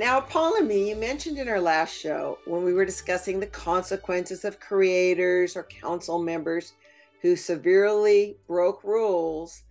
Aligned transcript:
Now, 0.00 0.22
Apollymi, 0.22 0.88
you 0.88 0.96
mentioned 0.96 1.36
in 1.36 1.46
our 1.46 1.60
last 1.60 1.94
show 1.94 2.38
when 2.46 2.64
we 2.64 2.72
were 2.72 2.86
discussing 2.86 3.38
the 3.38 3.46
consequences 3.46 4.46
of 4.46 4.58
creators 4.58 5.56
or 5.56 5.64
council 5.64 6.18
members 6.22 6.72
who 7.20 7.36
severely 7.36 8.38
broke 8.48 8.82
rules. 8.82 9.62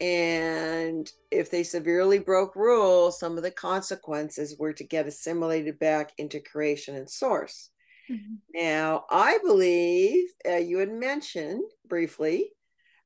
And 0.00 1.08
if 1.30 1.52
they 1.52 1.62
severely 1.62 2.18
broke 2.18 2.56
rules, 2.56 3.20
some 3.20 3.36
of 3.36 3.44
the 3.44 3.52
consequences 3.52 4.56
were 4.58 4.72
to 4.72 4.82
get 4.82 5.06
assimilated 5.06 5.78
back 5.78 6.10
into 6.18 6.40
creation 6.40 6.96
and 6.96 7.08
source. 7.08 7.70
Mm-hmm. 8.10 8.34
Now, 8.54 9.04
I 9.08 9.38
believe 9.44 10.26
uh, 10.50 10.56
you 10.56 10.78
had 10.78 10.90
mentioned 10.90 11.62
briefly 11.88 12.50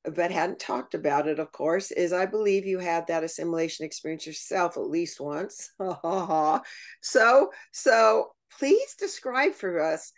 but 0.04 0.30
hadn't 0.30 0.58
talked 0.58 0.94
about 0.94 1.28
it, 1.28 1.38
of 1.38 1.52
course, 1.52 1.90
is 1.90 2.12
I 2.12 2.26
believe 2.26 2.64
you 2.64 2.78
had 2.78 3.06
that 3.06 3.24
assimilation 3.24 3.84
experience 3.84 4.26
yourself 4.26 4.76
at 4.76 4.88
least 4.88 5.20
once. 5.20 5.70
so, 7.02 7.50
so 7.72 8.30
please 8.58 8.94
describe 8.98 9.52
for 9.52 9.80
us, 9.80 10.12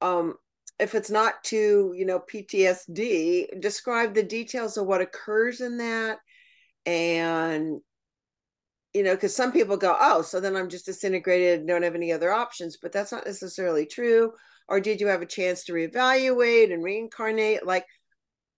um, 0.00 0.34
if 0.78 0.94
it's 0.94 1.10
not 1.10 1.42
too, 1.42 1.94
you 1.96 2.04
know 2.04 2.20
PTSD, 2.20 3.60
describe 3.60 4.14
the 4.14 4.22
details 4.22 4.76
of 4.76 4.86
what 4.86 5.00
occurs 5.00 5.60
in 5.60 5.78
that, 5.78 6.18
and 6.84 7.80
you 8.92 9.02
know, 9.02 9.14
because 9.14 9.36
some 9.36 9.52
people 9.52 9.76
go, 9.76 9.94
oh, 10.00 10.22
so 10.22 10.40
then 10.40 10.56
I'm 10.56 10.70
just 10.70 10.86
disintegrated, 10.86 11.66
don't 11.66 11.82
have 11.82 11.94
any 11.94 12.12
other 12.12 12.32
options, 12.32 12.78
but 12.80 12.92
that's 12.92 13.12
not 13.12 13.26
necessarily 13.26 13.84
true. 13.84 14.32
Or 14.68 14.80
did 14.80 15.02
you 15.02 15.06
have 15.08 15.20
a 15.20 15.26
chance 15.26 15.64
to 15.64 15.74
reevaluate 15.74 16.72
and 16.72 16.82
reincarnate? 16.82 17.66
Like, 17.66 17.84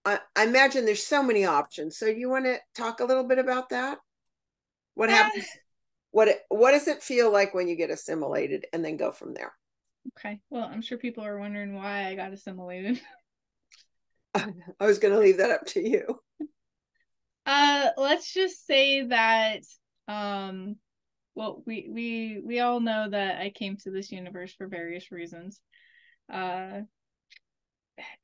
I, 0.04 0.20
I 0.34 0.44
imagine 0.44 0.84
there's 0.84 1.06
so 1.06 1.22
many 1.22 1.44
options. 1.44 1.98
So 1.98 2.06
you 2.06 2.30
want 2.30 2.44
to 2.46 2.58
talk 2.74 3.00
a 3.00 3.04
little 3.04 3.24
bit 3.24 3.38
about 3.38 3.70
that? 3.70 3.98
What 4.94 5.10
happens? 5.10 5.46
What 6.10 6.28
what 6.48 6.72
does 6.72 6.88
it 6.88 7.02
feel 7.02 7.30
like 7.30 7.54
when 7.54 7.68
you 7.68 7.76
get 7.76 7.90
assimilated 7.90 8.66
and 8.72 8.84
then 8.84 8.96
go 8.96 9.12
from 9.12 9.34
there? 9.34 9.52
Okay. 10.18 10.40
Well, 10.50 10.64
I'm 10.64 10.82
sure 10.82 10.98
people 10.98 11.24
are 11.24 11.38
wondering 11.38 11.74
why 11.74 12.06
I 12.06 12.14
got 12.14 12.32
assimilated. 12.32 13.00
I 14.34 14.86
was 14.86 14.98
going 14.98 15.14
to 15.14 15.20
leave 15.20 15.38
that 15.38 15.50
up 15.50 15.66
to 15.68 15.86
you. 15.86 16.20
Uh, 17.46 17.88
let's 17.96 18.32
just 18.32 18.66
say 18.66 19.06
that 19.06 19.62
um 20.06 20.76
well, 21.34 21.62
we 21.66 21.88
we 21.88 22.40
we 22.44 22.60
all 22.60 22.80
know 22.80 23.08
that 23.08 23.40
I 23.40 23.50
came 23.50 23.76
to 23.78 23.90
this 23.90 24.10
universe 24.10 24.52
for 24.54 24.66
various 24.66 25.12
reasons. 25.12 25.60
Uh 26.32 26.80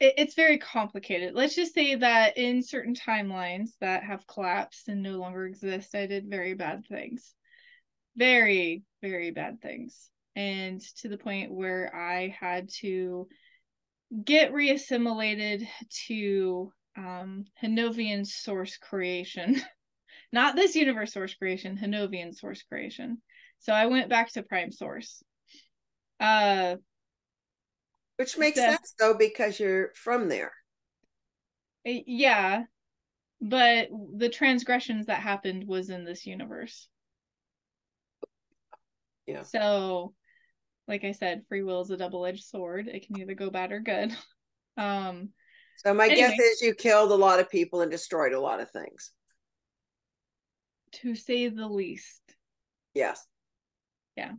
it, 0.01 0.15
it's 0.19 0.35
very 0.35 0.59
complicated. 0.59 1.35
Let's 1.35 1.55
just 1.55 1.75
say 1.75 1.97
that 1.97 2.37
in 2.37 2.63
certain 2.63 2.95
timelines 2.95 3.71
that 3.81 4.03
have 4.05 4.27
collapsed 4.27 4.89
and 4.89 5.03
no 5.03 5.19
longer 5.19 5.47
exist, 5.47 5.95
I 5.95 6.07
did 6.07 6.29
very 6.29 6.55
bad 6.55 6.87
things. 6.87 7.35
Very, 8.17 8.83
very 9.03 9.31
bad 9.31 9.61
things. 9.61 10.11
And 10.37 10.81
to 10.99 11.09
the 11.09 11.19
point 11.19 11.53
where 11.53 11.95
I 11.95 12.37
had 12.39 12.69
to 12.81 13.29
get 14.25 14.53
reassimilated 14.53 15.67
to 16.07 16.73
um, 16.97 17.45
Henovian 17.63 18.27
source 18.27 18.77
creation. 18.77 19.61
Not 20.33 20.57
this 20.57 20.77
universe 20.77 21.13
source 21.13 21.35
creation, 21.35 21.77
Henovian 21.77 22.35
source 22.35 22.63
creation. 22.63 23.21
So 23.61 23.73
I 23.73 23.87
went 23.87 24.09
back 24.09 24.33
to 24.33 24.43
prime 24.43 24.73
source. 24.73 25.23
Uh 26.21 26.77
which 28.17 28.39
makes 28.39 28.57
the, 28.57 28.63
sense 28.63 28.95
though, 28.99 29.15
because 29.15 29.59
you're 29.59 29.91
from 29.95 30.29
there. 30.29 30.53
Yeah. 31.85 32.65
But 33.41 33.89
the 34.17 34.29
transgressions 34.29 35.07
that 35.07 35.21
happened 35.21 35.67
was 35.67 35.91
in 35.91 36.05
this 36.05 36.27
universe. 36.27 36.89
Yeah. 39.27 39.43
So, 39.43 40.15
like 40.87 41.05
I 41.05 41.13
said, 41.13 41.43
free 41.49 41.63
will 41.63 41.81
is 41.81 41.91
a 41.91 41.97
double 41.97 42.25
edged 42.25 42.45
sword. 42.45 42.89
It 42.89 43.07
can 43.07 43.19
either 43.21 43.35
go 43.35 43.51
bad 43.51 43.73
or 43.73 43.81
good. 43.81 44.15
Um, 44.77 45.29
so, 45.77 45.95
my 45.95 46.07
anyway, 46.07 46.35
guess 46.37 46.41
is 46.41 46.61
you 46.61 46.75
killed 46.75 47.13
a 47.13 47.15
lot 47.15 47.39
of 47.39 47.49
people 47.49 47.81
and 47.83 47.93
destroyed 47.93 48.33
a 48.33 48.41
lot 48.41 48.59
of 48.59 48.69
things. 48.73 49.13
To 50.95 51.15
say 51.15 51.47
the 51.47 51.69
least. 51.69 52.21
Yes. 52.93 53.25
Yeah. 54.17 54.33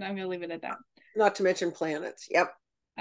I'm 0.00 0.16
going 0.16 0.16
to 0.16 0.26
leave 0.26 0.42
it 0.42 0.50
at 0.50 0.62
that. 0.62 0.78
Not 1.14 1.34
to 1.34 1.42
mention 1.42 1.70
planets. 1.70 2.28
Yep 2.30 2.50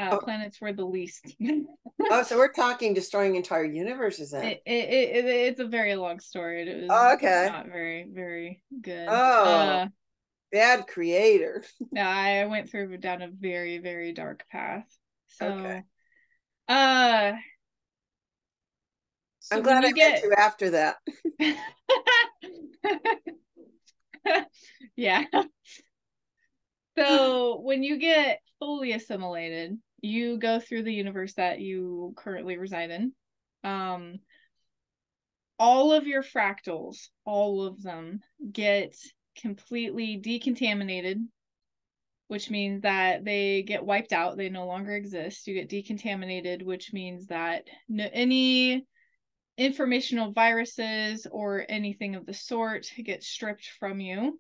uh, 0.01 0.09
oh. 0.13 0.19
planets 0.19 0.59
were 0.59 0.73
the 0.73 0.85
least. 0.85 1.35
oh, 2.12 2.23
so 2.23 2.38
we're 2.38 2.51
talking 2.51 2.94
destroying 2.94 3.35
entire 3.35 3.66
universes 3.66 4.31
then. 4.31 4.45
It, 4.45 4.62
it, 4.66 4.89
it, 4.89 5.25
it's 5.25 5.59
a 5.59 5.67
very 5.67 5.95
long 5.95 6.19
story. 6.19 6.67
It 6.67 6.81
was 6.81 6.89
oh, 6.89 7.13
okay. 7.13 7.50
not 7.51 7.67
very, 7.67 8.07
very 8.12 8.63
good. 8.81 9.07
Oh, 9.07 9.44
uh, 9.44 9.88
bad 10.51 10.88
creator. 10.88 11.63
yeah, 11.91 12.09
I 12.09 12.45
went 12.45 12.69
through 12.69 12.97
down 12.97 13.22
a 13.22 13.29
very, 13.29 13.78
very 13.78 14.13
dark 14.13 14.44
path. 14.51 14.85
So, 15.28 15.47
okay. 15.47 15.84
uh, 16.68 17.33
so 19.39 19.57
I'm 19.57 19.63
glad 19.63 19.85
I 19.85 19.91
get... 19.91 20.23
you 20.23 20.33
after 20.35 20.72
that. 20.72 20.95
yeah. 24.95 25.25
So 26.97 27.59
when 27.62 27.83
you 27.83 27.97
get 27.97 28.39
fully 28.59 28.91
assimilated, 28.91 29.78
you 30.01 30.38
go 30.38 30.59
through 30.59 30.84
the 30.84 30.94
universe 30.94 31.34
that 31.35 31.59
you 31.59 32.13
currently 32.17 32.57
reside 32.57 32.91
in. 32.91 33.13
Um, 33.63 34.19
all 35.59 35.94
of 35.94 36.07
your 36.07 36.23
fractals, 36.23 37.09
all 37.23 37.63
of 37.63 37.81
them, 37.84 38.22
get 38.51 38.95
completely 39.39 40.17
decontaminated, 40.17 41.17
which 42.28 42.50
means 42.50 42.81
that 42.81 43.23
they 43.23 43.62
get 43.62 43.85
wiped 43.85 44.12
out. 44.12 44.38
They 44.38 44.50
no 44.50 44.66
longer 44.66 44.95
exist. 44.95 45.45
You 45.45 45.53
get 45.53 45.69
decontaminated, 45.69 46.63
which 46.63 46.94
means 46.94 47.28
that 47.28 47.68
no, 47.88 48.09
any 48.12 48.88
informational 49.57 50.31
viruses 50.31 51.28
or 51.29 51.63
anything 51.69 52.16
of 52.16 52.25
the 52.25 52.33
sort 52.33 52.88
get 53.03 53.23
stripped 53.23 53.69
from 53.79 54.00
you 54.00 54.39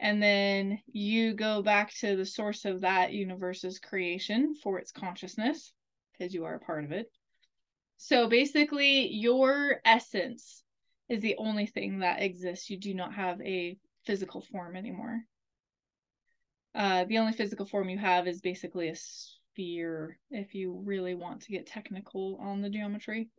and 0.00 0.22
then 0.22 0.80
you 0.86 1.34
go 1.34 1.62
back 1.62 1.94
to 1.94 2.16
the 2.16 2.26
source 2.26 2.64
of 2.64 2.80
that 2.80 3.12
universe's 3.12 3.78
creation 3.78 4.54
for 4.62 4.78
its 4.78 4.92
consciousness 4.92 5.72
because 6.12 6.34
you 6.34 6.44
are 6.44 6.54
a 6.54 6.60
part 6.60 6.84
of 6.84 6.92
it. 6.92 7.10
So 7.96 8.28
basically 8.28 9.08
your 9.12 9.80
essence 9.84 10.62
is 11.08 11.20
the 11.20 11.36
only 11.38 11.66
thing 11.66 12.00
that 12.00 12.22
exists. 12.22 12.68
You 12.70 12.78
do 12.78 12.94
not 12.94 13.14
have 13.14 13.40
a 13.40 13.78
physical 14.04 14.40
form 14.40 14.76
anymore. 14.76 15.20
Uh, 16.74 17.04
the 17.04 17.18
only 17.18 17.32
physical 17.32 17.66
form 17.66 17.88
you 17.88 17.98
have 17.98 18.26
is 18.26 18.40
basically 18.40 18.88
a 18.88 18.96
sphere 18.96 20.18
if 20.30 20.54
you 20.54 20.82
really 20.84 21.14
want 21.14 21.42
to 21.42 21.52
get 21.52 21.66
technical 21.66 22.36
on 22.40 22.60
the 22.60 22.68
geometry. 22.68 23.30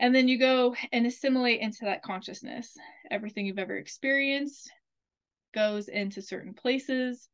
And 0.00 0.14
then 0.14 0.28
you 0.28 0.38
go 0.38 0.74
and 0.92 1.06
assimilate 1.06 1.60
into 1.60 1.84
that 1.84 2.02
consciousness. 2.02 2.76
Everything 3.10 3.46
you've 3.46 3.58
ever 3.58 3.76
experienced 3.76 4.70
goes 5.56 5.88
into 5.88 6.20
certain 6.20 6.52
places, 6.52 7.28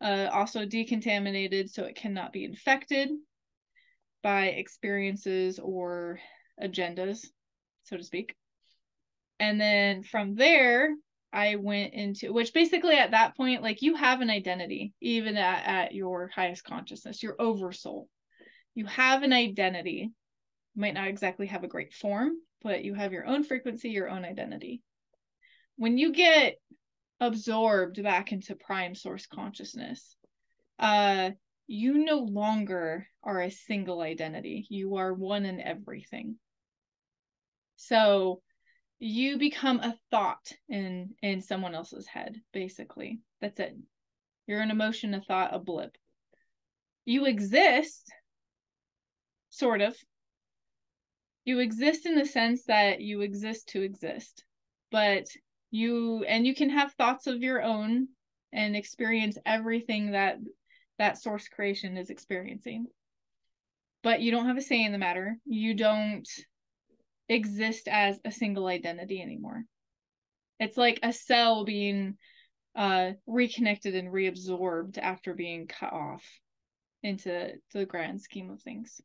uh, 0.00 0.28
also 0.32 0.64
decontaminated 0.64 1.68
so 1.68 1.84
it 1.84 1.96
cannot 1.96 2.32
be 2.32 2.44
infected 2.44 3.10
by 4.22 4.46
experiences 4.46 5.58
or 5.58 6.20
agendas, 6.62 7.26
so 7.82 7.96
to 7.96 8.04
speak. 8.04 8.36
And 9.40 9.60
then 9.60 10.04
from 10.04 10.36
there, 10.36 10.94
I 11.32 11.56
went 11.56 11.94
into 11.94 12.32
which 12.32 12.54
basically 12.54 12.94
at 12.94 13.10
that 13.10 13.36
point, 13.36 13.62
like 13.62 13.82
you 13.82 13.96
have 13.96 14.20
an 14.20 14.30
identity, 14.30 14.94
even 15.00 15.36
at, 15.36 15.66
at 15.66 15.94
your 15.94 16.30
highest 16.32 16.62
consciousness, 16.62 17.24
your 17.24 17.34
oversoul. 17.40 18.08
You 18.76 18.86
have 18.86 19.24
an 19.24 19.32
identity. 19.32 20.12
You 20.74 20.80
might 20.80 20.94
not 20.94 21.08
exactly 21.08 21.48
have 21.48 21.64
a 21.64 21.68
great 21.68 21.92
form, 21.92 22.34
but 22.62 22.84
you 22.84 22.94
have 22.94 23.12
your 23.12 23.26
own 23.26 23.42
frequency, 23.42 23.90
your 23.90 24.08
own 24.08 24.24
identity. 24.24 24.80
When 25.76 25.98
you 25.98 26.12
get 26.12 26.54
absorbed 27.20 28.02
back 28.02 28.32
into 28.32 28.54
prime 28.54 28.94
source 28.94 29.26
consciousness. 29.26 30.16
Uh 30.78 31.30
you 31.66 32.04
no 32.04 32.18
longer 32.18 33.06
are 33.22 33.40
a 33.40 33.50
single 33.50 34.02
identity. 34.02 34.66
You 34.68 34.96
are 34.96 35.14
one 35.14 35.46
in 35.46 35.60
everything. 35.60 36.36
So 37.76 38.42
you 38.98 39.38
become 39.38 39.80
a 39.80 39.98
thought 40.10 40.52
in 40.68 41.14
in 41.22 41.40
someone 41.40 41.74
else's 41.74 42.06
head 42.06 42.40
basically. 42.52 43.20
That's 43.40 43.60
it. 43.60 43.76
You're 44.46 44.60
an 44.60 44.70
emotion 44.70 45.14
a 45.14 45.20
thought 45.20 45.54
a 45.54 45.58
blip. 45.58 45.96
You 47.04 47.26
exist 47.26 48.10
sort 49.50 49.80
of. 49.80 49.96
You 51.44 51.60
exist 51.60 52.06
in 52.06 52.14
the 52.14 52.24
sense 52.24 52.64
that 52.64 53.00
you 53.00 53.20
exist 53.20 53.68
to 53.68 53.82
exist 53.82 54.44
but 54.94 55.26
you 55.74 56.24
and 56.24 56.46
you 56.46 56.54
can 56.54 56.70
have 56.70 56.92
thoughts 56.92 57.26
of 57.26 57.42
your 57.42 57.62
own 57.62 58.08
and 58.52 58.76
experience 58.76 59.36
everything 59.44 60.12
that 60.12 60.36
that 60.98 61.18
source 61.18 61.48
creation 61.48 61.96
is 61.96 62.10
experiencing 62.10 62.86
but 64.02 64.20
you 64.20 64.30
don't 64.30 64.46
have 64.46 64.56
a 64.56 64.62
say 64.62 64.84
in 64.84 64.92
the 64.92 64.98
matter 64.98 65.36
you 65.44 65.74
don't 65.74 66.28
exist 67.28 67.88
as 67.88 68.20
a 68.24 68.30
single 68.30 68.66
identity 68.66 69.20
anymore 69.20 69.64
it's 70.60 70.76
like 70.76 71.00
a 71.02 71.12
cell 71.12 71.64
being 71.64 72.16
uh 72.76 73.12
reconnected 73.26 73.94
and 73.94 74.12
reabsorbed 74.12 74.98
after 74.98 75.34
being 75.34 75.66
cut 75.66 75.92
off 75.92 76.22
into 77.04 77.52
the 77.72 77.84
grand 77.84 78.20
scheme 78.20 78.50
of 78.50 78.60
things. 78.62 79.00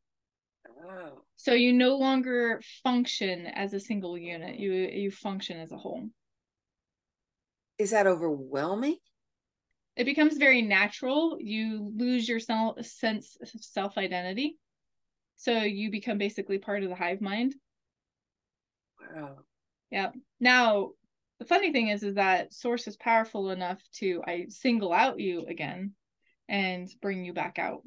Oh. 0.84 1.22
So 1.36 1.52
you 1.52 1.72
no 1.72 1.96
longer 1.96 2.60
function 2.82 3.46
as 3.46 3.74
a 3.74 3.80
single 3.80 4.18
unit. 4.18 4.58
You 4.58 4.72
you 4.72 5.10
function 5.10 5.58
as 5.58 5.70
a 5.70 5.76
whole. 5.76 6.08
Is 7.80 7.92
that 7.92 8.06
overwhelming? 8.06 8.98
It 9.96 10.04
becomes 10.04 10.36
very 10.36 10.60
natural. 10.60 11.38
You 11.40 11.90
lose 11.96 12.28
your 12.28 12.38
self 12.38 12.84
sense 12.84 13.38
of 13.40 13.48
self 13.48 13.96
identity. 13.96 14.58
So 15.36 15.62
you 15.62 15.90
become 15.90 16.18
basically 16.18 16.58
part 16.58 16.82
of 16.82 16.90
the 16.90 16.94
hive 16.94 17.22
mind. 17.22 17.54
Wow. 19.00 19.38
Yeah. 19.90 20.10
Now, 20.38 20.90
the 21.38 21.46
funny 21.46 21.72
thing 21.72 21.88
is 21.88 22.02
is 22.02 22.16
that 22.16 22.52
source 22.52 22.86
is 22.86 22.98
powerful 22.98 23.48
enough 23.48 23.82
to 23.94 24.22
I 24.26 24.48
single 24.50 24.92
out 24.92 25.18
you 25.18 25.46
again 25.46 25.92
and 26.50 26.86
bring 27.00 27.24
you 27.24 27.32
back 27.32 27.58
out 27.58 27.80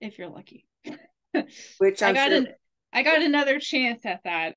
if 0.00 0.16
you're 0.16 0.28
lucky. 0.28 0.64
Which 1.78 2.02
I'm 2.04 2.10
I 2.10 2.12
got 2.12 2.28
sure... 2.28 2.38
an 2.38 2.48
I 2.92 3.02
got 3.02 3.20
another 3.20 3.58
chance 3.58 4.06
at 4.06 4.20
that. 4.22 4.54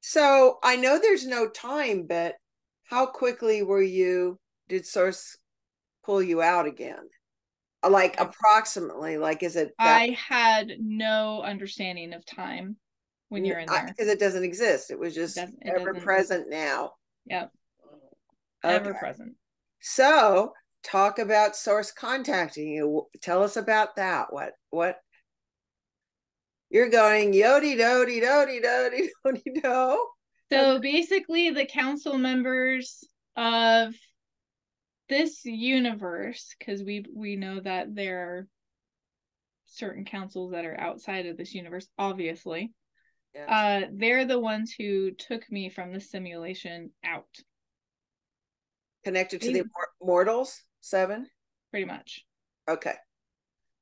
So 0.00 0.58
I 0.64 0.74
know 0.74 0.98
there's 0.98 1.24
no 1.24 1.48
time, 1.48 2.06
but 2.08 2.34
how 2.84 3.06
quickly 3.06 3.62
were 3.62 3.82
you 3.82 4.38
did 4.68 4.86
source 4.86 5.36
pull 6.04 6.22
you 6.22 6.42
out 6.42 6.66
again? 6.66 7.08
Uh, 7.82 7.90
like 7.90 8.20
approximately, 8.20 9.18
like 9.18 9.42
is 9.42 9.56
it 9.56 9.72
that... 9.78 10.00
I 10.00 10.16
had 10.16 10.72
no 10.78 11.42
understanding 11.42 12.12
of 12.12 12.24
time 12.24 12.76
when 13.28 13.44
you're 13.44 13.58
in 13.58 13.66
there. 13.66 13.86
Because 13.86 14.08
it 14.08 14.20
doesn't 14.20 14.44
exist. 14.44 14.90
It 14.90 14.98
was 14.98 15.14
just 15.14 15.38
it 15.38 15.48
it 15.60 15.74
ever 15.78 15.94
present 15.94 16.48
now. 16.48 16.92
Yep. 17.26 17.50
Okay. 18.64 18.74
Ever 18.74 18.94
present. 18.94 19.34
So 19.80 20.52
talk 20.84 21.18
about 21.18 21.56
source 21.56 21.90
contacting 21.90 22.68
you. 22.68 23.06
Tell 23.20 23.42
us 23.42 23.56
about 23.56 23.96
that. 23.96 24.32
What 24.32 24.52
what 24.70 24.96
you're 26.70 26.90
going 26.90 27.32
yodi 27.32 27.76
dodi 27.76 28.22
dodi 28.22 28.62
dodi 28.62 29.08
dodi 29.24 29.62
do. 29.62 30.06
So 30.52 30.78
basically, 30.80 31.50
the 31.50 31.66
council 31.66 32.18
members 32.18 33.04
of 33.36 33.94
this 35.08 35.44
universe, 35.44 36.54
because 36.58 36.82
we 36.82 37.04
we 37.14 37.36
know 37.36 37.60
that 37.60 37.94
there 37.94 38.20
are 38.20 38.48
certain 39.66 40.04
councils 40.04 40.52
that 40.52 40.64
are 40.64 40.78
outside 40.78 41.26
of 41.26 41.36
this 41.36 41.54
universe, 41.54 41.88
obviously. 41.98 42.72
Yes. 43.34 43.48
Uh, 43.48 43.88
they're 43.92 44.26
the 44.26 44.38
ones 44.38 44.74
who 44.76 45.12
took 45.12 45.50
me 45.50 45.70
from 45.70 45.92
the 45.92 46.00
simulation 46.00 46.90
out. 47.02 47.24
Connected 49.04 49.40
to 49.40 49.52
the 49.52 49.64
mortals, 50.02 50.62
seven? 50.80 51.26
Pretty 51.70 51.86
much. 51.86 52.24
Okay 52.68 52.94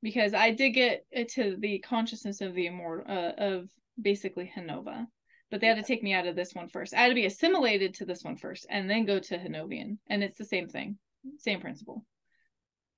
because 0.02 0.34
I 0.34 0.50
did 0.50 0.70
get 0.70 1.04
to 1.30 1.56
the 1.58 1.78
consciousness 1.80 2.40
of 2.40 2.54
the 2.54 2.66
immortal 2.66 3.04
uh, 3.08 3.32
of 3.36 3.68
basically 4.00 4.50
Hinova, 4.54 5.06
but 5.50 5.60
they 5.60 5.66
had 5.66 5.76
to 5.76 5.82
take 5.82 6.02
me 6.02 6.12
out 6.12 6.26
of 6.26 6.36
this 6.36 6.54
one 6.54 6.68
first. 6.68 6.94
I 6.94 7.00
had 7.00 7.08
to 7.08 7.14
be 7.14 7.26
assimilated 7.26 7.94
to 7.94 8.04
this 8.04 8.22
one 8.22 8.36
first, 8.36 8.66
and 8.70 8.88
then 8.88 9.04
go 9.04 9.18
to 9.18 9.38
Hinovian, 9.38 9.98
and 10.08 10.22
it's 10.22 10.38
the 10.38 10.44
same 10.44 10.68
thing, 10.68 10.98
same 11.38 11.60
principle. 11.60 12.04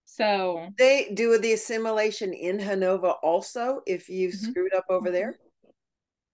So 0.04 0.68
they 0.76 1.10
do 1.14 1.38
the 1.38 1.54
assimilation 1.54 2.34
in 2.34 2.58
Hinova 2.58 3.14
also 3.22 3.80
if 3.86 4.08
you 4.08 4.28
mm-hmm. 4.28 4.50
screwed 4.50 4.74
up 4.74 4.84
over 4.90 5.06
mm-hmm. 5.06 5.14
there. 5.14 5.38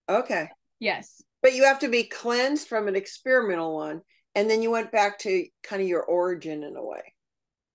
Okay. 0.08 0.48
Yes. 0.80 1.22
But 1.42 1.54
you 1.54 1.64
have 1.64 1.78
to 1.80 1.88
be 1.88 2.04
cleansed 2.04 2.66
from 2.66 2.88
an 2.88 2.96
experimental 2.96 3.76
one, 3.76 4.00
and 4.34 4.50
then 4.50 4.62
you 4.62 4.70
went 4.70 4.90
back 4.90 5.20
to 5.20 5.46
kind 5.62 5.80
of 5.80 5.86
your 5.86 6.02
origin 6.02 6.64
in 6.64 6.76
a 6.76 6.84
way. 6.84 7.14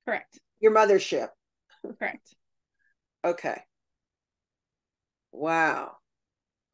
Correct. 0.06 0.39
Your 0.60 0.74
mothership. 0.74 1.30
Correct. 2.00 2.36
Okay. 3.24 3.62
Wow. 5.31 5.94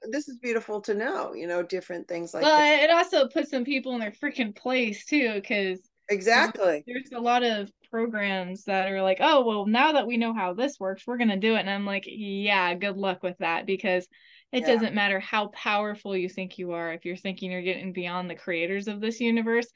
This 0.04 0.30
is 0.30 0.38
beautiful 0.38 0.82
to 0.82 0.94
know, 0.94 1.34
you 1.34 1.48
know, 1.48 1.62
different 1.62 2.08
things 2.08 2.34
like 2.34 2.44
well, 2.44 2.58
that. 2.58 2.84
it 2.84 2.90
also 2.90 3.28
puts 3.28 3.52
some 3.52 3.66
people 3.66 3.94
in 3.94 4.00
their 4.00 4.12
freaking 4.12 4.56
place 4.56 5.06
too, 5.06 5.34
because 5.34 5.80
exactly 6.10 6.84
there's, 6.88 7.10
there's 7.10 7.20
a 7.20 7.24
lot 7.24 7.44
of 7.44 7.72
programs 7.92 8.64
that 8.66 8.92
are 8.92 9.02
like, 9.02 9.18
oh, 9.20 9.46
well, 9.46 9.66
now 9.66 9.94
that 9.94 10.08
we 10.08 10.18
know 10.18 10.34
how 10.34 10.54
this 10.54 10.80
works, 10.80 11.04
we're 11.06 11.18
going 11.18 11.30
to 11.30 11.38
do 11.38 11.56
it. 11.56 11.60
And 11.60 11.70
I'm 11.70 11.86
like, 11.86 12.06
yeah, 12.08 12.74
good 12.76 12.98
luck 12.98 13.24
with 13.24 13.38
that 13.40 13.66
because 13.66 14.08
it 14.52 14.62
yeah. 14.62 14.68
doesn't 14.68 14.96
matter 14.96 15.20
how 15.20 15.48
powerful 15.48 16.16
you 16.16 16.30
think 16.30 16.58
you 16.58 16.72
are. 16.72 16.94
If 16.94 17.06
you're 17.06 17.18
thinking 17.18 17.52
you're 17.52 17.62
getting 17.62 17.94
beyond 17.94 18.30
the 18.30 18.36
creators 18.36 18.88
of 18.88 19.02
this 19.02 19.20
universe, 19.20 19.68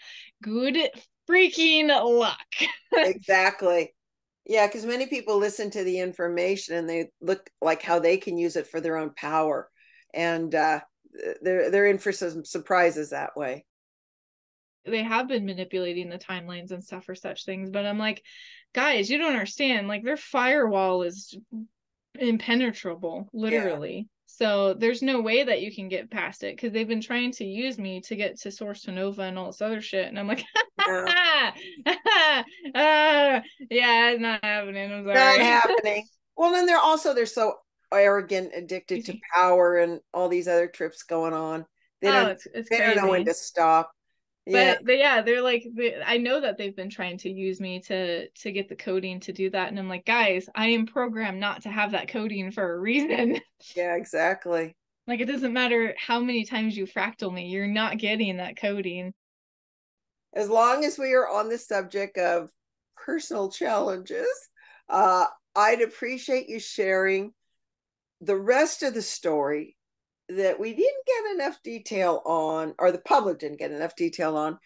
good 0.42 0.78
freaking 1.30 1.88
luck. 1.90 2.38
exactly. 2.94 3.94
Yeah, 4.46 4.68
because 4.68 4.86
many 4.86 5.08
people 5.08 5.38
listen 5.38 5.70
to 5.72 5.84
the 5.84 6.00
information 6.00 6.76
and 6.76 6.90
they 6.90 7.10
look 7.22 7.50
like 7.62 7.82
how 7.82 8.00
they 8.00 8.18
can 8.18 8.38
use 8.38 8.56
it 8.56 8.68
for 8.68 8.82
their 8.82 8.98
own 8.98 9.12
power, 9.16 9.70
and 10.14 10.54
uh, 10.54 10.80
they're 11.42 11.70
they're 11.72 11.88
in 11.88 11.98
for 11.98 12.12
some 12.12 12.46
surprises 12.46 13.10
that 13.10 13.36
way. 13.36 13.66
They 14.86 15.04
have 15.04 15.28
been 15.28 15.46
manipulating 15.46 16.10
the 16.10 16.18
timelines 16.18 16.72
and 16.72 16.84
stuff 16.84 17.06
for 17.06 17.16
such 17.16 17.46
things, 17.46 17.70
but 17.70 17.86
I'm 17.86 17.98
like, 17.98 18.22
guys, 18.74 19.10
you 19.10 19.18
don't 19.18 19.32
understand. 19.32 19.88
Like 19.88 20.04
their 20.04 20.18
firewall 20.18 21.04
is 21.04 21.38
impenetrable, 22.20 23.30
literally. 23.34 24.10
So 24.26 24.74
there's 24.74 25.04
no 25.04 25.22
way 25.22 25.44
that 25.44 25.62
you 25.62 25.74
can 25.74 25.90
get 25.90 26.10
past 26.10 26.44
it 26.44 26.56
because 26.56 26.74
they've 26.74 26.88
been 26.88 27.02
trying 27.02 27.32
to 27.34 27.46
use 27.46 27.78
me 27.78 28.02
to 28.02 28.16
get 28.16 28.40
to 28.42 28.52
Source 28.52 28.82
to 28.84 28.92
Nova 28.92 29.22
and 29.22 29.38
all 29.38 29.48
this 29.48 29.62
other 29.62 29.80
shit. 29.80 30.08
And 30.08 30.18
I'm 30.18 30.28
like, 30.28 30.44
yeah, 30.88 31.52
uh, 31.86 31.92
yeah 32.76 34.10
it's 34.10 34.22
not 34.22 34.44
happening. 34.44 34.92
I'm 34.92 35.06
sorry. 35.06 35.16
Not 35.16 35.40
happening. 35.40 36.08
Well, 36.36 36.52
then 36.52 36.66
they're 36.66 36.80
also 36.80 37.14
they're 37.14 37.28
so 37.28 37.54
arrogant, 37.94 38.52
addicted 38.56 39.06
to 39.06 39.18
power, 39.34 39.78
and 39.78 40.00
all 40.14 40.30
these 40.30 40.48
other 40.48 40.68
trips 40.68 41.04
going 41.04 41.34
on. 41.34 41.66
They 42.02 42.12
don't. 42.12 42.26
Oh, 42.26 42.32
it's, 42.32 42.48
it's 42.54 42.70
they 42.70 42.78
crazy. 42.78 42.96
don't 42.96 43.06
know 43.06 43.12
when 43.12 43.26
to 43.26 43.34
stop 43.34 43.92
yeah. 44.46 44.76
but 44.76 44.86
but 44.86 44.98
yeah 44.98 45.22
they're 45.22 45.42
like 45.42 45.66
they, 45.76 46.02
i 46.06 46.18
know 46.18 46.42
that 46.42 46.58
they've 46.58 46.76
been 46.76 46.90
trying 46.90 47.18
to 47.18 47.30
use 47.30 47.60
me 47.60 47.80
to 47.80 48.28
to 48.30 48.52
get 48.52 48.68
the 48.68 48.76
coding 48.76 49.20
to 49.20 49.32
do 49.32 49.50
that 49.50 49.70
and 49.70 49.80
i'm 49.80 49.88
like 49.88 50.06
guys 50.06 50.50
i 50.56 50.68
am 50.68 50.86
programmed 50.86 51.40
not 51.40 51.62
to 51.62 51.70
have 51.70 51.92
that 51.92 52.08
coding 52.08 52.52
for 52.52 52.74
a 52.74 52.80
reason 52.80 53.40
yeah 53.76 53.96
exactly 53.96 54.76
like 55.08 55.20
it 55.20 55.26
doesn't 55.26 55.54
matter 55.54 55.94
how 55.98 56.20
many 56.20 56.46
times 56.46 56.76
you 56.76 56.86
fractal 56.86 57.34
me 57.34 57.48
you're 57.48 57.68
not 57.68 57.98
getting 57.98 58.38
that 58.38 58.58
coding 58.58 59.14
as 60.34 60.50
long 60.50 60.84
as 60.84 60.98
we 60.98 61.14
are 61.14 61.30
on 61.30 61.48
the 61.48 61.58
subject 61.58 62.18
of 62.18 62.50
personal 62.98 63.50
challenges 63.50 64.28
uh 64.90 65.26
i'd 65.56 65.82
appreciate 65.82 66.50
you 66.50 66.60
sharing 66.60 67.32
the 68.24 68.38
rest 68.38 68.84
of 68.84 68.94
the 68.94 69.02
story 69.02 69.76
that 70.30 70.60
we 70.60 70.74
didn't 70.74 71.06
get 71.06 71.36
enough 71.36 71.62
detail 71.64 72.22
on, 72.26 72.74
or 72.80 72.92
the 72.92 73.00
public 73.00 73.40
didn't 73.40 73.60
get 73.60 73.72
enough 73.72 73.96
detail 73.96 74.38
on, 74.38 74.58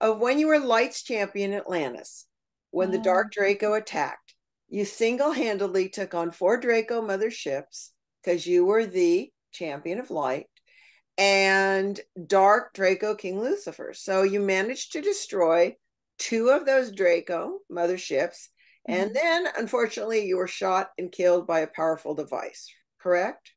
of 0.00 0.18
when 0.18 0.38
you 0.38 0.48
were 0.48 0.58
Lights 0.58 1.02
Champion 1.02 1.54
Atlantis, 1.54 2.26
when 2.70 2.88
oh. 2.88 2.92
the 2.92 2.98
Dark 2.98 3.32
Draco 3.32 3.74
attacked. 3.74 4.34
You 4.68 4.84
single 4.84 5.32
handedly 5.32 5.88
took 5.88 6.14
on 6.14 6.32
four 6.32 6.58
Draco 6.58 7.00
mother 7.00 7.30
ships 7.30 7.92
because 8.22 8.46
you 8.46 8.66
were 8.66 8.84
the 8.84 9.30
champion 9.52 10.00
of 10.00 10.10
light 10.10 10.46
and 11.16 11.98
Dark 12.26 12.74
Draco 12.74 13.14
King 13.14 13.40
Lucifer. 13.40 13.92
So 13.94 14.22
you 14.22 14.40
managed 14.40 14.92
to 14.92 15.00
destroy 15.00 15.76
two 16.18 16.50
of 16.50 16.66
those 16.66 16.92
Draco 16.92 17.60
mother 17.70 17.96
ships. 17.96 18.50
Mm-hmm. 18.88 19.00
And 19.00 19.16
then, 19.16 19.46
unfortunately, 19.56 20.26
you 20.26 20.36
were 20.36 20.48
shot 20.48 20.90
and 20.98 21.10
killed 21.10 21.46
by 21.46 21.60
a 21.60 21.68
powerful 21.68 22.14
device, 22.14 22.70
correct? 23.06 23.52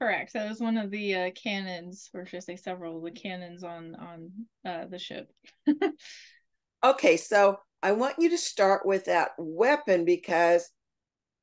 Correct. 0.00 0.32
That 0.32 0.48
was 0.48 0.58
one 0.58 0.76
of 0.76 0.90
the 0.90 1.14
uh, 1.14 1.30
cannons, 1.30 2.10
or 2.12 2.26
should 2.26 2.38
I 2.38 2.40
say 2.40 2.56
several 2.56 2.96
of 2.96 3.04
the 3.04 3.12
cannons 3.12 3.62
on 3.62 3.94
on 3.94 4.30
uh, 4.66 4.86
the 4.86 4.98
ship. 4.98 5.30
okay, 6.84 7.16
so 7.16 7.60
I 7.84 7.92
want 7.92 8.16
you 8.18 8.30
to 8.30 8.38
start 8.38 8.84
with 8.84 9.04
that 9.04 9.30
weapon 9.38 10.04
because 10.04 10.68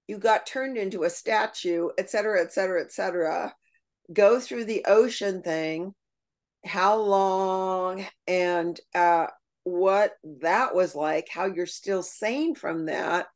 you 0.10 0.18
got 0.18 0.46
turned 0.46 0.76
into 0.76 1.04
a 1.04 1.10
statue, 1.10 1.88
et 1.98 2.10
cetera, 2.10 2.42
et 2.42 2.52
cetera, 2.52 2.82
et 2.82 2.92
cetera. 2.92 3.56
Go 4.12 4.42
through 4.42 4.66
the 4.66 4.84
ocean 4.86 5.42
thing, 5.42 5.94
how 6.66 6.98
long 6.98 8.06
and 8.28 8.78
uh, 8.94 9.28
what 9.64 10.16
that 10.42 10.76
was 10.76 10.96
like, 10.96 11.30
how 11.32 11.46
you're 11.46 11.66
still 11.66 12.04
sane 12.04 12.56
from 12.56 12.88
that, 12.88 13.28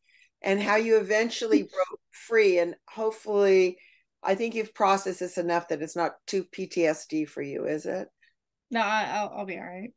and 0.42 0.62
how 0.62 0.76
you 0.76 0.98
eventually 0.98 1.64
broke 1.74 2.00
free. 2.12 2.60
And 2.60 2.76
hopefully, 2.90 3.78
I 4.24 4.36
think 4.36 4.56
you've 4.56 4.74
processed 4.74 5.20
this 5.20 5.38
enough 5.38 5.68
that 5.70 5.82
it's 5.82 5.96
not 5.96 6.14
too 6.28 6.46
PTSD 6.46 7.28
for 7.28 7.42
you, 7.42 7.66
is 7.66 7.86
it? 7.86 8.08
No, 8.70 8.82
I, 8.82 9.24
will 9.24 9.40
I'll 9.40 9.46
be 9.46 9.58
all 9.58 9.66
right. 9.66 9.92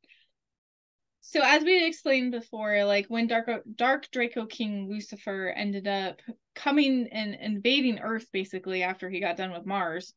So 1.21 1.40
as 1.43 1.64
we 1.64 1.87
explained 1.87 2.33
before, 2.33 2.85
like 2.85 3.07
when 3.07 3.26
Dark 3.26 3.49
Dark 3.75 4.11
Draco 4.11 4.45
King 4.47 4.88
Lucifer 4.90 5.49
ended 5.49 5.88
up 5.88 6.21
coming 6.54 7.09
and 7.11 7.35
invading 7.35 7.99
Earth 7.99 8.26
basically 8.31 8.83
after 8.83 9.09
he 9.09 9.21
got 9.21 9.38
done 9.38 9.50
with 9.50 9.64
Mars, 9.64 10.12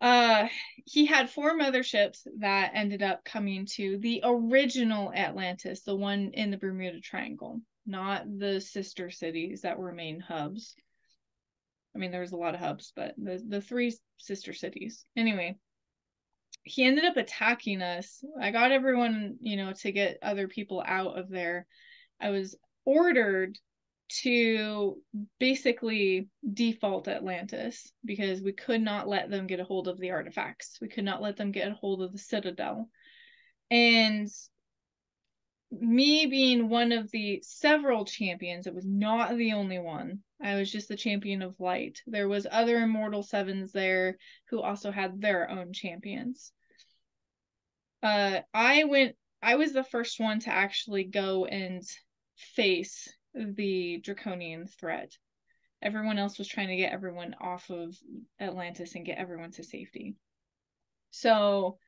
uh 0.00 0.46
he 0.84 1.06
had 1.06 1.30
four 1.30 1.56
motherships 1.56 2.26
that 2.38 2.72
ended 2.74 3.02
up 3.02 3.24
coming 3.24 3.66
to 3.76 3.98
the 3.98 4.20
original 4.24 5.12
Atlantis, 5.12 5.82
the 5.82 5.96
one 5.96 6.32
in 6.34 6.50
the 6.50 6.58
Bermuda 6.58 7.00
Triangle, 7.00 7.60
not 7.86 8.24
the 8.38 8.60
sister 8.60 9.10
cities 9.10 9.62
that 9.62 9.78
were 9.78 9.92
main 9.92 10.20
hubs. 10.20 10.74
I 11.94 11.98
mean, 11.98 12.10
there 12.10 12.20
was 12.20 12.32
a 12.32 12.36
lot 12.36 12.54
of 12.54 12.60
hubs, 12.60 12.92
but 12.94 13.14
the 13.16 13.42
the 13.46 13.60
three 13.60 13.96
sister 14.18 14.52
cities. 14.52 15.04
Anyway, 15.16 15.56
he 16.62 16.84
ended 16.84 17.04
up 17.04 17.16
attacking 17.16 17.82
us. 17.82 18.22
I 18.40 18.50
got 18.50 18.72
everyone, 18.72 19.36
you 19.40 19.56
know, 19.56 19.72
to 19.72 19.92
get 19.92 20.18
other 20.22 20.48
people 20.48 20.82
out 20.84 21.18
of 21.18 21.28
there. 21.28 21.66
I 22.20 22.30
was 22.30 22.56
ordered 22.84 23.58
to 24.22 24.96
basically 25.38 26.28
default 26.50 27.08
Atlantis 27.08 27.92
because 28.04 28.40
we 28.40 28.52
could 28.52 28.80
not 28.80 29.08
let 29.08 29.30
them 29.30 29.46
get 29.46 29.60
a 29.60 29.64
hold 29.64 29.88
of 29.88 29.98
the 29.98 30.10
artifacts. 30.10 30.78
We 30.80 30.88
could 30.88 31.04
not 31.04 31.20
let 31.20 31.36
them 31.36 31.52
get 31.52 31.70
a 31.70 31.74
hold 31.74 32.02
of 32.02 32.12
the 32.12 32.18
Citadel. 32.18 32.88
And 33.70 34.28
me 35.70 36.26
being 36.26 36.68
one 36.68 36.92
of 36.92 37.10
the 37.10 37.42
several 37.44 38.04
champions, 38.06 38.66
it 38.66 38.74
was 38.74 38.86
not 38.86 39.36
the 39.36 39.52
only 39.52 39.78
one. 39.78 40.20
I 40.40 40.54
was 40.56 40.70
just 40.70 40.88
the 40.88 40.96
champion 40.96 41.42
of 41.42 41.58
light. 41.58 42.00
There 42.06 42.28
was 42.28 42.46
other 42.50 42.78
immortal 42.78 43.22
sevens 43.22 43.72
there 43.72 44.16
who 44.50 44.60
also 44.60 44.90
had 44.90 45.20
their 45.20 45.50
own 45.50 45.72
champions. 45.72 46.52
Uh 48.02 48.40
I 48.54 48.84
went 48.84 49.16
I 49.42 49.56
was 49.56 49.72
the 49.72 49.84
first 49.84 50.20
one 50.20 50.40
to 50.40 50.50
actually 50.50 51.04
go 51.04 51.44
and 51.44 51.82
face 52.36 53.08
the 53.34 53.98
draconian 53.98 54.66
threat. 54.66 55.12
Everyone 55.80 56.18
else 56.18 56.38
was 56.38 56.48
trying 56.48 56.68
to 56.68 56.76
get 56.76 56.92
everyone 56.92 57.34
off 57.40 57.70
of 57.70 57.96
Atlantis 58.40 58.94
and 58.94 59.06
get 59.06 59.18
everyone 59.18 59.52
to 59.52 59.64
safety. 59.64 60.16
So 61.10 61.78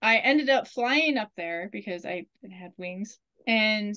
I 0.00 0.18
ended 0.18 0.50
up 0.50 0.66
flying 0.66 1.16
up 1.16 1.30
there 1.36 1.68
because 1.70 2.04
I 2.04 2.26
had 2.50 2.72
wings 2.76 3.18
and 3.46 3.94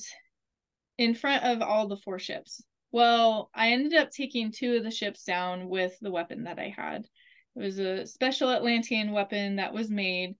in 0.98 1.16
front 1.16 1.44
of 1.44 1.62
all 1.62 1.88
the 1.88 1.98
four 1.98 2.20
ships. 2.20 2.64
Well, 2.96 3.50
I 3.54 3.72
ended 3.72 3.94
up 3.94 4.10
taking 4.10 4.54
two 4.54 4.75
of 4.75 4.86
the 4.86 4.90
ships 4.90 5.25
down 5.25 5.68
with 5.68 6.00
the 6.00 6.12
weapon 6.12 6.46
that 6.46 6.60
I 6.60 6.70
had. 6.70 7.06
It 7.54 7.60
was 7.60 7.78
a 7.78 8.08
special 8.08 8.50
Atlantean 8.50 9.12
weapon 9.12 9.58
that 9.58 9.74
was 9.74 9.90
made 9.90 10.36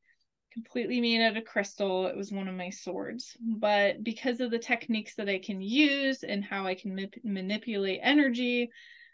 completely 0.54 1.02
made 1.02 1.22
out 1.22 1.36
of 1.36 1.44
crystal. 1.44 2.08
It 2.08 2.16
was 2.16 2.32
one 2.32 2.48
of 2.48 2.56
my 2.56 2.70
swords. 2.70 3.36
But 3.42 4.06
because 4.06 4.40
of 4.40 4.52
the 4.52 4.58
techniques 4.58 5.16
that 5.16 5.28
I 5.28 5.38
can 5.38 5.60
use 5.60 6.24
and 6.24 6.46
how 6.46 6.66
I 6.66 6.76
can 6.76 7.10
manipulate 7.26 8.00
energy, 8.02 8.70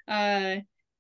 uh, 0.08 0.58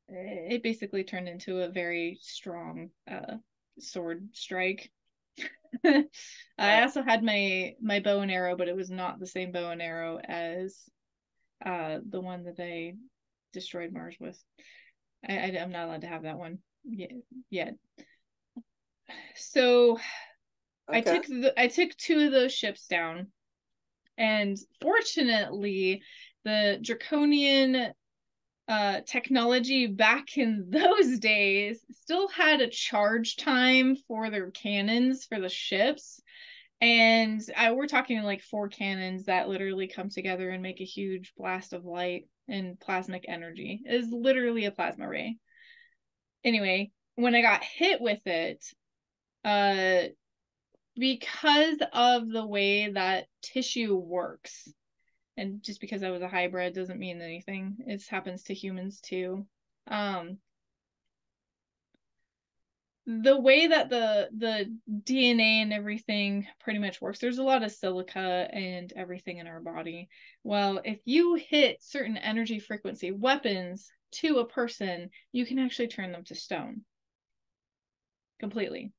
it 0.10 0.64
basically 0.64 1.04
turned 1.04 1.30
into 1.30 1.62
a 1.62 1.70
very 1.70 2.18
strong 2.24 2.90
uh, 3.08 3.36
sword 3.78 4.30
strike. 4.34 4.90
I 5.86 6.82
also 6.82 7.04
had 7.04 7.22
my 7.22 7.76
my 7.80 8.00
bow 8.00 8.22
and 8.22 8.32
arrow, 8.32 8.56
but 8.58 8.68
it 8.68 8.76
was 8.76 8.90
not 8.90 9.20
the 9.20 9.28
same 9.28 9.52
bow 9.52 9.70
and 9.70 9.82
arrow 9.82 10.20
as 10.24 10.90
uh, 11.66 12.00
the 12.08 12.22
one 12.22 12.44
that 12.44 12.60
I 12.60 12.94
destroyed 13.54 13.92
Mars 13.94 14.16
with. 14.20 14.42
I, 15.28 15.34
I 15.34 15.48
am 15.48 15.72
not 15.72 15.88
allowed 15.88 16.02
to 16.02 16.08
have 16.08 16.24
that 16.24 16.38
one 16.38 16.60
yet. 16.84 17.12
yet. 17.50 17.76
So 19.36 20.00
Okay. 20.90 21.00
I 21.00 21.02
took 21.02 21.26
the, 21.28 21.54
I 21.58 21.68
took 21.68 21.96
two 21.96 22.20
of 22.20 22.32
those 22.32 22.54
ships 22.54 22.88
down, 22.88 23.28
and 24.18 24.58
fortunately, 24.82 26.04
the 26.44 26.80
draconian 26.82 27.94
uh, 28.68 29.02
technology 29.06 29.88
back 29.88 30.38
in 30.38 30.68
those 30.70 31.20
days 31.20 31.86
still 31.92 32.28
had 32.30 32.62
a 32.62 32.70
charge 32.70 33.36
time 33.36 33.96
for 34.08 34.30
their 34.30 34.52
cannons 34.52 35.26
for 35.26 35.40
the 35.40 35.50
ships. 35.50 36.21
And 36.82 37.42
I, 37.56 37.72
we're 37.72 37.88
talking 37.88 38.22
like 38.24 38.42
four 38.42 38.68
cannons 38.68 39.26
that 39.26 39.48
literally 39.48 39.88
come 39.88 40.10
together 40.10 40.50
and 40.50 40.64
make 40.64 40.82
a 40.82 40.86
huge 40.86 41.34
blast 41.38 41.74
of 41.74 41.86
light 41.86 42.28
and 42.48 42.80
plasmic 42.80 43.26
energy. 43.28 43.82
It 43.86 43.94
is 43.94 44.12
literally 44.12 44.66
a 44.66 44.72
plasma 44.72 45.08
ray. 45.08 45.38
Anyway, 46.44 46.92
when 47.16 47.36
I 47.36 47.42
got 47.42 47.64
hit 47.64 48.02
with 48.02 48.26
it, 48.26 48.66
uh, 49.46 50.10
because 50.98 51.78
of 51.94 52.30
the 52.30 52.46
way 52.46 52.90
that 52.90 53.28
tissue 53.42 53.96
works 53.96 54.72
and 55.38 55.64
just 55.64 55.80
because 55.80 56.04
i 56.04 56.10
was 56.10 56.22
a 56.22 56.28
hybrid 56.28 56.74
doesn't 56.74 57.00
mean 57.00 57.22
anything 57.22 57.78
it 57.88 58.04
happens 58.10 58.44
to 58.44 58.54
humans 58.54 59.00
too 59.00 59.46
um 59.88 60.38
the 63.08 63.40
way 63.40 63.68
that 63.68 63.90
the 63.90 64.30
the 64.38 64.78
dna 65.04 65.64
and 65.64 65.74
everything 65.74 66.46
pretty 66.60 66.78
much 66.78 67.02
works 67.02 67.20
there's 67.20 67.40
a 67.40 67.44
lot 67.44 67.64
of 67.64 67.72
silica 67.72 68.48
and 68.54 68.94
everything 68.96 69.38
in 69.38 69.48
our 69.48 69.60
body 69.60 70.08
well 70.44 70.80
if 70.86 71.00
you 71.06 71.36
hit 71.36 71.82
certain 71.82 72.18
energy 72.18 72.60
frequency 72.60 73.12
weapons 73.12 73.92
to 74.12 74.38
a 74.38 74.48
person 74.48 75.10
you 75.32 75.46
can 75.46 75.58
actually 75.58 75.88
turn 75.88 76.12
them 76.12 76.24
to 76.24 76.36
stone 76.36 76.82
completely 78.40 78.92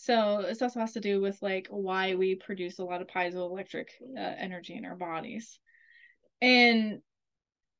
so 0.00 0.42
this 0.46 0.62
also 0.62 0.80
has 0.80 0.94
to 0.94 1.00
do 1.00 1.20
with 1.20 1.40
like 1.42 1.66
why 1.68 2.14
we 2.14 2.34
produce 2.34 2.78
a 2.78 2.84
lot 2.84 3.02
of 3.02 3.08
piezoelectric 3.08 3.88
uh, 4.16 4.20
energy 4.20 4.74
in 4.74 4.86
our 4.86 4.96
bodies. 4.96 5.58
And 6.40 7.00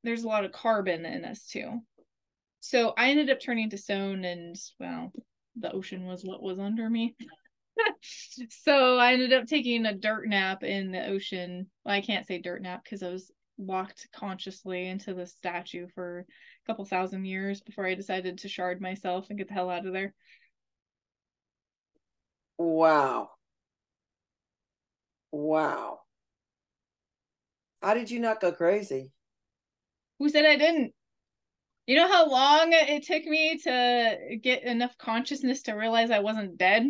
there's 0.04 0.24
a 0.24 0.28
lot 0.28 0.44
of 0.44 0.52
carbon 0.52 1.06
in 1.06 1.24
us 1.24 1.46
too. 1.46 1.80
So 2.60 2.92
I 2.96 3.10
ended 3.10 3.30
up 3.30 3.40
turning 3.40 3.70
to 3.70 3.78
stone 3.78 4.24
and 4.24 4.56
well, 4.78 5.12
the 5.56 5.72
ocean 5.72 6.06
was 6.06 6.24
what 6.24 6.42
was 6.42 6.58
under 6.58 6.88
me. 6.88 7.16
so 8.50 8.98
I 8.98 9.14
ended 9.14 9.32
up 9.32 9.46
taking 9.46 9.86
a 9.86 9.94
dirt 9.94 10.28
nap 10.28 10.62
in 10.62 10.92
the 10.92 11.06
ocean. 11.06 11.70
Well, 11.84 11.94
I 11.94 12.00
can't 12.00 12.26
say 12.26 12.38
dirt 12.38 12.62
nap 12.62 12.84
because 12.84 13.02
I 13.02 13.08
was 13.08 13.30
locked 13.58 14.08
consciously 14.14 14.86
into 14.86 15.14
the 15.14 15.26
statue 15.26 15.86
for 15.94 16.20
a 16.20 16.66
couple 16.66 16.84
thousand 16.84 17.24
years 17.24 17.60
before 17.60 17.86
I 17.86 17.94
decided 17.94 18.38
to 18.38 18.48
shard 18.48 18.80
myself 18.80 19.26
and 19.28 19.38
get 19.38 19.48
the 19.48 19.54
hell 19.54 19.70
out 19.70 19.86
of 19.86 19.92
there. 19.92 20.14
Wow. 22.58 23.30
Wow. 25.32 26.00
How 27.82 27.94
did 27.94 28.10
you 28.10 28.20
not 28.20 28.40
go 28.40 28.52
crazy? 28.52 29.12
Who 30.18 30.28
said 30.28 30.44
I 30.44 30.56
didn't? 30.56 30.92
You 31.86 31.96
know 31.96 32.08
how 32.08 32.28
long 32.28 32.68
it 32.72 33.04
took 33.04 33.24
me 33.24 33.58
to 33.58 34.38
get 34.42 34.62
enough 34.62 34.96
consciousness 34.98 35.62
to 35.62 35.72
realize 35.72 36.10
I 36.10 36.20
wasn't 36.20 36.56
dead 36.56 36.86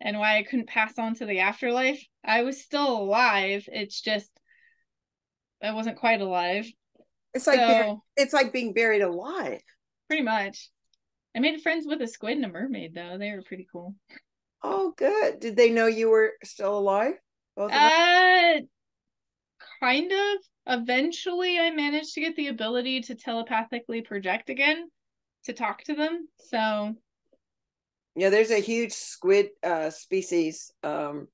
and 0.00 0.18
why 0.18 0.38
I 0.38 0.42
couldn't 0.42 0.68
pass 0.68 0.98
on 0.98 1.14
to 1.16 1.26
the 1.26 1.40
afterlife? 1.40 2.02
I 2.24 2.42
was 2.42 2.62
still 2.62 3.00
alive. 3.00 3.64
It's 3.68 4.00
just 4.00 4.30
I 5.62 5.72
wasn't 5.72 5.98
quite 5.98 6.20
alive. 6.20 6.66
It's 7.32 7.46
like 7.46 7.58
so, 7.58 8.02
it's 8.16 8.32
like 8.32 8.52
being 8.52 8.74
buried 8.74 9.02
alive. 9.02 9.60
Pretty 10.08 10.22
much. 10.22 10.70
I 11.36 11.40
made 11.40 11.60
friends 11.62 11.86
with 11.86 12.00
a 12.02 12.06
squid 12.06 12.36
and 12.36 12.44
a 12.44 12.48
mermaid 12.48 12.94
though. 12.94 13.18
They 13.18 13.30
were 13.30 13.42
pretty 13.42 13.66
cool. 13.70 13.94
Oh, 14.62 14.94
good. 14.96 15.40
Did 15.40 15.56
they 15.56 15.70
know 15.70 15.86
you 15.86 16.10
were 16.10 16.32
still 16.42 16.78
alive? 16.78 17.14
Both 17.56 17.72
uh, 17.72 18.60
kind 19.80 20.12
of. 20.12 20.38
Eventually, 20.66 21.58
I 21.58 21.70
managed 21.70 22.14
to 22.14 22.20
get 22.20 22.36
the 22.36 22.48
ability 22.48 23.02
to 23.02 23.14
telepathically 23.14 24.00
project 24.00 24.48
again 24.48 24.88
to 25.44 25.52
talk 25.52 25.84
to 25.84 25.94
them. 25.94 26.26
So, 26.38 26.94
yeah, 28.16 28.30
there's 28.30 28.50
a 28.50 28.60
huge 28.60 28.92
squid 28.92 29.50
uh, 29.62 29.90
species 29.90 30.72
um, 30.82 31.28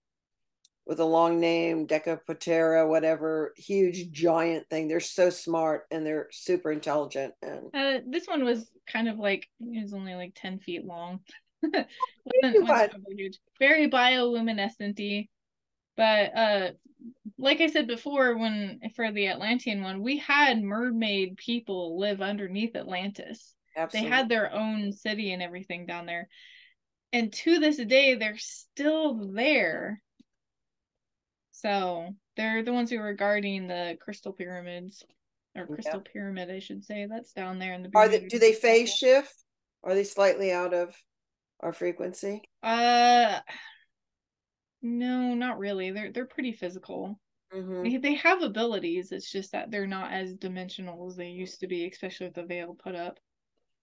with 0.86 0.98
a 0.98 1.04
long 1.04 1.38
name, 1.38 1.86
Decapotera, 1.86 2.88
whatever, 2.88 3.52
huge 3.56 4.10
giant 4.10 4.68
thing. 4.68 4.88
They're 4.88 4.98
so 4.98 5.30
smart 5.30 5.84
and 5.90 6.04
they're 6.04 6.28
super 6.32 6.72
intelligent. 6.72 7.34
And 7.42 7.66
uh, 7.72 8.00
this 8.08 8.26
one 8.26 8.44
was 8.44 8.68
kind 8.88 9.08
of 9.08 9.18
like 9.18 9.48
it 9.60 9.82
was 9.82 9.92
only 9.92 10.14
like 10.14 10.32
ten 10.34 10.58
feet 10.58 10.84
long. 10.84 11.20
Huge, 12.42 13.38
Very 13.58 13.90
bioluminescent 13.90 15.28
But 15.96 16.36
uh 16.36 16.70
like 17.40 17.60
I 17.60 17.68
said 17.68 17.86
before, 17.86 18.36
when 18.36 18.80
for 18.94 19.10
the 19.12 19.28
Atlantean 19.28 19.82
one, 19.82 20.02
we 20.02 20.18
had 20.18 20.62
mermaid 20.62 21.36
people 21.36 21.98
live 21.98 22.20
underneath 22.20 22.76
Atlantis. 22.76 23.54
Absolutely. 23.76 24.10
They 24.10 24.16
had 24.16 24.28
their 24.28 24.52
own 24.52 24.92
city 24.92 25.32
and 25.32 25.42
everything 25.42 25.86
down 25.86 26.06
there. 26.06 26.28
And 27.12 27.32
to 27.32 27.58
this 27.58 27.76
day, 27.76 28.14
they're 28.14 28.38
still 28.38 29.32
there. 29.32 30.00
So 31.52 32.10
they're 32.36 32.62
the 32.62 32.72
ones 32.72 32.90
who 32.90 32.98
are 32.98 33.14
guarding 33.14 33.66
the 33.66 33.96
crystal 34.00 34.32
pyramids 34.32 35.04
or 35.56 35.66
crystal 35.66 36.02
yeah. 36.04 36.12
pyramid, 36.12 36.50
I 36.50 36.60
should 36.60 36.84
say. 36.84 37.06
That's 37.10 37.32
down 37.32 37.58
there 37.58 37.74
in 37.74 37.82
the. 37.82 37.90
Are 37.94 38.08
they? 38.08 38.26
Do 38.26 38.38
they 38.38 38.52
phase 38.52 38.92
shift? 38.92 39.34
Are 39.82 39.94
they 39.94 40.04
slightly 40.04 40.52
out 40.52 40.72
of? 40.72 40.94
our 41.62 41.72
frequency? 41.72 42.42
Uh 42.62 43.40
no, 44.82 45.34
not 45.34 45.58
really. 45.58 45.90
They're 45.90 46.10
they're 46.12 46.26
pretty 46.26 46.52
physical. 46.52 47.20
Mm-hmm. 47.54 48.00
They, 48.00 48.14
have 48.14 48.42
abilities. 48.42 49.10
It's 49.12 49.30
just 49.30 49.52
that 49.52 49.70
they're 49.70 49.86
not 49.86 50.12
as 50.12 50.34
dimensional 50.34 51.08
as 51.08 51.16
they 51.16 51.28
used 51.28 51.60
to 51.60 51.66
be, 51.66 51.88
especially 51.88 52.26
with 52.26 52.36
the 52.36 52.44
veil 52.44 52.76
put 52.80 52.94
up. 52.94 53.18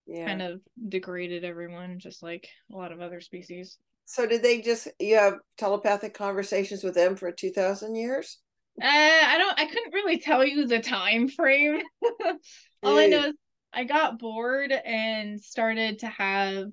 Yeah. 0.06 0.26
kind 0.26 0.42
of 0.42 0.62
degraded 0.88 1.44
everyone, 1.44 2.00
just 2.00 2.24
like 2.24 2.48
a 2.72 2.78
lot 2.78 2.94
of 2.94 3.02
other 3.02 3.20
species. 3.20 3.78
So 4.06 4.26
did 4.26 4.42
they 4.42 4.62
just 4.62 4.88
you 5.00 5.16
have 5.16 5.34
telepathic 5.58 6.14
conversations 6.14 6.82
with 6.82 6.96
them 6.96 7.18
for 7.18 7.30
two 7.30 7.52
thousand 7.52 7.96
years? 7.96 8.40
Uh, 8.82 8.86
I 8.86 9.38
don't. 9.38 9.60
I 9.60 9.66
couldn't 9.66 9.94
really 9.94 10.20
tell 10.20 10.46
you 10.46 10.66
the 10.66 10.80
time 10.80 11.28
frame. 11.28 11.82
All 12.84 12.98
I 12.98 13.08
know 13.08 13.26
is 13.26 13.34
I 13.74 13.84
got 13.84 14.18
bored 14.18 14.72
and 14.72 15.42
started 15.42 16.00
to 16.00 16.08
have 16.08 16.68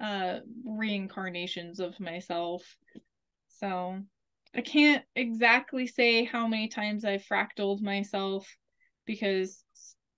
uh 0.00 0.40
reincarnations 0.64 1.78
of 1.78 2.00
myself. 2.00 2.64
So 3.60 4.00
I 4.54 4.60
can't 4.60 5.04
exactly 5.16 5.86
say 5.86 6.24
how 6.24 6.46
many 6.46 6.68
times 6.68 7.04
I 7.04 7.18
fractaled 7.18 7.80
myself 7.80 8.46
because 9.06 9.64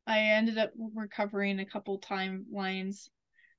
I 0.06 0.18
ended 0.20 0.58
up 0.58 0.72
recovering 0.94 1.60
a 1.60 1.66
couple 1.66 2.00
timelines. 2.00 3.08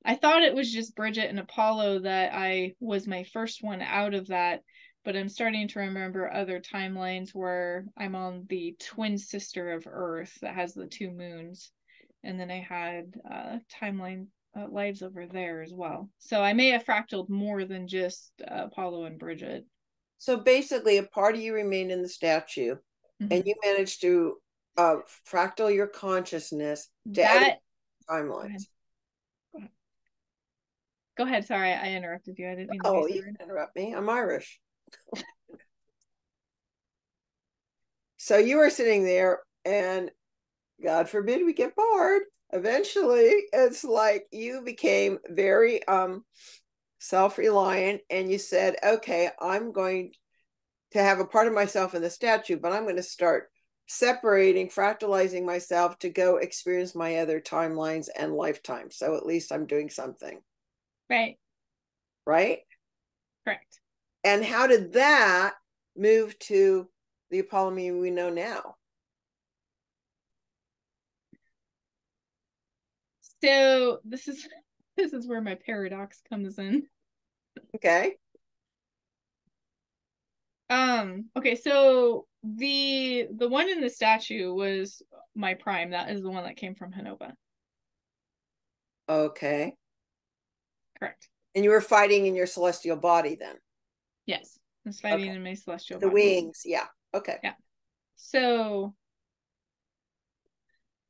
I 0.04 0.16
thought 0.16 0.44
it 0.44 0.54
was 0.54 0.72
just 0.72 0.96
Bridget 0.96 1.30
and 1.30 1.40
Apollo 1.40 2.00
that 2.00 2.34
I 2.34 2.74
was 2.80 3.08
my 3.08 3.24
first 3.24 3.64
one 3.64 3.82
out 3.82 4.14
of 4.14 4.28
that, 4.28 4.62
but 5.04 5.16
I'm 5.16 5.30
starting 5.30 5.68
to 5.70 5.80
remember 5.80 6.32
other 6.32 6.60
timelines 6.60 7.30
where 7.34 7.86
I'm 7.98 8.16
on 8.16 8.46
the 8.48 8.76
twin 8.80 9.18
sister 9.18 9.72
of 9.72 9.88
Earth 9.88 10.38
that 10.42 10.56
has 10.56 10.74
the 10.74 10.88
two 10.88 11.10
moons. 11.10 11.72
And 12.24 12.40
then 12.40 12.52
I 12.52 12.60
had 12.60 13.14
uh, 13.30 13.60
timeline 13.82 14.28
uh, 14.58 14.68
lives 14.70 15.02
over 15.02 15.26
there 15.26 15.62
as 15.62 15.74
well. 15.74 16.10
So 16.20 16.42
I 16.42 16.54
may 16.54 16.70
have 16.70 16.86
fractaled 16.86 17.30
more 17.30 17.66
than 17.66 17.88
just 17.88 18.32
uh, 18.42 18.66
Apollo 18.66 19.06
and 19.06 19.18
Bridget. 19.18 19.66
So 20.18 20.38
basically, 20.38 20.98
a 20.98 21.04
part 21.04 21.36
of 21.36 21.42
you 21.42 21.54
remained 21.54 21.92
in 21.92 22.02
the 22.02 22.10
statue, 22.10 22.76
Mhm. 23.22 23.32
and 23.32 23.46
you 23.46 23.56
managed 23.64 24.02
to 24.02 24.42
uh, 24.78 24.98
fractal 25.30 25.74
your 25.74 25.88
consciousness 25.88 26.90
to 27.14 27.22
That 27.22 27.60
timelines. 28.10 28.68
go 31.18 31.24
ahead. 31.24 31.46
Sorry, 31.46 31.72
I 31.72 31.94
interrupted 31.94 32.38
you. 32.38 32.50
I 32.50 32.56
didn't 32.56 32.72
mean 32.72 32.82
Oh, 32.84 33.08
you 33.08 33.24
can 33.24 33.38
interrupt 33.42 33.76
me. 33.76 33.94
I'm 33.94 34.10
Irish. 34.10 34.60
so 38.18 38.38
you 38.38 38.58
were 38.58 38.70
sitting 38.70 39.06
there, 39.06 39.40
and 39.64 40.12
God 40.84 41.10
forbid 41.10 41.46
we 41.46 41.54
get 41.54 41.76
bored. 41.76 42.24
Eventually, 42.52 43.46
it's 43.54 43.84
like 43.84 44.28
you 44.32 44.62
became 44.62 45.20
very 45.30 45.86
um 45.88 46.24
self-reliant, 47.06 48.02
and 48.10 48.32
you 48.32 48.38
said, 48.38 48.76
"Okay, 48.84 49.30
I'm 49.40 49.72
going 49.72 50.14
to 50.92 51.00
have 51.04 51.20
a 51.20 51.26
part 51.26 51.48
of 51.48 51.54
myself 51.54 51.96
in 51.96 52.02
the 52.02 52.10
statue, 52.10 52.58
but 52.58 52.72
I'm 52.72 52.84
going 52.84 52.96
to 52.98 53.04
start 53.04 53.52
separating, 53.88 54.70
fractalizing 54.70 55.46
myself 55.46 56.00
to 56.00 56.10
go 56.10 56.38
experience 56.38 56.96
my 56.96 57.18
other 57.18 57.40
timelines 57.40 58.10
and 58.18 58.34
lifetimes. 58.36 58.96
So 58.98 59.16
at 59.16 59.26
least 59.26 59.52
I'm 59.52 59.68
doing 59.68 59.90
something, 59.90 60.42
Right. 61.10 61.38
right?" 62.26 62.60
Correct. 63.44 63.80
And 64.24 64.44
how 64.44 64.68
did 64.68 64.94
that 64.94 65.54
move 65.96 66.38
to 66.40 66.90
the 67.30 67.44
Apollymi 67.44 68.00
we 68.00 68.10
know 68.10 68.30
now? 68.32 68.76
So 73.44 74.00
this 74.04 74.28
is 74.28 74.48
this 74.98 75.14
is 75.14 75.28
where 75.28 75.42
my 75.42 75.56
paradox 75.56 76.22
comes 76.30 76.58
in. 76.58 76.88
Okay. 77.76 78.16
Um, 80.70 81.26
okay, 81.38 81.56
so 81.56 82.26
the 82.44 83.28
the 83.36 83.48
one 83.48 83.70
in 83.70 83.82
the 83.82 83.90
statue 83.90 84.54
was 84.54 85.02
my 85.36 85.54
prime. 85.54 85.92
That 85.92 86.10
is 86.10 86.22
the 86.22 86.30
one 86.30 86.44
that 86.44 86.58
came 86.58 86.76
from 86.76 86.92
Hanova. 86.92 87.34
Okay. 89.08 89.74
Correct. 91.00 91.28
And 91.54 91.64
you 91.64 91.70
were 91.70 91.82
fighting 91.82 92.26
in 92.26 92.36
your 92.36 92.48
celestial 92.48 92.98
body 92.98 93.36
then. 93.40 93.56
Yes. 94.26 94.58
I 94.86 94.90
was 94.90 95.00
fighting 95.00 95.26
Okay. 95.30 95.36
in 95.36 95.44
my 95.44 95.54
celestial 95.54 96.00
The 96.00 96.08
body. 96.08 96.14
wings. 96.14 96.62
Yeah. 96.66 96.86
Okay. 97.14 97.38
Yeah. 97.44 97.54
So 98.16 98.96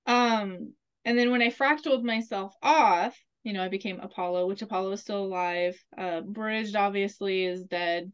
um 0.06 0.74
and 1.06 1.18
then 1.18 1.32
when 1.32 1.42
I 1.42 1.50
fractaled 1.50 2.04
myself 2.04 2.54
off, 2.62 3.18
you 3.46 3.54
know, 3.54 3.64
I 3.64 3.70
became 3.70 4.02
Apollo, 4.02 4.48
which 4.48 4.64
Apollo 4.64 4.94
is 4.94 5.02
still 5.02 5.24
alive. 5.24 5.78
Uh 5.98 6.22
Bridget 6.22 6.76
obviously 6.76 7.46
is 7.46 7.64
dead. 7.64 8.12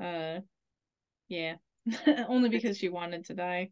Uh 0.00 0.40
yeah. 1.28 1.56
Only 2.28 2.50
because 2.50 2.78
she 2.78 2.90
wanted 2.90 3.24
to 3.26 3.34
die. 3.34 3.70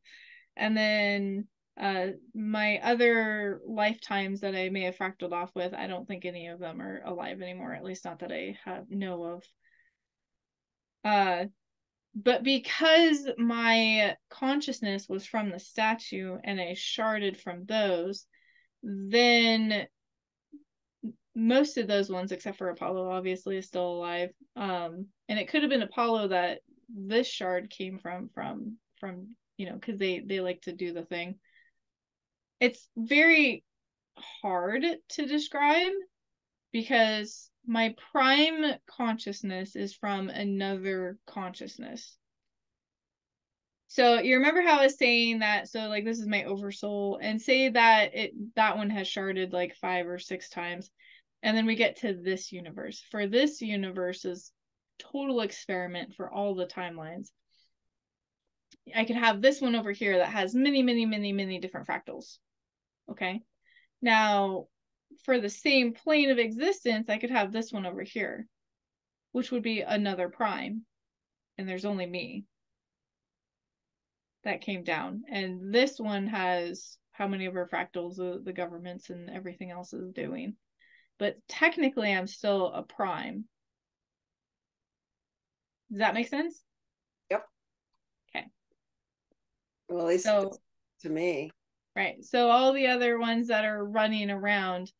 And 0.57 0.77
then 0.77 1.49
uh 1.79 2.09
my 2.35 2.79
other 2.79 3.61
lifetimes 3.67 4.41
that 4.41 4.55
I 4.57 4.71
may 4.71 4.85
have 4.85 4.97
fractaled 4.97 5.33
off 5.33 5.55
with, 5.55 5.75
I 5.75 5.89
don't 5.89 6.09
think 6.09 6.25
any 6.25 6.49
of 6.49 6.59
them 6.59 6.81
are 6.81 7.03
alive 7.05 7.43
anymore, 7.43 7.75
at 7.75 7.85
least 7.85 8.07
not 8.07 8.21
that 8.21 8.33
I 8.33 8.59
have 8.65 8.91
know 8.91 9.25
of. 9.25 9.45
Uh 11.05 11.47
but 12.15 12.45
because 12.45 13.29
my 13.39 14.17
consciousness 14.31 15.09
was 15.09 15.27
from 15.27 15.51
the 15.51 15.59
statue 15.59 16.39
and 16.45 16.61
I 16.61 16.73
sharded 16.73 17.37
from 17.37 17.67
those, 17.67 18.27
then 18.83 19.87
most 21.35 21.77
of 21.79 21.87
those 21.87 22.11
ones, 22.11 22.33
except 22.33 22.59
for 22.59 22.71
Apollo, 22.71 23.11
obviously 23.11 23.57
is 23.57 23.67
still 23.67 23.89
alive. 23.89 24.31
Um, 24.57 25.07
and 25.29 25.39
it 25.39 25.49
could 25.49 25.63
have 25.63 25.71
been 25.71 25.83
Apollo 25.83 26.29
that 26.29 26.61
this 26.89 27.27
shard 27.27 27.71
came 27.71 27.99
from, 27.99 28.31
from, 28.35 28.77
from 29.01 29.35
you 29.57 29.67
know, 29.67 29.75
because 29.75 29.99
they 29.99 30.21
they 30.21 30.41
like 30.41 30.63
to 30.63 30.73
do 30.73 30.93
the 30.93 31.05
thing. 31.05 31.37
It's 32.61 32.89
very 32.97 33.65
hard 34.17 34.85
to 35.11 35.27
describe 35.27 35.93
because 36.73 37.51
my 37.67 37.95
prime 38.13 38.65
consciousness 38.87 39.77
is 39.77 39.95
from 39.95 40.29
another 40.29 41.19
consciousness. 41.27 42.17
So 43.89 44.19
you 44.19 44.37
remember 44.37 44.61
how 44.61 44.81
I 44.81 44.85
was 44.85 44.99
saying 44.99 45.39
that 45.39 45.69
so 45.69 45.89
like 45.89 46.05
this 46.05 46.19
is 46.19 46.27
my 46.27 46.45
oversoul 46.45 47.19
and 47.23 47.41
say 47.41 47.69
that 47.69 48.15
it 48.15 48.33
that 48.57 48.77
one 48.77 48.91
has 48.91 49.07
sharded 49.07 49.53
like 49.53 49.77
5 49.77 50.09
or 50.09 50.19
6 50.19 50.49
times 50.49 50.91
and 51.45 51.55
then 51.55 51.67
we 51.67 51.77
get 51.77 51.97
to 51.97 52.15
this 52.15 52.51
universe. 52.51 53.05
For 53.11 53.27
this 53.27 53.61
universe's 53.61 54.51
total 54.99 55.43
experiment 55.43 56.15
for 56.15 56.33
all 56.33 56.55
the 56.55 56.67
timelines. 56.67 57.29
I 58.95 59.05
could 59.05 59.17
have 59.17 59.41
this 59.43 59.61
one 59.61 59.75
over 59.77 59.93
here 59.93 60.19
that 60.19 60.31
has 60.31 60.55
many 60.55 60.83
many 60.83 61.05
many 61.07 61.33
many 61.33 61.61
different 61.61 61.87
fractals. 61.87 62.39
Okay? 63.11 63.43
Now 64.01 64.67
for 65.25 65.39
the 65.39 65.51
same 65.51 65.93
plane 65.93 66.31
of 66.31 66.39
existence, 66.39 67.09
I 67.09 67.19
could 67.19 67.31
have 67.31 67.53
this 67.53 67.71
one 67.73 67.87
over 67.87 68.03
here, 68.03 68.47
which 69.33 69.53
would 69.53 69.63
be 69.63 69.83
another 69.83 70.29
prime. 70.29 70.87
And 71.59 71.69
there's 71.69 71.85
only 71.85 72.07
me 72.07 72.47
that 74.45 74.63
came 74.63 74.83
down. 74.83 75.25
And 75.31 75.73
this 75.73 76.01
one 76.01 76.27
has 76.27 76.97
how 77.13 77.29
many 77.29 77.47
of 77.47 77.55
our 77.55 77.69
fractals 77.69 78.17
the, 78.17 78.41
the 78.43 78.53
governments 78.53 79.11
and 79.11 79.31
everything 79.31 79.71
else 79.71 79.93
is 79.93 80.11
doing. 80.13 80.57
But 81.19 81.37
technically, 81.49 82.13
I'm 82.13 82.27
still 82.27 82.73
a 82.73 82.83
prime. 82.83 83.45
Does 85.91 86.01
that 86.01 86.15
make 86.15 86.29
sense? 86.29 86.61
Yep. 87.31 87.45
Okay. 88.35 88.47
Well, 89.89 90.01
at 90.03 90.09
least 90.09 90.25
So, 90.25 90.53
to 91.03 91.09
me. 91.09 91.51
right. 91.95 92.25
So, 92.25 92.49
all 92.51 92.73
the 92.73 92.89
other 92.89 93.19
ones 93.19 93.49
that 93.49 93.65
are 93.65 93.85
running 93.85 94.31
around 94.31 94.91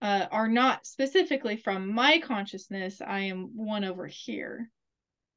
uh, 0.00 0.26
are 0.30 0.48
not 0.48 0.86
specifically 0.86 1.56
from 1.56 1.92
my 1.92 2.20
consciousness. 2.20 3.00
I 3.04 3.20
am 3.20 3.56
one 3.56 3.84
over 3.84 4.06
here. 4.06 4.70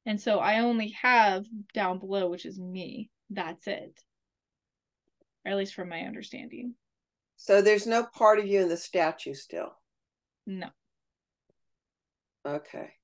And 0.06 0.20
so 0.20 0.38
I 0.38 0.60
only 0.60 0.90
have 1.00 1.44
down 1.74 1.98
below, 1.98 2.28
which 2.28 2.44
is 2.46 2.58
me. 2.58 3.10
That's 3.30 3.66
it. 3.66 4.00
Or 5.44 5.52
at 5.52 5.56
least 5.58 5.74
from 5.74 5.88
my 5.88 6.00
understanding. 6.00 6.74
So 7.36 7.62
there's 7.62 7.86
no 7.86 8.04
part 8.04 8.38
of 8.38 8.46
you 8.46 8.60
in 8.60 8.68
the 8.68 8.76
statue 8.76 9.34
still. 9.34 9.72
No. 10.46 10.70
Okay. 12.44 12.98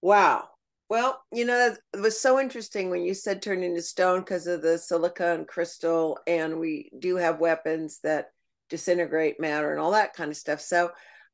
Wow. 0.00 0.48
Well, 0.88 1.22
you 1.32 1.44
know, 1.44 1.74
it 1.92 2.00
was 2.00 2.18
so 2.18 2.40
interesting 2.40 2.88
when 2.88 3.02
you 3.02 3.12
said 3.14 3.42
turn 3.42 3.62
into 3.62 3.82
stone 3.82 4.20
because 4.20 4.46
of 4.46 4.62
the 4.62 4.78
silica 4.78 5.34
and 5.34 5.46
crystal, 5.46 6.18
and 6.26 6.58
we 6.58 6.90
do 6.98 7.16
have 7.16 7.40
weapons 7.40 8.00
that 8.02 8.28
disintegrate 8.70 9.38
matter 9.40 9.70
and 9.70 9.80
all 9.80 9.90
that 9.92 10.14
kind 10.14 10.30
of 10.30 10.36
stuff. 10.36 10.60
So 10.60 10.90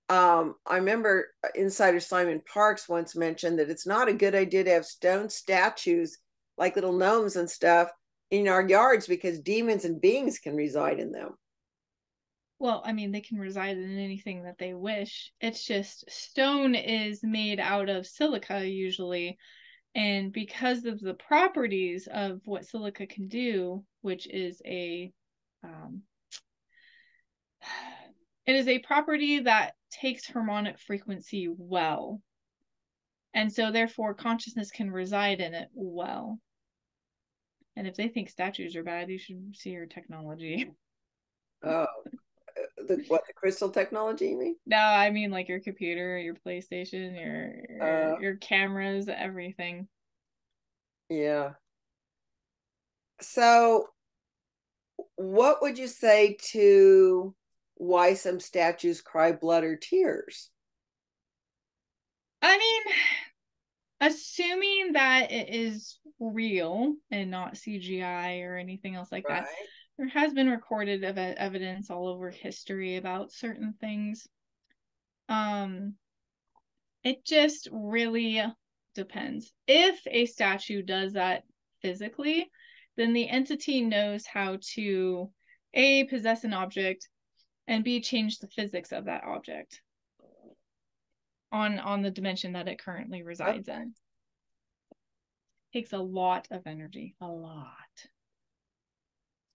um, 0.08 0.56
I 0.66 0.76
remember 0.76 1.28
insider 1.54 2.00
Simon 2.00 2.42
Parkes 2.52 2.88
once 2.88 3.14
mentioned 3.14 3.58
that 3.58 3.70
it's 3.70 3.86
not 3.86 4.08
a 4.08 4.12
good 4.12 4.34
idea 4.34 4.64
to 4.64 4.70
have 4.70 4.86
stone 4.86 5.28
statues 5.28 6.18
like 6.58 6.74
little 6.74 6.92
gnomes 6.92 7.36
and 7.36 7.48
stuff 7.48 7.90
in 8.30 8.48
our 8.48 8.66
yards 8.66 9.06
because 9.06 9.38
demons 9.40 9.84
and 9.84 10.00
beings 10.00 10.38
can 10.38 10.56
reside 10.56 10.98
in 10.98 11.12
them. 11.12 11.36
Well, 12.58 12.82
I 12.84 12.92
mean, 12.92 13.10
they 13.10 13.20
can 13.20 13.38
reside 13.38 13.76
in 13.76 13.98
anything 13.98 14.44
that 14.44 14.58
they 14.58 14.74
wish. 14.74 15.32
It's 15.40 15.64
just 15.64 16.10
stone 16.10 16.74
is 16.74 17.22
made 17.22 17.60
out 17.60 17.88
of 17.88 18.06
silica 18.06 18.66
usually. 18.66 19.38
And 19.94 20.32
because 20.32 20.84
of 20.84 21.00
the 21.00 21.14
properties 21.14 22.08
of 22.10 22.40
what 22.44 22.66
silica 22.66 23.06
can 23.06 23.28
do, 23.28 23.84
which 24.00 24.26
is 24.28 24.62
a 24.64 25.12
um, 25.62 26.02
It 28.46 28.56
is 28.56 28.68
a 28.68 28.78
property 28.80 29.40
that 29.40 29.72
takes 29.90 30.28
harmonic 30.28 30.78
frequency 30.78 31.48
well. 31.48 32.20
And 33.32 33.50
so, 33.50 33.70
therefore, 33.70 34.12
consciousness 34.12 34.70
can 34.70 34.90
reside 34.90 35.40
in 35.40 35.54
it 35.54 35.68
well. 35.72 36.38
And 37.74 37.86
if 37.86 37.96
they 37.96 38.08
think 38.08 38.28
statues 38.28 38.76
are 38.76 38.82
bad, 38.82 39.08
you 39.08 39.18
should 39.18 39.56
see 39.56 39.70
your 39.70 39.86
technology. 39.86 40.70
Oh, 41.62 41.86
the 42.86 43.04
what 43.08 43.22
the 43.26 43.32
crystal 43.32 43.70
technology? 43.70 44.28
You 44.28 44.38
mean? 44.38 44.56
No, 44.66 44.76
I 44.76 45.10
mean 45.10 45.30
like 45.30 45.48
your 45.48 45.60
computer, 45.60 46.18
your 46.18 46.34
PlayStation, 46.34 47.18
your 47.18 47.76
your, 47.78 48.14
uh, 48.16 48.20
your 48.20 48.36
cameras, 48.36 49.08
everything. 49.08 49.88
Yeah. 51.08 51.52
So, 53.20 53.88
what 55.16 55.62
would 55.62 55.78
you 55.78 55.86
say 55.86 56.36
to 56.52 57.34
why 57.76 58.14
some 58.14 58.40
statues 58.40 59.00
cry 59.00 59.32
blood 59.32 59.64
or 59.64 59.76
tears? 59.76 60.50
I 62.42 62.58
mean, 62.58 62.82
assuming 64.00 64.92
that 64.92 65.32
it 65.32 65.48
is 65.48 65.98
real 66.20 66.94
and 67.10 67.30
not 67.30 67.54
CGI 67.54 68.42
or 68.42 68.56
anything 68.56 68.94
else 68.94 69.10
like 69.10 69.28
right. 69.28 69.42
that, 69.42 69.48
there 69.98 70.08
has 70.08 70.32
been 70.32 70.48
recorded 70.48 71.04
of 71.04 71.18
evidence 71.18 71.90
all 71.90 72.08
over 72.08 72.30
history 72.30 72.96
about 72.96 73.32
certain 73.32 73.74
things. 73.80 74.26
Um, 75.28 75.94
it 77.02 77.24
just 77.24 77.68
really 77.70 78.42
depends. 78.94 79.52
If 79.66 80.00
a 80.06 80.26
statue 80.26 80.82
does 80.82 81.12
that 81.12 81.44
physically, 81.82 82.50
then 82.96 83.12
the 83.12 83.28
entity 83.28 83.82
knows 83.82 84.26
how 84.26 84.58
to 84.74 85.30
a 85.74 86.04
possess 86.04 86.44
an 86.44 86.54
object 86.54 87.08
and 87.66 87.84
b 87.84 88.00
change 88.00 88.38
the 88.38 88.48
physics 88.48 88.92
of 88.92 89.06
that 89.06 89.24
object 89.24 89.80
on 91.50 91.78
on 91.78 92.02
the 92.02 92.10
dimension 92.10 92.52
that 92.52 92.68
it 92.68 92.78
currently 92.78 93.22
resides 93.22 93.68
okay. 93.68 93.82
in 93.82 93.94
takes 95.72 95.92
a 95.92 95.98
lot 95.98 96.46
of 96.50 96.62
energy 96.66 97.16
a 97.20 97.26
lot 97.26 97.83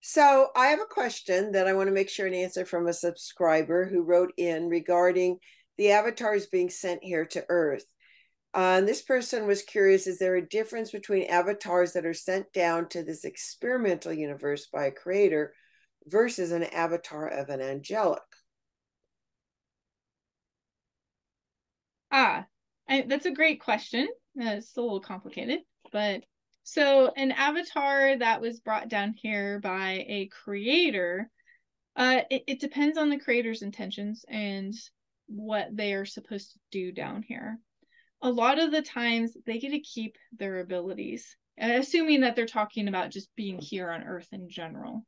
so 0.00 0.48
i 0.56 0.66
have 0.66 0.80
a 0.80 0.84
question 0.86 1.52
that 1.52 1.66
i 1.66 1.72
want 1.72 1.88
to 1.88 1.94
make 1.94 2.08
sure 2.08 2.26
and 2.26 2.34
answer 2.34 2.64
from 2.64 2.86
a 2.86 2.92
subscriber 2.92 3.86
who 3.86 4.02
wrote 4.02 4.32
in 4.36 4.68
regarding 4.68 5.38
the 5.78 5.90
avatars 5.90 6.46
being 6.46 6.70
sent 6.70 7.02
here 7.02 7.24
to 7.24 7.44
earth 7.48 7.84
uh, 8.54 8.78
and 8.78 8.88
this 8.88 9.02
person 9.02 9.46
was 9.46 9.62
curious 9.62 10.06
is 10.06 10.18
there 10.18 10.36
a 10.36 10.48
difference 10.48 10.90
between 10.90 11.28
avatars 11.28 11.92
that 11.92 12.06
are 12.06 12.14
sent 12.14 12.52
down 12.52 12.88
to 12.88 13.02
this 13.02 13.24
experimental 13.24 14.12
universe 14.12 14.66
by 14.72 14.86
a 14.86 14.92
creator 14.92 15.52
versus 16.06 16.50
an 16.50 16.64
avatar 16.64 17.28
of 17.28 17.48
an 17.48 17.60
angelic? 17.60 18.22
Ah, 22.10 22.46
I, 22.88 23.02
that's 23.02 23.26
a 23.26 23.30
great 23.30 23.60
question. 23.60 24.08
Uh, 24.40 24.56
it's 24.58 24.76
a 24.76 24.80
little 24.80 25.00
complicated, 25.00 25.60
but 25.92 26.24
so 26.62 27.12
an 27.16 27.32
avatar 27.32 28.18
that 28.18 28.40
was 28.40 28.60
brought 28.60 28.88
down 28.88 29.14
here 29.16 29.58
by 29.60 30.04
a 30.08 30.28
creator, 30.44 31.30
uh, 31.96 32.20
it, 32.30 32.44
it 32.46 32.60
depends 32.60 32.96
on 32.96 33.10
the 33.10 33.18
creator's 33.18 33.62
intentions 33.62 34.24
and 34.28 34.74
what 35.26 35.68
they 35.72 35.94
are 35.94 36.04
supposed 36.04 36.52
to 36.52 36.58
do 36.70 36.92
down 36.92 37.22
here 37.22 37.58
a 38.22 38.30
lot 38.30 38.58
of 38.58 38.70
the 38.70 38.82
times 38.82 39.36
they 39.46 39.58
get 39.58 39.70
to 39.70 39.80
keep 39.80 40.16
their 40.38 40.60
abilities, 40.60 41.36
assuming 41.58 42.20
that 42.20 42.36
they're 42.36 42.46
talking 42.46 42.88
about 42.88 43.10
just 43.10 43.34
being 43.36 43.58
here 43.58 43.90
on 43.90 44.02
Earth 44.02 44.28
in 44.32 44.48
general. 44.50 45.04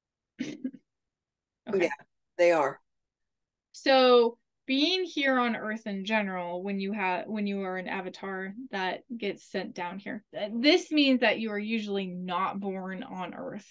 okay. 0.42 0.54
Yeah, 1.74 1.88
they 2.36 2.52
are. 2.52 2.80
So 3.72 4.38
being 4.68 5.02
here 5.02 5.36
on 5.38 5.56
Earth 5.56 5.86
in 5.86 6.04
general, 6.04 6.62
when 6.62 6.78
you 6.78 6.92
have 6.92 7.26
when 7.26 7.48
you 7.48 7.62
are 7.62 7.76
an 7.76 7.88
avatar 7.88 8.54
that 8.70 9.00
gets 9.16 9.50
sent 9.50 9.74
down 9.74 9.98
here, 9.98 10.22
this 10.52 10.92
means 10.92 11.20
that 11.20 11.40
you 11.40 11.50
are 11.50 11.58
usually 11.58 12.06
not 12.06 12.60
born 12.60 13.02
on 13.02 13.34
Earth. 13.34 13.66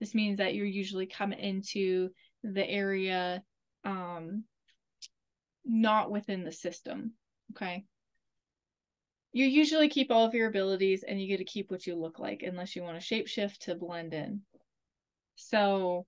This 0.00 0.14
means 0.14 0.38
that 0.38 0.54
you're 0.54 0.64
usually 0.64 1.06
come 1.06 1.34
into 1.34 2.08
the 2.42 2.66
area 2.66 3.42
um 3.84 4.44
not 5.66 6.10
within 6.10 6.44
the 6.44 6.52
system. 6.52 7.12
Okay 7.52 7.84
you 9.32 9.46
usually 9.46 9.88
keep 9.88 10.10
all 10.10 10.24
of 10.24 10.34
your 10.34 10.48
abilities 10.48 11.04
and 11.06 11.20
you 11.20 11.28
get 11.28 11.36
to 11.38 11.44
keep 11.44 11.70
what 11.70 11.86
you 11.86 11.94
look 11.94 12.18
like 12.18 12.42
unless 12.42 12.74
you 12.74 12.82
want 12.82 13.00
to 13.00 13.14
shapeshift 13.14 13.58
to 13.58 13.74
blend 13.76 14.12
in. 14.12 14.40
So 15.36 16.06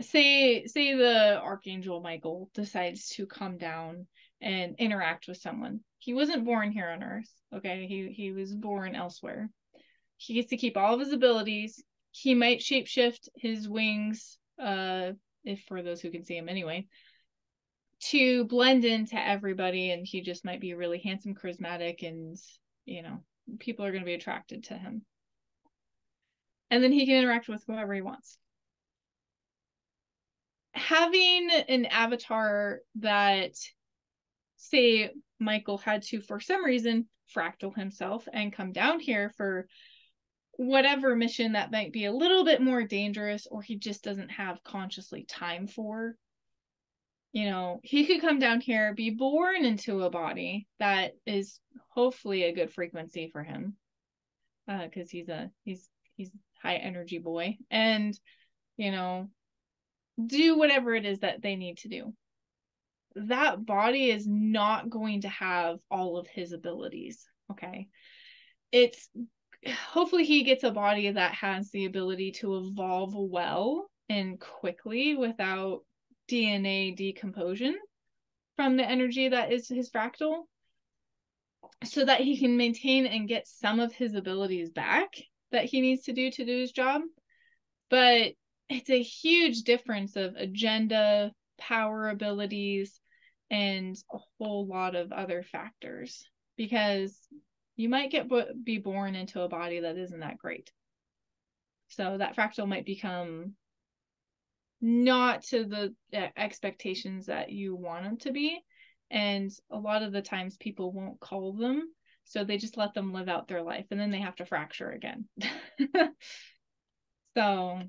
say 0.00 0.66
say 0.66 0.94
the 0.94 1.40
archangel 1.40 2.00
Michael 2.00 2.50
decides 2.54 3.08
to 3.10 3.26
come 3.26 3.58
down 3.58 4.06
and 4.40 4.76
interact 4.78 5.28
with 5.28 5.38
someone. 5.38 5.80
He 5.98 6.14
wasn't 6.14 6.44
born 6.44 6.70
here 6.70 6.88
on 6.88 7.02
earth, 7.02 7.30
okay? 7.54 7.86
He 7.86 8.12
he 8.12 8.32
was 8.32 8.54
born 8.54 8.94
elsewhere. 8.94 9.50
He 10.16 10.34
gets 10.34 10.50
to 10.50 10.56
keep 10.56 10.76
all 10.76 10.94
of 10.94 11.00
his 11.00 11.12
abilities. 11.12 11.82
He 12.10 12.34
might 12.34 12.60
shapeshift 12.60 13.28
his 13.36 13.68
wings 13.68 14.38
uh 14.60 15.12
if 15.44 15.62
for 15.68 15.82
those 15.82 16.00
who 16.00 16.10
can 16.10 16.24
see 16.24 16.36
him 16.36 16.48
anyway 16.48 16.86
to 18.00 18.44
blend 18.44 18.84
into 18.84 19.16
everybody 19.18 19.90
and 19.90 20.06
he 20.06 20.20
just 20.20 20.44
might 20.44 20.60
be 20.60 20.74
really 20.74 20.98
handsome 20.98 21.34
charismatic 21.34 22.06
and 22.06 22.36
you 22.84 23.02
know 23.02 23.22
people 23.58 23.84
are 23.84 23.90
going 23.90 24.02
to 24.02 24.06
be 24.06 24.14
attracted 24.14 24.64
to 24.64 24.74
him 24.74 25.02
and 26.70 26.82
then 26.82 26.92
he 26.92 27.06
can 27.06 27.16
interact 27.16 27.48
with 27.48 27.62
whoever 27.66 27.94
he 27.94 28.02
wants 28.02 28.38
having 30.78 31.50
an 31.68 31.84
avatar 31.86 32.80
that 32.96 33.52
say 34.56 35.10
michael 35.38 35.78
had 35.78 36.02
to 36.02 36.20
for 36.20 36.40
some 36.40 36.64
reason 36.64 37.06
fractal 37.34 37.74
himself 37.74 38.26
and 38.32 38.52
come 38.52 38.72
down 38.72 38.98
here 38.98 39.32
for 39.36 39.68
whatever 40.52 41.14
mission 41.14 41.52
that 41.52 41.70
might 41.70 41.92
be 41.92 42.06
a 42.06 42.12
little 42.12 42.44
bit 42.44 42.60
more 42.60 42.82
dangerous 42.82 43.46
or 43.46 43.62
he 43.62 43.76
just 43.76 44.02
doesn't 44.02 44.30
have 44.30 44.64
consciously 44.64 45.24
time 45.24 45.66
for 45.66 46.16
you 47.32 47.44
know, 47.44 47.80
he 47.82 48.06
could 48.06 48.20
come 48.20 48.38
down 48.38 48.60
here, 48.60 48.94
be 48.94 49.10
born 49.10 49.64
into 49.64 50.02
a 50.02 50.10
body 50.10 50.66
that 50.78 51.12
is 51.26 51.60
hopefully 51.90 52.44
a 52.44 52.54
good 52.54 52.72
frequency 52.72 53.28
for 53.30 53.42
him. 53.42 53.76
Uh, 54.66 54.84
because 54.84 55.10
he's 55.10 55.28
a 55.28 55.50
he's 55.64 55.88
he's 56.16 56.30
high 56.62 56.76
energy 56.76 57.18
boy 57.18 57.56
and 57.70 58.18
you 58.76 58.90
know 58.90 59.30
do 60.26 60.58
whatever 60.58 60.94
it 60.94 61.04
is 61.04 61.20
that 61.20 61.42
they 61.42 61.56
need 61.56 61.78
to 61.78 61.88
do 61.88 62.12
that 63.14 63.64
body 63.64 64.10
is 64.10 64.26
not 64.26 64.90
going 64.90 65.22
to 65.22 65.28
have 65.28 65.78
all 65.90 66.18
of 66.18 66.26
his 66.26 66.52
abilities 66.52 67.26
okay 67.50 67.88
it's 68.70 69.08
hopefully 69.88 70.24
he 70.24 70.44
gets 70.44 70.62
a 70.62 70.70
body 70.70 71.10
that 71.10 71.32
has 71.32 71.70
the 71.70 71.86
ability 71.86 72.32
to 72.32 72.56
evolve 72.58 73.14
well 73.14 73.90
and 74.08 74.38
quickly 74.38 75.16
without 75.16 75.80
DNA 76.30 76.94
decomposition 76.94 77.76
from 78.56 78.76
the 78.76 78.88
energy 78.88 79.28
that 79.28 79.52
is 79.52 79.68
his 79.68 79.90
fractal 79.90 80.42
so 81.84 82.04
that 82.04 82.20
he 82.20 82.38
can 82.38 82.56
maintain 82.56 83.06
and 83.06 83.28
get 83.28 83.46
some 83.46 83.80
of 83.80 83.92
his 83.92 84.14
abilities 84.14 84.70
back 84.70 85.08
that 85.52 85.64
he 85.64 85.80
needs 85.80 86.04
to 86.04 86.12
do 86.12 86.30
to 86.30 86.44
do 86.44 86.60
his 86.60 86.72
job. 86.72 87.02
But 87.88 88.32
it's 88.68 88.90
a 88.90 89.02
huge 89.02 89.62
difference 89.62 90.16
of 90.16 90.34
agenda, 90.36 91.32
power 91.58 92.08
abilities, 92.08 93.00
and 93.50 93.96
a 94.12 94.18
whole 94.38 94.66
lot 94.66 94.94
of 94.94 95.12
other 95.12 95.42
factors. 95.42 96.28
Because 96.56 97.16
you 97.76 97.88
might 97.88 98.10
get 98.10 98.28
be 98.64 98.78
born 98.78 99.14
into 99.14 99.40
a 99.40 99.48
body 99.48 99.80
that 99.80 99.96
isn't 99.96 100.20
that 100.20 100.38
great. 100.38 100.70
So 101.88 102.18
that 102.18 102.36
fractal 102.36 102.68
might 102.68 102.84
become 102.84 103.54
not 104.80 105.42
to 105.44 105.64
the 105.64 105.94
expectations 106.36 107.26
that 107.26 107.50
you 107.50 107.74
want 107.74 108.04
them 108.04 108.16
to 108.18 108.32
be. 108.32 108.60
And 109.10 109.50
a 109.70 109.78
lot 109.78 110.02
of 110.02 110.12
the 110.12 110.20
times 110.20 110.56
people 110.58 110.92
won't 110.92 111.20
call 111.20 111.54
them 111.54 111.84
so 112.24 112.44
they 112.44 112.58
just 112.58 112.76
let 112.76 112.92
them 112.92 113.14
live 113.14 113.28
out 113.28 113.48
their 113.48 113.62
life 113.62 113.86
and 113.90 113.98
then 113.98 114.10
they 114.10 114.20
have 114.20 114.36
to 114.36 114.44
fracture 114.44 114.90
again. 114.90 115.24
So 117.36 117.82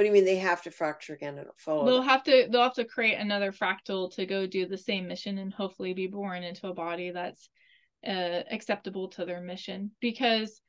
what 0.00 0.04
do 0.04 0.06
you 0.06 0.14
mean 0.14 0.24
they 0.24 0.36
have 0.36 0.62
to 0.62 0.70
fracture 0.70 1.12
again 1.12 1.36
and 1.36 1.46
follow 1.58 1.84
they'll 1.84 2.00
have 2.00 2.24
to 2.24 2.48
they'll 2.50 2.62
have 2.62 2.72
to 2.72 2.86
create 2.86 3.16
another 3.16 3.52
fractal 3.52 4.10
to 4.10 4.24
go 4.24 4.46
do 4.46 4.64
the 4.64 4.78
same 4.78 5.06
mission 5.06 5.36
and 5.36 5.52
hopefully 5.52 5.92
be 5.92 6.06
born 6.06 6.42
into 6.42 6.68
a 6.68 6.72
body 6.72 7.10
that's 7.10 7.50
uh, 8.08 8.40
acceptable 8.50 9.08
to 9.08 9.26
their 9.26 9.42
mission 9.42 9.90
because 10.00 10.62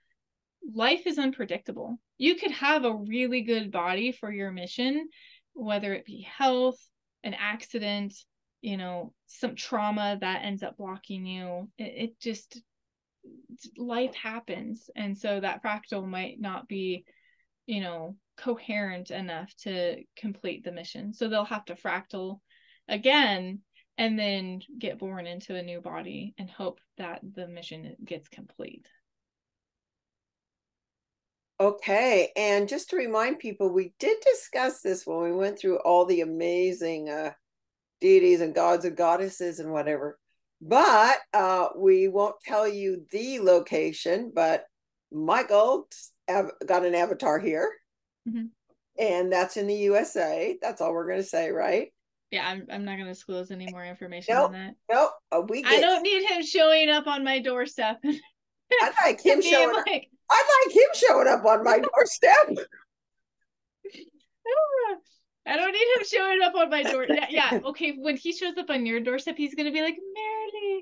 life 0.75 1.07
is 1.07 1.17
unpredictable. 1.17 1.97
You 2.17 2.35
could 2.35 2.51
have 2.51 2.83
a 2.83 2.93
really 2.93 3.43
good 3.43 3.71
body 3.71 4.11
for 4.11 4.29
your 4.29 4.51
mission, 4.51 5.07
whether 5.53 5.93
it 5.93 6.03
be 6.03 6.27
health, 6.37 6.85
an 7.23 7.33
accident, 7.33 8.13
you 8.59 8.75
know, 8.75 9.13
some 9.27 9.55
trauma 9.55 10.17
that 10.19 10.43
ends 10.43 10.61
up 10.61 10.75
blocking 10.75 11.25
you. 11.25 11.69
It, 11.77 11.93
it 11.95 12.19
just 12.19 12.61
life 13.77 14.13
happens 14.13 14.89
and 14.93 15.17
so 15.17 15.39
that 15.39 15.63
fractal 15.63 16.05
might 16.05 16.41
not 16.41 16.67
be 16.67 17.05
you 17.71 17.81
know, 17.81 18.15
coherent 18.43 19.11
enough 19.11 19.53
to 19.63 20.03
complete 20.17 20.63
the 20.63 20.71
mission. 20.71 21.13
So 21.13 21.27
they'll 21.27 21.45
have 21.45 21.65
to 21.65 21.75
fractal 21.75 22.39
again 22.87 23.59
and 23.97 24.17
then 24.17 24.61
get 24.79 24.99
born 24.99 25.27
into 25.27 25.55
a 25.55 25.61
new 25.61 25.81
body 25.81 26.33
and 26.37 26.49
hope 26.49 26.79
that 26.97 27.21
the 27.35 27.47
mission 27.47 27.95
gets 28.03 28.27
complete. 28.27 28.87
Okay, 31.59 32.29
and 32.35 32.67
just 32.67 32.89
to 32.89 32.95
remind 32.95 33.37
people, 33.37 33.69
we 33.69 33.93
did 33.99 34.17
discuss 34.25 34.81
this 34.81 35.05
when 35.05 35.21
we 35.21 35.31
went 35.31 35.59
through 35.59 35.77
all 35.77 36.05
the 36.05 36.21
amazing 36.21 37.07
uh, 37.07 37.33
deities 37.99 38.41
and 38.41 38.55
gods 38.55 38.83
and 38.83 38.97
goddesses 38.97 39.59
and 39.59 39.71
whatever. 39.71 40.17
But 40.59 41.17
uh, 41.33 41.67
we 41.77 42.07
won't 42.07 42.35
tell 42.43 42.67
you 42.67 43.05
the 43.11 43.39
location. 43.39 44.31
But 44.33 44.65
Michael 45.11 45.87
got 46.27 46.85
an 46.85 46.95
avatar 46.95 47.37
here, 47.37 47.69
mm-hmm. 48.27 48.45
and 48.99 49.31
that's 49.31 49.57
in 49.57 49.67
the 49.67 49.75
USA. 49.75 50.57
That's 50.61 50.81
all 50.81 50.93
we're 50.93 51.07
going 51.07 51.21
to 51.21 51.23
say, 51.23 51.51
right? 51.51 51.93
Yeah, 52.31 52.47
I'm. 52.47 52.65
I'm 52.71 52.85
not 52.85 52.93
going 52.93 53.07
to 53.07 53.13
disclose 53.13 53.51
any 53.51 53.69
more 53.71 53.83
information 53.83 54.35
nope, 54.35 54.45
on 54.47 54.53
that. 54.53 54.75
Nope. 54.89 55.11
Uh, 55.31 55.41
we. 55.47 55.63
Get... 55.63 55.73
I 55.73 55.81
don't 55.81 56.01
need 56.01 56.23
him 56.23 56.43
showing 56.43 56.89
up 56.89 57.05
on 57.05 57.23
my 57.25 57.39
doorstep. 57.39 57.97
I 58.81 58.91
like 59.03 59.23
him 59.23 59.41
showing. 59.41 59.75
Like, 59.75 60.07
I 60.29 60.63
like 60.65 60.75
him 60.75 60.89
showing 60.95 61.27
up 61.27 61.43
on 61.43 61.63
my 61.63 61.79
doorstep. 61.79 62.47
I 65.45 65.57
don't 65.57 65.71
need 65.71 65.97
him 65.97 66.05
showing 66.05 66.41
up 66.41 66.55
on 66.55 66.69
my 66.69 66.83
door. 66.83 67.05
Yeah, 67.09 67.25
yeah, 67.29 67.59
okay. 67.65 67.97
When 67.97 68.15
he 68.15 68.31
shows 68.31 68.57
up 68.57 68.69
on 68.69 68.85
your 68.85 69.01
doorstep, 69.01 69.35
he's 69.37 69.55
gonna 69.55 69.71
be 69.71 69.81
like, 69.81 69.95
Marilee, 69.95 70.79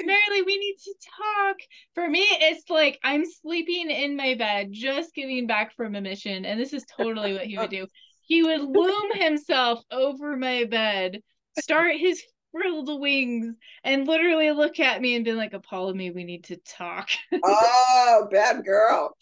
Marilee, 0.00 0.46
we 0.46 0.58
need 0.58 0.76
to 0.84 0.94
talk. 1.16 1.56
For 1.94 2.08
me, 2.08 2.20
it's 2.20 2.68
like 2.70 2.98
I'm 3.04 3.24
sleeping 3.24 3.90
in 3.90 4.16
my 4.16 4.34
bed, 4.34 4.68
just 4.72 5.14
getting 5.14 5.46
back 5.46 5.74
from 5.76 5.94
a 5.94 6.00
mission, 6.00 6.44
and 6.44 6.58
this 6.58 6.72
is 6.72 6.84
totally 6.96 7.34
what 7.34 7.46
he 7.46 7.58
would 7.58 7.70
do. 7.70 7.86
He 8.22 8.42
would 8.42 8.62
loom 8.62 9.10
himself 9.14 9.82
over 9.90 10.36
my 10.36 10.64
bed, 10.64 11.20
start 11.60 11.96
his 11.96 12.22
frilled 12.50 13.00
wings, 13.00 13.54
and 13.84 14.06
literally 14.06 14.50
look 14.52 14.80
at 14.80 15.00
me 15.00 15.16
and 15.16 15.24
be 15.24 15.32
like, 15.32 15.52
Apollymi, 15.52 16.14
we 16.14 16.24
need 16.24 16.44
to 16.44 16.56
talk. 16.56 17.08
oh, 17.44 18.28
bad 18.30 18.64
girl. 18.64 19.16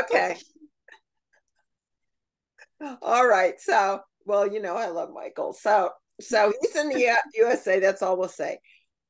Okay. 0.00 0.36
All 3.02 3.26
right. 3.26 3.60
So 3.60 4.00
well, 4.26 4.50
you 4.50 4.60
know, 4.60 4.76
I 4.76 4.88
love 4.88 5.10
Michael. 5.12 5.52
So 5.52 5.90
so 6.20 6.52
he's 6.60 6.76
in 6.76 6.90
the 6.90 7.08
uh, 7.08 7.16
USA. 7.34 7.80
That's 7.80 8.02
all 8.02 8.16
we'll 8.16 8.28
say. 8.28 8.58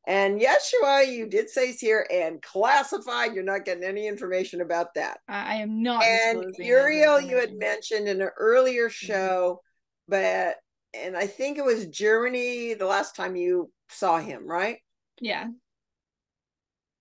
And 0.06 0.40
Yeshua, 0.40 1.12
you 1.12 1.26
did 1.26 1.50
say 1.50 1.68
he's 1.68 1.80
here 1.80 2.06
and 2.10 2.40
classified. 2.40 3.34
You're 3.34 3.44
not 3.44 3.64
getting 3.64 3.84
any 3.84 4.06
information 4.06 4.60
about 4.60 4.94
that. 4.94 5.18
I 5.28 5.56
am 5.56 5.82
not. 5.82 6.02
And 6.02 6.54
Uriel, 6.58 7.20
you 7.20 7.36
had 7.36 7.54
mentioned 7.54 8.08
in 8.08 8.20
an 8.22 8.30
earlier 8.38 8.88
mm-hmm. 8.88 9.06
show, 9.06 9.60
but 10.08 10.56
and 10.94 11.16
I 11.16 11.26
think 11.26 11.58
it 11.58 11.64
was 11.64 11.86
Germany 11.86 12.74
the 12.74 12.86
last 12.86 13.14
time 13.14 13.36
you 13.36 13.70
saw 13.90 14.18
him, 14.18 14.46
right? 14.46 14.78
Yeah. 15.20 15.48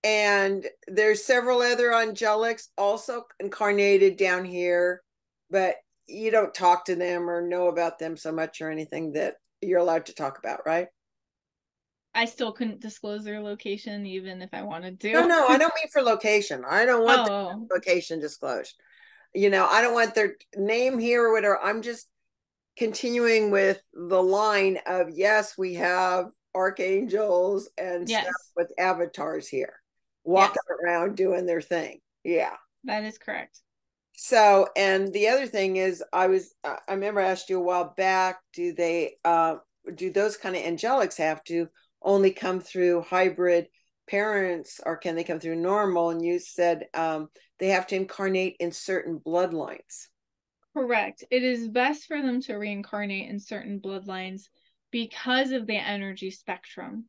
And 0.04 0.66
there's 0.86 1.24
several 1.24 1.60
other 1.60 1.90
angelics 1.90 2.68
also 2.78 3.24
incarnated 3.38 4.16
down 4.16 4.44
here, 4.44 5.02
but 5.50 5.76
you 6.06 6.30
don't 6.30 6.54
talk 6.54 6.86
to 6.86 6.96
them 6.96 7.28
or 7.28 7.46
know 7.46 7.68
about 7.68 7.98
them 7.98 8.16
so 8.16 8.32
much 8.32 8.60
or 8.60 8.70
anything 8.70 9.12
that 9.12 9.34
you're 9.60 9.78
allowed 9.78 10.06
to 10.06 10.14
talk 10.14 10.38
about, 10.38 10.60
right? 10.64 10.88
I 12.14 12.24
still 12.24 12.52
couldn't 12.52 12.80
disclose 12.80 13.24
their 13.24 13.40
location 13.40 14.04
even 14.04 14.42
if 14.42 14.50
I 14.52 14.62
wanted 14.62 15.00
to. 15.00 15.12
No, 15.12 15.26
no, 15.26 15.46
I 15.46 15.58
don't 15.58 15.72
mean 15.82 15.90
for 15.92 16.02
location. 16.02 16.64
I 16.68 16.84
don't 16.84 17.04
want 17.04 17.30
oh. 17.30 17.66
the 17.68 17.74
location 17.74 18.20
disclosed. 18.20 18.74
You 19.34 19.50
know, 19.50 19.66
I 19.66 19.80
don't 19.80 19.94
want 19.94 20.14
their 20.14 20.34
name 20.56 20.98
here 20.98 21.24
or 21.24 21.32
whatever. 21.32 21.60
I'm 21.62 21.82
just 21.82 22.08
continuing 22.76 23.50
with 23.50 23.80
the 23.92 24.22
line 24.22 24.78
of 24.86 25.10
yes, 25.10 25.56
we 25.56 25.74
have 25.74 26.26
archangels 26.54 27.68
and 27.78 28.08
yes. 28.08 28.24
stuff 28.24 28.34
with 28.56 28.72
avatars 28.78 29.46
here 29.46 29.74
walking 30.24 30.56
yes. 30.68 30.78
around 30.82 31.16
doing 31.16 31.46
their 31.46 31.60
thing. 31.60 32.00
Yeah. 32.24 32.56
That 32.84 33.04
is 33.04 33.18
correct. 33.18 33.60
So, 34.16 34.68
and 34.76 35.12
the 35.12 35.28
other 35.28 35.46
thing 35.46 35.76
is, 35.76 36.02
I 36.12 36.26
was, 36.26 36.54
I 36.64 36.78
remember 36.88 37.20
I 37.20 37.30
asked 37.30 37.48
you 37.48 37.58
a 37.58 37.62
while 37.62 37.94
back, 37.96 38.40
do 38.52 38.74
they, 38.74 39.14
uh, 39.24 39.56
do 39.94 40.10
those 40.10 40.36
kind 40.36 40.56
of 40.56 40.62
angelics 40.62 41.16
have 41.16 41.42
to 41.44 41.68
only 42.02 42.30
come 42.32 42.60
through 42.60 43.02
hybrid 43.02 43.68
parents 44.08 44.80
or 44.84 44.96
can 44.96 45.14
they 45.14 45.24
come 45.24 45.40
through 45.40 45.56
normal? 45.56 46.10
And 46.10 46.24
you 46.24 46.38
said 46.38 46.86
um, 46.94 47.28
they 47.58 47.68
have 47.68 47.86
to 47.88 47.96
incarnate 47.96 48.56
in 48.60 48.72
certain 48.72 49.18
bloodlines. 49.18 50.08
Correct. 50.76 51.24
It 51.30 51.42
is 51.42 51.68
best 51.68 52.06
for 52.06 52.20
them 52.20 52.40
to 52.42 52.54
reincarnate 52.54 53.28
in 53.28 53.40
certain 53.40 53.80
bloodlines 53.80 54.42
because 54.90 55.50
of 55.50 55.66
the 55.66 55.76
energy 55.76 56.30
spectrum. 56.30 57.06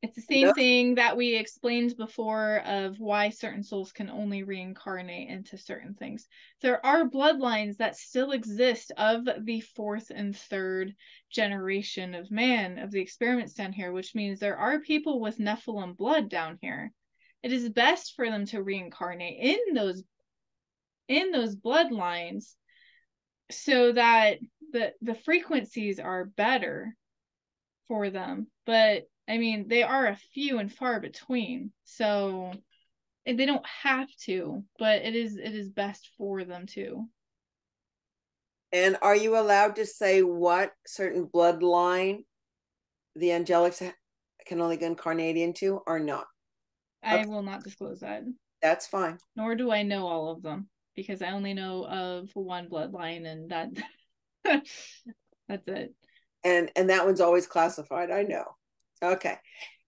It's 0.00 0.14
the 0.14 0.22
same 0.22 0.54
thing 0.54 0.94
that 0.94 1.16
we 1.16 1.34
explained 1.34 1.96
before 1.96 2.58
of 2.64 3.00
why 3.00 3.30
certain 3.30 3.64
souls 3.64 3.90
can 3.90 4.08
only 4.08 4.44
reincarnate 4.44 5.28
into 5.28 5.58
certain 5.58 5.94
things. 5.94 6.28
There 6.60 6.84
are 6.86 7.08
bloodlines 7.08 7.78
that 7.78 7.96
still 7.96 8.30
exist 8.30 8.92
of 8.96 9.28
the 9.44 9.60
fourth 9.60 10.10
and 10.14 10.36
third 10.36 10.94
generation 11.30 12.14
of 12.14 12.30
man 12.30 12.78
of 12.78 12.92
the 12.92 13.00
experiments 13.00 13.54
down 13.54 13.72
here, 13.72 13.92
which 13.92 14.14
means 14.14 14.38
there 14.38 14.56
are 14.56 14.80
people 14.80 15.18
with 15.18 15.38
Nephilim 15.40 15.96
blood 15.96 16.28
down 16.28 16.58
here. 16.62 16.92
It 17.42 17.52
is 17.52 17.68
best 17.68 18.14
for 18.14 18.30
them 18.30 18.46
to 18.46 18.62
reincarnate 18.62 19.38
in 19.40 19.74
those 19.74 20.04
in 21.08 21.32
those 21.32 21.56
bloodlines 21.56 22.54
so 23.50 23.92
that 23.92 24.38
the 24.70 24.94
the 25.00 25.14
frequencies 25.14 25.98
are 25.98 26.24
better 26.24 26.94
for 27.88 28.10
them. 28.10 28.46
But 28.64 29.08
I 29.28 29.36
mean, 29.36 29.68
they 29.68 29.82
are 29.82 30.06
a 30.06 30.18
few 30.32 30.58
and 30.58 30.72
far 30.72 31.00
between. 31.00 31.72
So 31.84 32.52
they 33.26 33.44
don't 33.44 33.66
have 33.82 34.08
to, 34.22 34.64
but 34.78 35.02
it 35.02 35.14
is 35.14 35.36
it 35.36 35.54
is 35.54 35.68
best 35.68 36.08
for 36.16 36.44
them 36.44 36.66
to. 36.68 37.04
And 38.72 38.96
are 39.02 39.16
you 39.16 39.38
allowed 39.38 39.76
to 39.76 39.86
say 39.86 40.22
what 40.22 40.72
certain 40.86 41.26
bloodline 41.26 42.24
the 43.16 43.28
angelics 43.28 43.92
can 44.46 44.60
only 44.60 44.82
incarnate 44.82 45.36
into 45.36 45.80
or 45.86 45.98
not? 45.98 46.26
I 47.02 47.20
okay. 47.20 47.26
will 47.26 47.42
not 47.42 47.64
disclose 47.64 48.00
that. 48.00 48.22
That's 48.62 48.86
fine. 48.86 49.18
Nor 49.36 49.54
do 49.54 49.70
I 49.70 49.82
know 49.82 50.06
all 50.06 50.30
of 50.30 50.42
them 50.42 50.68
because 50.94 51.22
I 51.22 51.30
only 51.30 51.54
know 51.54 51.86
of 51.86 52.30
one 52.34 52.68
bloodline 52.68 53.26
and 53.26 53.50
that 53.50 53.68
that's 55.48 55.68
it. 55.68 55.94
And 56.44 56.70
and 56.76 56.90
that 56.90 57.04
one's 57.04 57.20
always 57.20 57.46
classified. 57.46 58.10
I 58.10 58.22
know. 58.22 58.44
Okay. 59.02 59.36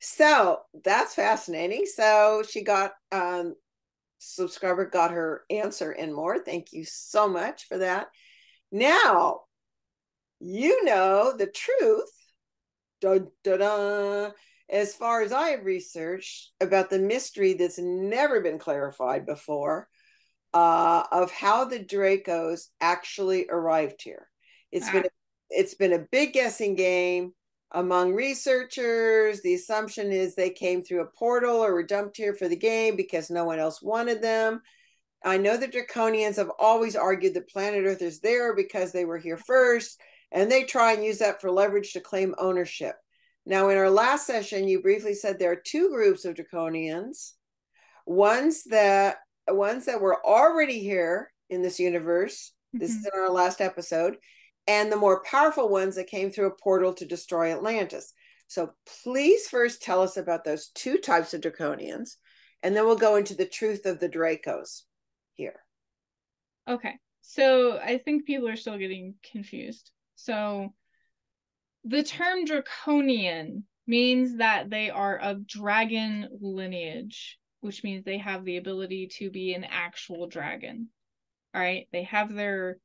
So 0.00 0.60
that's 0.84 1.14
fascinating. 1.14 1.86
So 1.86 2.42
she 2.48 2.62
got 2.62 2.92
um 3.12 3.54
subscriber 4.18 4.86
got 4.86 5.10
her 5.10 5.42
answer 5.50 5.90
and 5.90 6.14
more. 6.14 6.38
Thank 6.38 6.72
you 6.72 6.84
so 6.84 7.28
much 7.28 7.66
for 7.68 7.78
that. 7.78 8.08
Now 8.72 9.40
you 10.40 10.84
know 10.84 11.34
the 11.36 11.46
truth. 11.46 12.10
Dun, 13.00 13.28
dun, 13.44 13.60
dun, 13.60 14.32
as 14.68 14.94
far 14.94 15.22
as 15.22 15.32
I 15.32 15.50
have 15.50 15.64
researched 15.64 16.50
about 16.60 16.90
the 16.90 16.98
mystery 16.98 17.54
that's 17.54 17.78
never 17.78 18.40
been 18.40 18.58
clarified 18.58 19.26
before 19.26 19.88
uh, 20.52 21.04
of 21.10 21.30
how 21.30 21.64
the 21.64 21.78
Dracos 21.78 22.66
actually 22.80 23.46
arrived 23.48 24.02
here. 24.02 24.28
It's 24.70 24.88
ah. 24.88 24.92
been 24.92 25.04
a, 25.04 25.08
it's 25.50 25.74
been 25.74 25.92
a 25.92 26.06
big 26.10 26.32
guessing 26.32 26.74
game 26.74 27.32
among 27.72 28.14
researchers, 28.14 29.40
the 29.42 29.54
assumption 29.54 30.10
is 30.10 30.34
they 30.34 30.50
came 30.50 30.82
through 30.82 31.02
a 31.02 31.06
portal 31.06 31.56
or 31.56 31.72
were 31.72 31.82
dumped 31.82 32.16
here 32.16 32.34
for 32.34 32.48
the 32.48 32.56
game 32.56 32.96
because 32.96 33.30
no 33.30 33.44
one 33.44 33.58
else 33.58 33.80
wanted 33.80 34.20
them. 34.20 34.60
I 35.24 35.36
know 35.36 35.56
the 35.56 35.68
Draconians 35.68 36.36
have 36.36 36.50
always 36.58 36.96
argued 36.96 37.34
that 37.34 37.48
planet 37.48 37.84
Earth 37.84 38.02
is 38.02 38.20
there 38.20 38.56
because 38.56 38.90
they 38.90 39.04
were 39.04 39.18
here 39.18 39.36
first, 39.36 40.00
and 40.32 40.50
they 40.50 40.64
try 40.64 40.92
and 40.92 41.04
use 41.04 41.18
that 41.18 41.40
for 41.40 41.50
leverage 41.50 41.92
to 41.92 42.00
claim 42.00 42.34
ownership. 42.38 42.96
Now, 43.46 43.68
in 43.68 43.76
our 43.76 43.90
last 43.90 44.26
session, 44.26 44.68
you 44.68 44.80
briefly 44.80 45.14
said 45.14 45.38
there 45.38 45.52
are 45.52 45.56
two 45.56 45.90
groups 45.90 46.24
of 46.24 46.34
Draconians, 46.34 47.32
ones 48.06 48.64
that 48.64 49.18
ones 49.48 49.86
that 49.86 50.00
were 50.00 50.24
already 50.24 50.80
here 50.80 51.32
in 51.48 51.62
this 51.62 51.80
universe. 51.80 52.52
Mm-hmm. 52.74 52.78
This 52.78 52.96
is 52.96 53.04
in 53.04 53.10
our 53.18 53.30
last 53.30 53.60
episode, 53.60 54.16
and 54.70 54.92
the 54.92 54.96
more 54.96 55.24
powerful 55.24 55.68
ones 55.68 55.96
that 55.96 56.06
came 56.06 56.30
through 56.30 56.46
a 56.46 56.62
portal 56.62 56.94
to 56.94 57.04
destroy 57.04 57.52
Atlantis. 57.52 58.12
So 58.46 58.70
please 59.02 59.48
first 59.48 59.82
tell 59.82 60.00
us 60.00 60.16
about 60.16 60.44
those 60.44 60.68
two 60.76 60.98
types 60.98 61.34
of 61.34 61.40
draconians, 61.40 62.10
and 62.62 62.76
then 62.76 62.86
we'll 62.86 62.94
go 62.94 63.16
into 63.16 63.34
the 63.34 63.46
truth 63.46 63.84
of 63.84 63.98
the 63.98 64.08
Dracos 64.08 64.82
here. 65.34 65.58
Okay. 66.68 66.94
So 67.20 67.78
I 67.78 67.98
think 67.98 68.26
people 68.26 68.48
are 68.48 68.54
still 68.54 68.78
getting 68.78 69.14
confused. 69.32 69.90
So 70.14 70.72
the 71.84 72.04
term 72.04 72.44
draconian 72.44 73.64
means 73.88 74.36
that 74.36 74.70
they 74.70 74.88
are 74.88 75.18
of 75.18 75.48
dragon 75.48 76.28
lineage, 76.40 77.38
which 77.58 77.82
means 77.82 78.04
they 78.04 78.18
have 78.18 78.44
the 78.44 78.58
ability 78.58 79.08
to 79.18 79.30
be 79.32 79.52
an 79.52 79.64
actual 79.64 80.28
dragon. 80.28 80.90
All 81.56 81.60
right. 81.60 81.88
They 81.92 82.04
have 82.04 82.32
their 82.32 82.78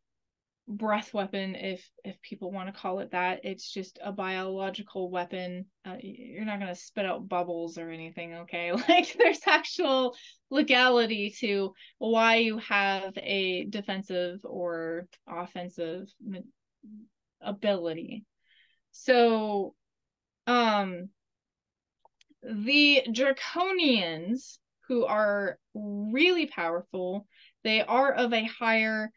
breath 0.67 1.13
weapon 1.13 1.53
if 1.55 1.87
if 2.03 2.19
people 2.21 2.51
want 2.51 2.73
to 2.73 2.79
call 2.79 2.99
it 2.99 3.11
that. 3.11 3.41
It's 3.43 3.71
just 3.71 3.99
a 4.03 4.11
biological 4.11 5.09
weapon. 5.09 5.65
Uh, 5.85 5.97
you're 6.01 6.45
not 6.45 6.59
going 6.59 6.73
to 6.73 6.79
spit 6.79 7.05
out 7.05 7.27
bubbles 7.27 7.77
or 7.77 7.89
anything 7.89 8.33
okay? 8.35 8.71
Like 8.89 9.15
there's 9.17 9.41
actual 9.45 10.15
legality 10.49 11.35
to 11.39 11.73
why 11.99 12.37
you 12.37 12.57
have 12.59 13.13
a 13.17 13.65
defensive 13.65 14.39
or 14.43 15.07
offensive 15.27 16.07
ability. 17.41 18.25
So 18.91 19.75
um 20.47 21.09
the 22.43 23.03
draconians 23.09 24.59
who 24.87 25.05
are 25.05 25.57
really 25.73 26.45
powerful 26.45 27.25
they 27.63 27.81
are 27.81 28.13
of 28.13 28.31
a 28.33 28.43
higher 28.43 29.11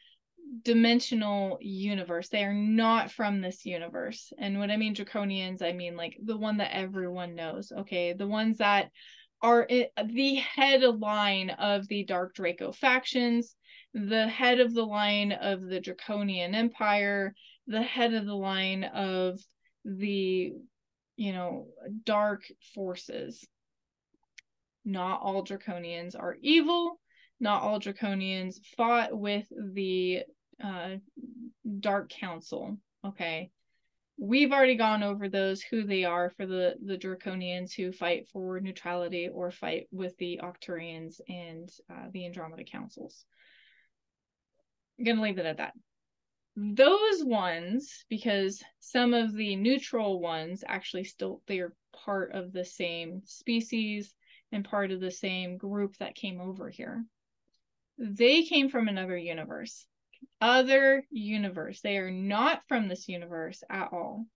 dimensional 0.62 1.58
universe. 1.60 2.28
They 2.28 2.44
are 2.44 2.54
not 2.54 3.10
from 3.10 3.40
this 3.40 3.64
universe. 3.66 4.32
And 4.38 4.58
when 4.58 4.70
I 4.70 4.76
mean 4.76 4.94
draconians, 4.94 5.62
I 5.62 5.72
mean 5.72 5.96
like 5.96 6.16
the 6.22 6.36
one 6.36 6.58
that 6.58 6.74
everyone 6.74 7.34
knows, 7.34 7.72
okay? 7.72 8.12
The 8.12 8.26
ones 8.26 8.58
that 8.58 8.90
are 9.40 9.68
the 9.68 10.34
head 10.34 10.82
line 10.82 11.50
of 11.50 11.86
the 11.88 12.04
Dark 12.04 12.34
Draco 12.34 12.72
factions, 12.72 13.54
the 13.94 14.26
head 14.26 14.60
of 14.60 14.74
the 14.74 14.84
line 14.84 15.32
of 15.32 15.62
the 15.62 15.80
Draconian 15.80 16.54
Empire, 16.54 17.34
the 17.66 17.82
head 17.82 18.14
of 18.14 18.26
the 18.26 18.34
line 18.34 18.84
of 18.84 19.38
the, 19.84 20.52
you 21.16 21.32
know, 21.32 21.68
dark 22.04 22.44
forces. 22.74 23.46
Not 24.84 25.20
all 25.22 25.44
Draconians 25.44 26.18
are 26.18 26.36
evil. 26.40 26.98
Not 27.40 27.62
all 27.62 27.78
Draconians 27.78 28.56
fought 28.76 29.16
with 29.16 29.46
the 29.50 30.22
uh, 30.62 30.96
Dark 31.80 32.10
Council. 32.10 32.78
Okay. 33.04 33.50
We've 34.20 34.52
already 34.52 34.74
gone 34.74 35.04
over 35.04 35.28
those, 35.28 35.62
who 35.62 35.84
they 35.84 36.04
are 36.04 36.30
for 36.30 36.44
the, 36.44 36.74
the 36.84 36.98
Draconians 36.98 37.72
who 37.72 37.92
fight 37.92 38.26
for 38.32 38.58
neutrality 38.58 39.28
or 39.32 39.52
fight 39.52 39.86
with 39.92 40.16
the 40.18 40.40
Arcturians 40.42 41.20
and 41.28 41.70
uh, 41.88 42.06
the 42.12 42.26
Andromeda 42.26 42.64
Councils. 42.64 43.24
I'm 44.98 45.04
going 45.04 45.18
to 45.18 45.22
leave 45.22 45.38
it 45.38 45.46
at 45.46 45.58
that. 45.58 45.74
Those 46.56 47.22
ones, 47.22 48.04
because 48.08 48.60
some 48.80 49.14
of 49.14 49.32
the 49.32 49.54
neutral 49.54 50.18
ones 50.18 50.64
actually 50.66 51.04
still, 51.04 51.40
they're 51.46 51.72
part 51.92 52.32
of 52.32 52.52
the 52.52 52.64
same 52.64 53.22
species 53.24 54.12
and 54.50 54.64
part 54.64 54.90
of 54.90 54.98
the 54.98 55.12
same 55.12 55.56
group 55.56 55.96
that 55.98 56.16
came 56.16 56.40
over 56.40 56.68
here. 56.68 57.04
They 57.98 58.42
came 58.42 58.68
from 58.68 58.88
another 58.88 59.16
universe 59.16 59.86
other 60.40 61.04
universe. 61.10 61.80
They 61.80 61.98
are 61.98 62.10
not 62.10 62.62
from 62.68 62.88
this 62.88 63.08
universe 63.08 63.62
at 63.68 63.88
all. 63.92 64.26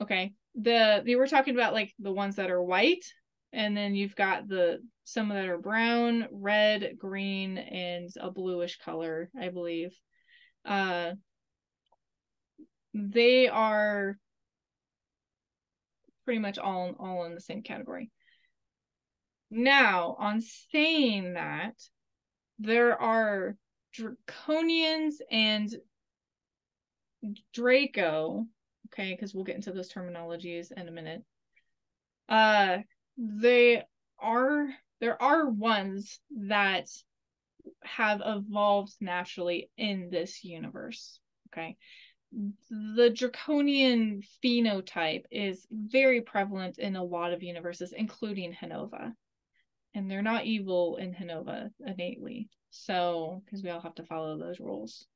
Okay. 0.00 0.32
The 0.54 1.02
they 1.04 1.14
were 1.14 1.26
talking 1.28 1.54
about 1.54 1.74
like 1.74 1.92
the 1.98 2.12
ones 2.12 2.36
that 2.36 2.50
are 2.50 2.62
white, 2.62 3.04
and 3.52 3.76
then 3.76 3.94
you've 3.94 4.16
got 4.16 4.48
the 4.48 4.78
some 5.04 5.28
that 5.28 5.48
are 5.48 5.58
brown, 5.58 6.26
red, 6.32 6.96
green, 6.98 7.58
and 7.58 8.08
a 8.20 8.30
bluish 8.30 8.78
color, 8.78 9.30
I 9.38 9.48
believe. 9.50 9.92
Uh 10.64 11.12
they 12.92 13.48
are 13.48 14.18
pretty 16.24 16.40
much 16.40 16.58
all 16.58 16.94
all 16.98 17.24
in 17.24 17.34
the 17.34 17.40
same 17.40 17.62
category. 17.62 18.10
Now, 19.50 20.16
on 20.18 20.40
saying 20.40 21.34
that, 21.34 21.74
there 22.60 23.00
are 23.00 23.56
draconians 23.96 25.14
and 25.30 25.74
Draco, 27.52 28.46
okay, 28.86 29.14
because 29.14 29.34
we'll 29.34 29.44
get 29.44 29.56
into 29.56 29.72
those 29.72 29.92
terminologies 29.92 30.70
in 30.72 30.88
a 30.88 30.92
minute. 30.92 31.22
Uh 32.28 32.78
they 33.16 33.82
are 34.18 34.68
there 35.00 35.20
are 35.20 35.48
ones 35.48 36.20
that 36.48 36.88
have 37.82 38.22
evolved 38.24 38.94
naturally 39.00 39.70
in 39.76 40.10
this 40.10 40.44
universe. 40.44 41.18
Okay. 41.48 41.76
The 42.70 43.10
draconian 43.10 44.22
phenotype 44.44 45.24
is 45.30 45.66
very 45.70 46.20
prevalent 46.20 46.78
in 46.78 46.94
a 46.94 47.02
lot 47.02 47.32
of 47.32 47.42
universes, 47.42 47.92
including 47.92 48.54
Jenova 48.54 49.14
and 49.94 50.10
they're 50.10 50.22
not 50.22 50.44
evil 50.44 50.96
in 50.96 51.14
Jenova 51.14 51.70
innately. 51.84 52.48
So, 52.70 53.42
because 53.44 53.62
we 53.62 53.70
all 53.70 53.80
have 53.80 53.96
to 53.96 54.04
follow 54.04 54.38
those 54.38 54.60
rules. 54.60 55.06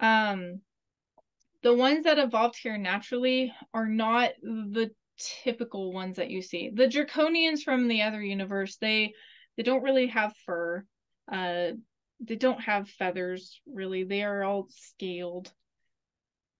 Um, 0.00 0.60
the 1.62 1.74
ones 1.74 2.04
that 2.04 2.18
evolved 2.18 2.58
here 2.58 2.76
naturally 2.76 3.54
are 3.72 3.88
not 3.88 4.32
the 4.42 4.90
typical 5.16 5.92
ones 5.92 6.16
that 6.16 6.30
you 6.30 6.42
see. 6.42 6.70
The 6.72 6.88
draconians 6.88 7.62
from 7.62 7.88
the 7.88 8.02
other 8.02 8.22
universe, 8.22 8.76
they 8.76 9.14
they 9.56 9.62
don't 9.62 9.82
really 9.82 10.08
have 10.08 10.34
fur. 10.44 10.84
Uh, 11.30 11.72
they 12.20 12.36
don't 12.36 12.60
have 12.60 12.88
feathers 12.88 13.60
really. 13.66 14.04
They 14.04 14.22
are 14.24 14.44
all 14.44 14.68
scaled. 14.70 15.52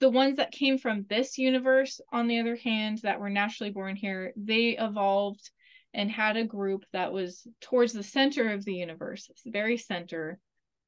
The 0.01 0.11
ones 0.11 0.37
that 0.37 0.53
came 0.53 0.79
from 0.79 1.07
this 1.09 1.39
universe, 1.39 2.01
on 2.13 2.27
the 2.27 2.41
other 2.41 2.57
hand, 2.57 2.99
that 3.03 3.21
were 3.21 3.31
naturally 3.31 3.71
born 3.71 3.97
here, 3.97 4.33
they 4.37 4.77
evolved 4.77 5.51
and 5.95 6.11
had 6.11 6.37
a 6.37 6.45
group 6.45 6.85
that 6.93 7.13
was 7.13 7.47
towards 7.61 7.93
the 7.93 8.03
center 8.03 8.53
of 8.53 8.65
the 8.65 8.75
universe, 8.75 9.31
very 9.47 9.79
center. 9.79 10.39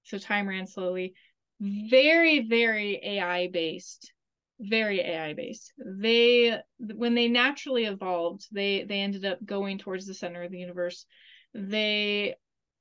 So 0.05 0.19
time 0.19 0.49
ran 0.49 0.66
slowly. 0.66 1.14
Very, 1.61 2.47
very 2.47 3.01
AI 3.03 3.49
based. 3.49 4.12
Very 4.59 5.01
AI 5.01 5.35
based. 5.35 5.73
They 5.79 6.59
when 6.79 7.14
they 7.14 7.29
naturally 7.29 7.85
evolved, 7.85 8.47
they 8.51 8.85
they 8.85 9.01
ended 9.01 9.25
up 9.25 9.45
going 9.45 9.79
towards 9.79 10.07
the 10.07 10.14
center 10.14 10.42
of 10.42 10.51
the 10.51 10.59
universe. 10.59 11.07
They 11.55 12.37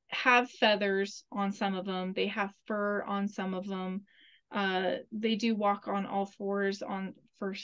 have 0.09 0.49
feathers 0.49 1.25
on 1.31 1.51
some 1.51 1.75
of 1.75 1.85
them. 1.85 2.13
They 2.13 2.27
have 2.27 2.53
fur 2.65 3.03
on 3.03 3.27
some 3.27 3.53
of 3.53 3.67
them. 3.67 4.03
Uh, 4.51 4.97
they 5.11 5.35
do 5.35 5.55
walk 5.55 5.87
on 5.87 6.05
all 6.05 6.25
fours 6.25 6.81
on 6.81 7.13
for 7.39 7.55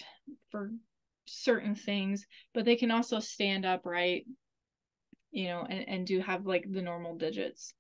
for 0.49 0.71
certain 1.25 1.75
things, 1.75 2.25
but 2.53 2.65
they 2.65 2.75
can 2.75 2.91
also 2.91 3.19
stand 3.19 3.65
upright 3.65 4.25
you 5.31 5.47
know, 5.47 5.65
and, 5.67 5.87
and 5.87 6.07
do 6.07 6.19
have 6.19 6.45
like 6.45 6.65
the 6.69 6.81
normal 6.81 7.15
digits. 7.15 7.73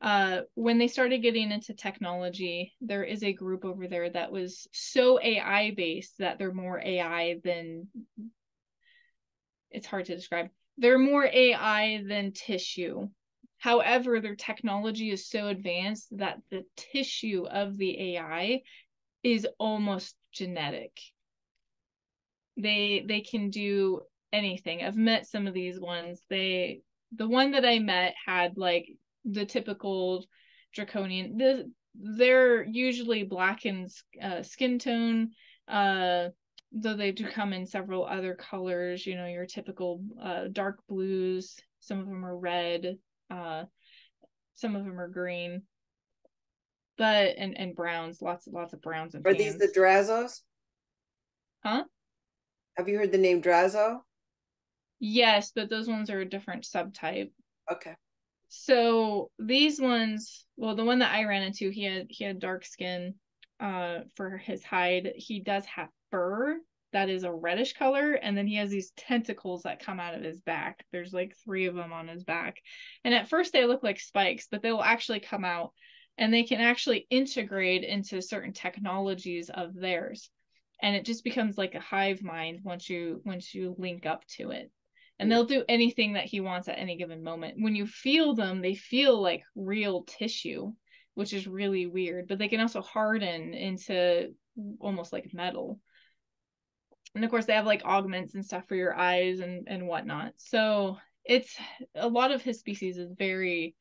Uh, 0.00 0.40
when 0.54 0.78
they 0.78 0.88
started 0.88 1.18
getting 1.18 1.52
into 1.52 1.74
technology, 1.74 2.72
there 2.80 3.04
is 3.04 3.22
a 3.22 3.32
group 3.32 3.64
over 3.64 3.86
there 3.86 4.10
that 4.10 4.32
was 4.32 4.66
so 4.72 5.20
AI 5.22 5.72
based 5.76 6.18
that 6.18 6.38
they're 6.38 6.52
more 6.52 6.80
AI 6.84 7.40
than 7.44 7.86
it's 9.70 9.86
hard 9.86 10.06
to 10.06 10.14
describe. 10.14 10.50
They're 10.78 10.98
more 10.98 11.24
AI 11.24 12.02
than 12.06 12.32
tissue. 12.32 13.08
However, 13.58 14.20
their 14.20 14.34
technology 14.34 15.10
is 15.10 15.28
so 15.28 15.46
advanced 15.46 16.08
that 16.18 16.40
the 16.50 16.64
tissue 16.76 17.46
of 17.48 17.76
the 17.76 18.16
AI 18.16 18.62
is 19.22 19.46
almost 19.58 20.16
genetic. 20.32 20.98
They 22.56 23.04
they 23.06 23.20
can 23.20 23.50
do 23.50 24.02
anything. 24.32 24.82
I've 24.82 24.96
met 24.96 25.26
some 25.26 25.46
of 25.46 25.54
these 25.54 25.78
ones. 25.78 26.20
They 26.28 26.82
the 27.14 27.28
one 27.28 27.52
that 27.52 27.64
I 27.64 27.78
met 27.78 28.14
had 28.24 28.56
like 28.56 28.88
the 29.24 29.44
typical 29.44 30.24
draconian. 30.74 31.36
The, 31.36 31.70
they're 31.94 32.64
usually 32.64 33.24
black 33.24 33.66
in 33.66 33.88
uh, 34.20 34.42
skin 34.42 34.78
tone, 34.78 35.30
uh, 35.68 36.28
though 36.72 36.96
they 36.96 37.12
do 37.12 37.28
come 37.28 37.52
in 37.52 37.66
several 37.66 38.06
other 38.06 38.34
colors. 38.34 39.06
You 39.06 39.16
know, 39.16 39.26
your 39.26 39.46
typical 39.46 40.02
uh, 40.22 40.44
dark 40.50 40.80
blues. 40.88 41.56
Some 41.80 42.00
of 42.00 42.06
them 42.06 42.24
are 42.24 42.38
red. 42.38 42.96
Uh, 43.30 43.64
some 44.54 44.76
of 44.76 44.84
them 44.84 44.98
are 45.00 45.08
green. 45.08 45.62
But 46.98 47.34
and 47.38 47.58
and 47.58 47.74
browns, 47.74 48.22
lots 48.22 48.46
of 48.46 48.52
lots 48.52 48.72
of 48.72 48.82
browns 48.82 49.14
and. 49.14 49.26
Are 49.26 49.34
these 49.34 49.58
the 49.58 49.68
Drazos? 49.68 50.40
Huh? 51.64 51.84
Have 52.76 52.88
you 52.88 52.96
heard 52.96 53.12
the 53.12 53.18
name 53.18 53.42
Drazo? 53.42 54.00
Yes, 55.04 55.50
but 55.52 55.68
those 55.68 55.88
ones 55.88 56.10
are 56.10 56.20
a 56.20 56.28
different 56.28 56.62
subtype. 56.62 57.32
Okay. 57.70 57.96
So 58.50 59.32
these 59.36 59.80
ones, 59.80 60.46
well, 60.56 60.76
the 60.76 60.84
one 60.84 61.00
that 61.00 61.12
I 61.12 61.24
ran 61.24 61.42
into, 61.42 61.70
he 61.70 61.82
had 61.82 62.06
he 62.08 62.22
had 62.22 62.38
dark 62.38 62.64
skin 62.64 63.16
uh 63.58 64.02
for 64.14 64.38
his 64.38 64.62
hide. 64.62 65.12
He 65.16 65.40
does 65.40 65.66
have 65.66 65.88
fur 66.12 66.60
that 66.92 67.08
is 67.08 67.24
a 67.24 67.32
reddish 67.32 67.72
color, 67.72 68.12
and 68.12 68.38
then 68.38 68.46
he 68.46 68.54
has 68.56 68.70
these 68.70 68.92
tentacles 68.92 69.64
that 69.64 69.84
come 69.84 69.98
out 69.98 70.14
of 70.14 70.22
his 70.22 70.40
back. 70.40 70.84
There's 70.92 71.12
like 71.12 71.34
three 71.44 71.66
of 71.66 71.74
them 71.74 71.92
on 71.92 72.06
his 72.06 72.22
back. 72.22 72.58
And 73.02 73.12
at 73.12 73.28
first 73.28 73.52
they 73.52 73.64
look 73.64 73.82
like 73.82 73.98
spikes, 73.98 74.46
but 74.48 74.62
they 74.62 74.70
will 74.70 74.84
actually 74.84 75.18
come 75.18 75.44
out 75.44 75.72
and 76.16 76.32
they 76.32 76.44
can 76.44 76.60
actually 76.60 77.08
integrate 77.10 77.82
into 77.82 78.22
certain 78.22 78.52
technologies 78.52 79.50
of 79.50 79.74
theirs. 79.74 80.30
And 80.80 80.94
it 80.94 81.04
just 81.04 81.24
becomes 81.24 81.58
like 81.58 81.74
a 81.74 81.80
hive 81.80 82.22
mind 82.22 82.60
once 82.62 82.88
you 82.88 83.20
once 83.24 83.52
you 83.52 83.74
link 83.78 84.06
up 84.06 84.24
to 84.36 84.50
it 84.52 84.70
and 85.18 85.30
they'll 85.30 85.44
do 85.44 85.64
anything 85.68 86.14
that 86.14 86.24
he 86.24 86.40
wants 86.40 86.68
at 86.68 86.78
any 86.78 86.96
given 86.96 87.22
moment. 87.22 87.56
When 87.58 87.76
you 87.76 87.86
feel 87.86 88.34
them, 88.34 88.60
they 88.60 88.74
feel 88.74 89.20
like 89.20 89.42
real 89.54 90.02
tissue, 90.04 90.72
which 91.14 91.32
is 91.32 91.46
really 91.46 91.86
weird, 91.86 92.26
but 92.28 92.38
they 92.38 92.48
can 92.48 92.60
also 92.60 92.82
harden 92.82 93.54
into 93.54 94.34
almost 94.80 95.12
like 95.12 95.32
metal. 95.32 95.78
And 97.14 97.24
of 97.24 97.30
course, 97.30 97.44
they 97.44 97.52
have 97.52 97.66
like 97.66 97.84
augments 97.84 98.34
and 98.34 98.44
stuff 98.44 98.66
for 98.66 98.74
your 98.74 98.96
eyes 98.96 99.40
and, 99.40 99.68
and 99.68 99.86
whatnot. 99.86 100.32
So 100.38 100.96
it's 101.24 101.54
a 101.94 102.08
lot 102.08 102.32
of 102.32 102.42
his 102.42 102.58
species 102.58 102.98
is 102.98 103.12
very 103.16 103.74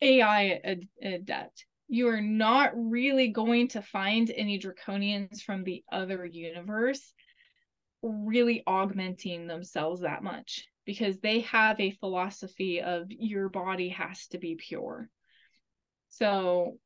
AI 0.00 0.60
adept. 1.02 1.66
You 1.88 2.08
are 2.08 2.20
not 2.20 2.70
really 2.74 3.28
going 3.28 3.68
to 3.68 3.82
find 3.82 4.30
any 4.30 4.58
draconians 4.58 5.42
from 5.42 5.64
the 5.64 5.82
other 5.92 6.24
universe 6.24 7.12
really 8.02 8.62
augmenting 8.66 9.46
themselves 9.46 10.00
that 10.00 10.22
much 10.22 10.66
because 10.86 11.18
they 11.18 11.40
have 11.40 11.78
a 11.80 11.92
philosophy 11.92 12.80
of 12.80 13.06
your 13.10 13.48
body 13.48 13.90
has 13.90 14.26
to 14.28 14.38
be 14.38 14.56
pure. 14.56 15.08
So 16.08 16.78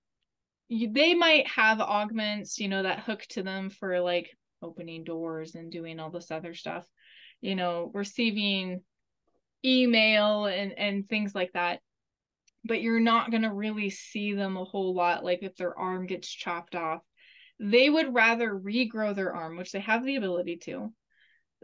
you, 0.68 0.92
they 0.92 1.14
might 1.14 1.46
have 1.48 1.80
augments, 1.80 2.58
you 2.58 2.68
know, 2.68 2.82
that 2.82 3.00
hook 3.00 3.22
to 3.30 3.42
them 3.42 3.70
for 3.70 4.00
like 4.00 4.30
opening 4.62 5.04
doors 5.04 5.54
and 5.54 5.70
doing 5.70 6.00
all 6.00 6.10
this 6.10 6.30
other 6.30 6.54
stuff, 6.54 6.86
you 7.40 7.54
know, 7.54 7.90
receiving 7.94 8.82
email 9.64 10.46
and 10.46 10.72
and 10.78 11.08
things 11.08 11.34
like 11.34 11.52
that. 11.52 11.80
But 12.64 12.82
you're 12.82 13.00
not 13.00 13.30
going 13.30 13.42
to 13.42 13.52
really 13.52 13.90
see 13.90 14.34
them 14.34 14.56
a 14.56 14.64
whole 14.64 14.94
lot 14.94 15.24
like 15.24 15.42
if 15.42 15.54
their 15.56 15.78
arm 15.78 16.06
gets 16.06 16.28
chopped 16.28 16.74
off. 16.74 17.02
They 17.60 17.88
would 17.88 18.14
rather 18.14 18.50
regrow 18.50 19.14
their 19.14 19.34
arm, 19.34 19.56
which 19.56 19.70
they 19.70 19.80
have 19.80 20.04
the 20.04 20.16
ability 20.16 20.56
to, 20.64 20.92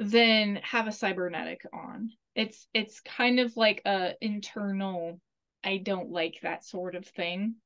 than 0.01 0.57
have 0.63 0.89
a 0.89 0.93
cybernetic 0.93 1.61
on. 1.75 2.11
It's 2.35 2.67
it's 2.73 3.01
kind 3.01 3.39
of 3.39 3.57
like 3.57 3.83
a 3.85 4.15
internal 4.23 5.21
I 5.63 5.77
don't 5.77 6.11
like 6.11 6.39
that 6.43 6.65
sort 6.65 6.95
of 6.95 7.07
thing 7.07 7.57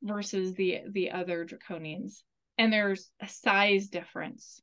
versus 0.00 0.54
the 0.54 0.82
the 0.88 1.10
other 1.10 1.44
draconians. 1.44 2.22
And 2.56 2.72
there's 2.72 3.10
a 3.20 3.28
size 3.28 3.88
difference. 3.88 4.62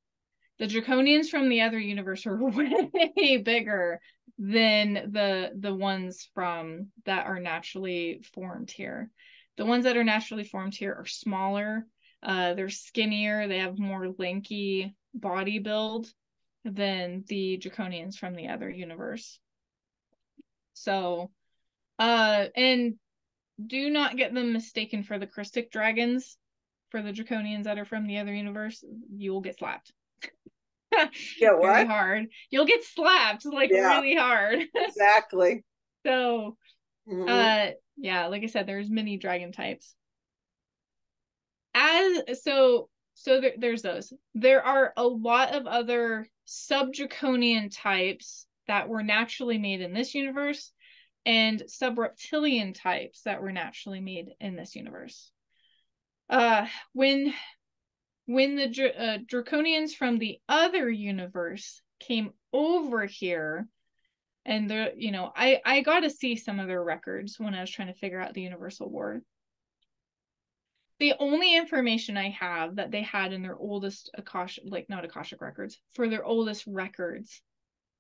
The 0.60 0.68
draconians 0.68 1.28
from 1.28 1.50
the 1.50 1.62
other 1.62 1.78
universe 1.78 2.26
are 2.26 2.42
way 2.50 3.38
bigger 3.44 4.00
than 4.40 4.94
the 5.12 5.52
the 5.54 5.76
ones 5.76 6.30
from 6.34 6.88
that 7.06 7.26
are 7.26 7.42
naturally 7.42 8.22
formed 8.34 8.72
here. 8.72 9.12
The 9.58 9.66
ones 9.66 9.84
that 9.84 9.98
are 9.98 10.04
naturally 10.06 10.46
formed 10.46 10.76
here 10.76 10.94
are 10.94 11.06
smaller, 11.06 11.88
uh, 12.24 12.54
they're 12.54 12.70
skinnier, 12.70 13.50
they 13.50 13.58
have 13.58 13.78
more 13.78 14.16
lanky 14.18 14.96
body 15.14 15.60
build 15.60 16.14
than 16.74 17.24
the 17.28 17.58
draconians 17.58 18.16
from 18.16 18.36
the 18.36 18.50
other 18.50 18.70
universe. 18.70 19.40
So, 20.74 21.32
uh, 21.98 22.46
and 22.56 22.96
do 23.66 23.90
not 23.90 24.18
get 24.18 24.34
them 24.34 24.54
mistaken 24.54 25.04
for 25.04 25.18
the 25.18 25.28
Crystic 25.28 25.72
dragons, 25.72 26.38
for 26.90 27.02
the 27.02 27.12
draconians 27.12 27.64
that 27.64 27.80
are 27.80 27.86
from 27.86 28.06
the 28.06 28.20
other 28.20 28.34
universe. 28.34 28.84
You 29.16 29.34
will 29.34 29.42
get 29.42 29.58
slapped. 29.58 29.92
yeah, 31.40 31.54
what? 31.54 31.74
Very 31.74 31.86
hard. 31.86 32.28
You'll 32.50 32.66
get 32.66 32.84
slapped 32.84 33.46
like 33.46 33.72
yeah, 33.72 33.98
really 33.98 34.16
hard. 34.16 34.60
exactly. 34.76 35.64
So, 36.06 36.58
mm-hmm. 37.10 37.28
uh, 37.28 37.72
yeah, 37.98 38.28
like 38.28 38.44
I 38.44 38.48
said, 38.48 38.68
there's 38.68 38.90
many 38.90 39.18
dragon 39.18 39.52
types. 39.52 39.96
As 41.74 42.44
so, 42.44 42.90
so 43.16 43.42
there, 43.42 43.54
there's 43.58 43.82
those. 43.82 44.14
There 44.36 44.64
are 44.64 44.94
a 44.96 45.06
lot 45.06 45.56
of 45.56 45.66
other 45.68 46.28
subdraconian 46.48 47.70
types 47.72 48.46
that 48.68 48.90
were 48.90 49.04
naturally 49.04 49.58
made 49.58 49.82
in 49.82 49.94
this 49.94 50.16
universe 50.16 50.72
and 51.26 51.64
subreptilian 51.68 52.74
types 52.74 53.24
that 53.24 53.42
were 53.42 53.52
naturally 53.52 54.00
made 54.00 54.30
in 54.40 54.56
this 54.56 54.76
universe. 54.76 55.30
Uh, 56.30 56.68
when 56.94 57.34
when 58.26 58.56
the 58.56 58.66
uh, 58.66 59.18
draconians 59.20 59.94
from 59.94 60.18
the 60.18 60.40
other 60.50 60.90
universe 60.90 61.82
came 62.00 62.32
over 62.52 63.06
here, 63.06 63.68
and 64.46 64.70
the 64.70 64.94
you 64.96 65.12
know 65.12 65.32
I 65.36 65.62
I 65.66 65.82
got 65.82 66.02
to 66.02 66.10
see 66.10 66.36
some 66.36 66.60
of 66.60 66.68
their 66.68 66.84
records 66.84 67.40
when 67.40 67.54
I 67.54 67.62
was 67.62 67.72
trying 67.72 67.88
to 67.90 68.00
figure 68.00 68.20
out 68.20 68.34
the 68.34 68.42
Universal 68.42 68.90
War 68.90 69.22
the 71.00 71.14
only 71.20 71.56
information 71.56 72.18
I 72.18 72.30
have 72.30 72.78
that 72.78 72.92
they 72.92 73.04
had 73.04 73.34
in 73.34 73.44
their 73.44 73.58
oldest 73.58 74.10
Akashic, 74.16 74.64
like 74.68 74.90
not 74.90 75.06
Akashic 75.06 75.42
records, 75.42 75.80
for 75.94 76.10
their 76.10 76.26
oldest 76.26 76.66
records 76.68 77.42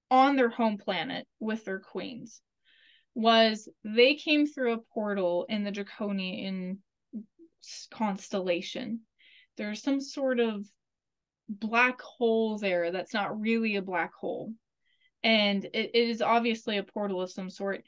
on 0.09 0.35
their 0.35 0.49
home 0.49 0.77
planet 0.77 1.27
with 1.39 1.65
their 1.65 1.79
queens 1.79 2.41
was 3.13 3.67
they 3.83 4.15
came 4.15 4.45
through 4.45 4.73
a 4.73 4.93
portal 4.93 5.45
in 5.49 5.63
the 5.63 5.71
Draconian 5.71 6.81
constellation. 7.91 9.01
There's 9.57 9.81
some 9.81 9.99
sort 9.99 10.39
of 10.39 10.65
black 11.49 11.99
hole 12.01 12.57
there 12.57 12.91
that's 12.91 13.13
not 13.13 13.39
really 13.39 13.75
a 13.75 13.81
black 13.81 14.13
hole. 14.13 14.53
And 15.23 15.65
it, 15.65 15.91
it 15.93 16.09
is 16.09 16.21
obviously 16.21 16.77
a 16.77 16.83
portal 16.83 17.21
of 17.21 17.31
some 17.31 17.49
sort 17.49 17.83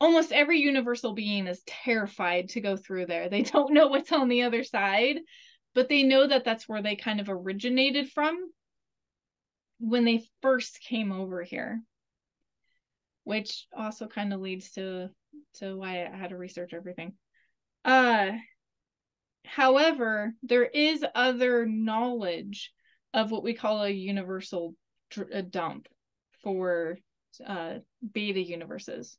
almost 0.00 0.32
every 0.32 0.60
universal 0.60 1.12
being 1.14 1.46
is 1.46 1.62
terrified 1.66 2.50
to 2.50 2.60
go 2.60 2.76
through 2.76 3.06
there. 3.06 3.28
They 3.28 3.42
don't 3.42 3.72
know 3.72 3.88
what's 3.88 4.12
on 4.12 4.28
the 4.28 4.42
other 4.42 4.64
side, 4.64 5.18
but 5.74 5.88
they 5.88 6.02
know 6.02 6.26
that 6.26 6.44
that's 6.44 6.68
where 6.68 6.82
they 6.82 6.96
kind 6.96 7.20
of 7.20 7.28
originated 7.28 8.10
from 8.10 8.50
when 9.78 10.04
they 10.04 10.24
first 10.42 10.80
came 10.80 11.12
over 11.12 11.42
here. 11.42 11.82
Which 13.24 13.66
also 13.76 14.06
kind 14.06 14.32
of 14.32 14.40
leads 14.40 14.70
to 14.72 15.10
to 15.54 15.76
why 15.76 16.06
I 16.06 16.16
had 16.16 16.30
to 16.30 16.36
research 16.36 16.72
everything. 16.72 17.14
Uh 17.84 18.32
however, 19.44 20.34
there 20.42 20.64
is 20.64 21.04
other 21.14 21.66
knowledge 21.66 22.72
of 23.14 23.30
what 23.30 23.42
we 23.42 23.54
call 23.54 23.82
a 23.82 23.90
universal 23.90 24.74
a 25.32 25.42
dump 25.42 25.88
for 26.42 26.98
uh 27.44 27.78
beta 28.12 28.40
universes 28.40 29.18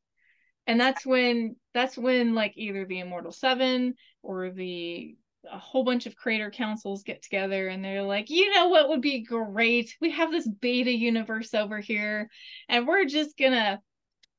and 0.67 0.79
that's 0.79 1.05
when 1.05 1.55
that's 1.73 1.97
when 1.97 2.35
like 2.35 2.53
either 2.55 2.85
the 2.85 2.99
immortal 2.99 3.31
seven 3.31 3.95
or 4.21 4.51
the 4.51 5.15
a 5.49 5.57
whole 5.57 5.85
bunch 5.85 6.05
of 6.05 6.15
creator 6.15 6.51
councils 6.51 7.03
get 7.03 7.23
together 7.23 7.69
and 7.69 7.83
they're 7.83 8.03
like 8.03 8.29
you 8.29 8.53
know 8.53 8.67
what 8.67 8.89
would 8.89 9.01
be 9.01 9.23
great? 9.23 9.95
We 10.01 10.11
have 10.11 10.29
this 10.29 10.47
beta 10.47 10.91
universe 10.91 11.53
over 11.53 11.79
here 11.79 12.29
and 12.67 12.85
we're 12.85 13.05
just 13.05 13.37
gonna 13.37 13.79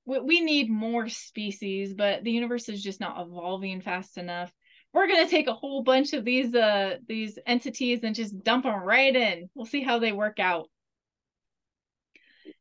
we, 0.05 0.20
we 0.20 0.41
need 0.41 0.70
more 0.70 1.09
species 1.09 1.95
but 1.95 2.24
the 2.24 2.33
universe 2.33 2.68
is 2.68 2.83
just 2.83 3.01
not 3.01 3.20
evolving 3.20 3.81
fast 3.81 4.18
enough. 4.18 4.53
We're 4.93 5.09
gonna 5.09 5.29
take 5.29 5.49
a 5.49 5.55
whole 5.55 5.83
bunch 5.83 6.12
of 6.12 6.24
these 6.24 6.55
uh 6.55 6.99
these 7.07 7.39
entities 7.47 8.01
and 8.03 8.14
just 8.14 8.43
dump 8.45 8.64
them 8.64 8.74
right 8.74 9.14
in. 9.14 9.49
We'll 9.55 9.66
see 9.66 9.83
how 9.83 9.99
they 9.99 10.12
work 10.12 10.39
out 10.39 10.68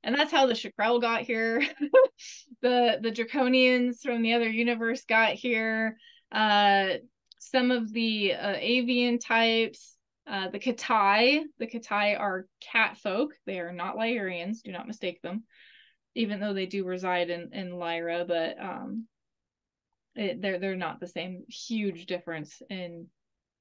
and 0.03 0.15
that's 0.15 0.31
how 0.31 0.45
the 0.45 0.53
Chakrel 0.53 1.01
got 1.01 1.21
here. 1.21 1.61
the 2.61 2.99
the 3.01 3.11
Draconians 3.11 4.01
from 4.01 4.21
the 4.21 4.33
other 4.33 4.49
universe 4.49 5.03
got 5.05 5.33
here. 5.33 5.97
Uh, 6.31 6.93
some 7.39 7.71
of 7.71 7.91
the 7.93 8.33
uh, 8.33 8.55
avian 8.57 9.19
types, 9.19 9.95
uh, 10.27 10.49
the 10.49 10.59
Katai. 10.59 11.41
The 11.59 11.67
Katai 11.67 12.19
are 12.19 12.47
cat 12.61 12.97
folk. 12.97 13.33
They 13.45 13.59
are 13.59 13.73
not 13.73 13.95
Lyrians. 13.95 14.61
Do 14.63 14.71
not 14.71 14.87
mistake 14.87 15.21
them, 15.21 15.43
even 16.15 16.39
though 16.39 16.53
they 16.53 16.65
do 16.65 16.85
reside 16.85 17.29
in 17.29 17.49
in 17.53 17.77
Lyra. 17.77 18.25
But 18.27 18.61
um, 18.61 19.07
it, 20.15 20.41
they're 20.41 20.59
they're 20.59 20.75
not 20.75 20.99
the 20.99 21.07
same 21.07 21.43
huge 21.47 22.05
difference 22.05 22.61
in 22.69 23.07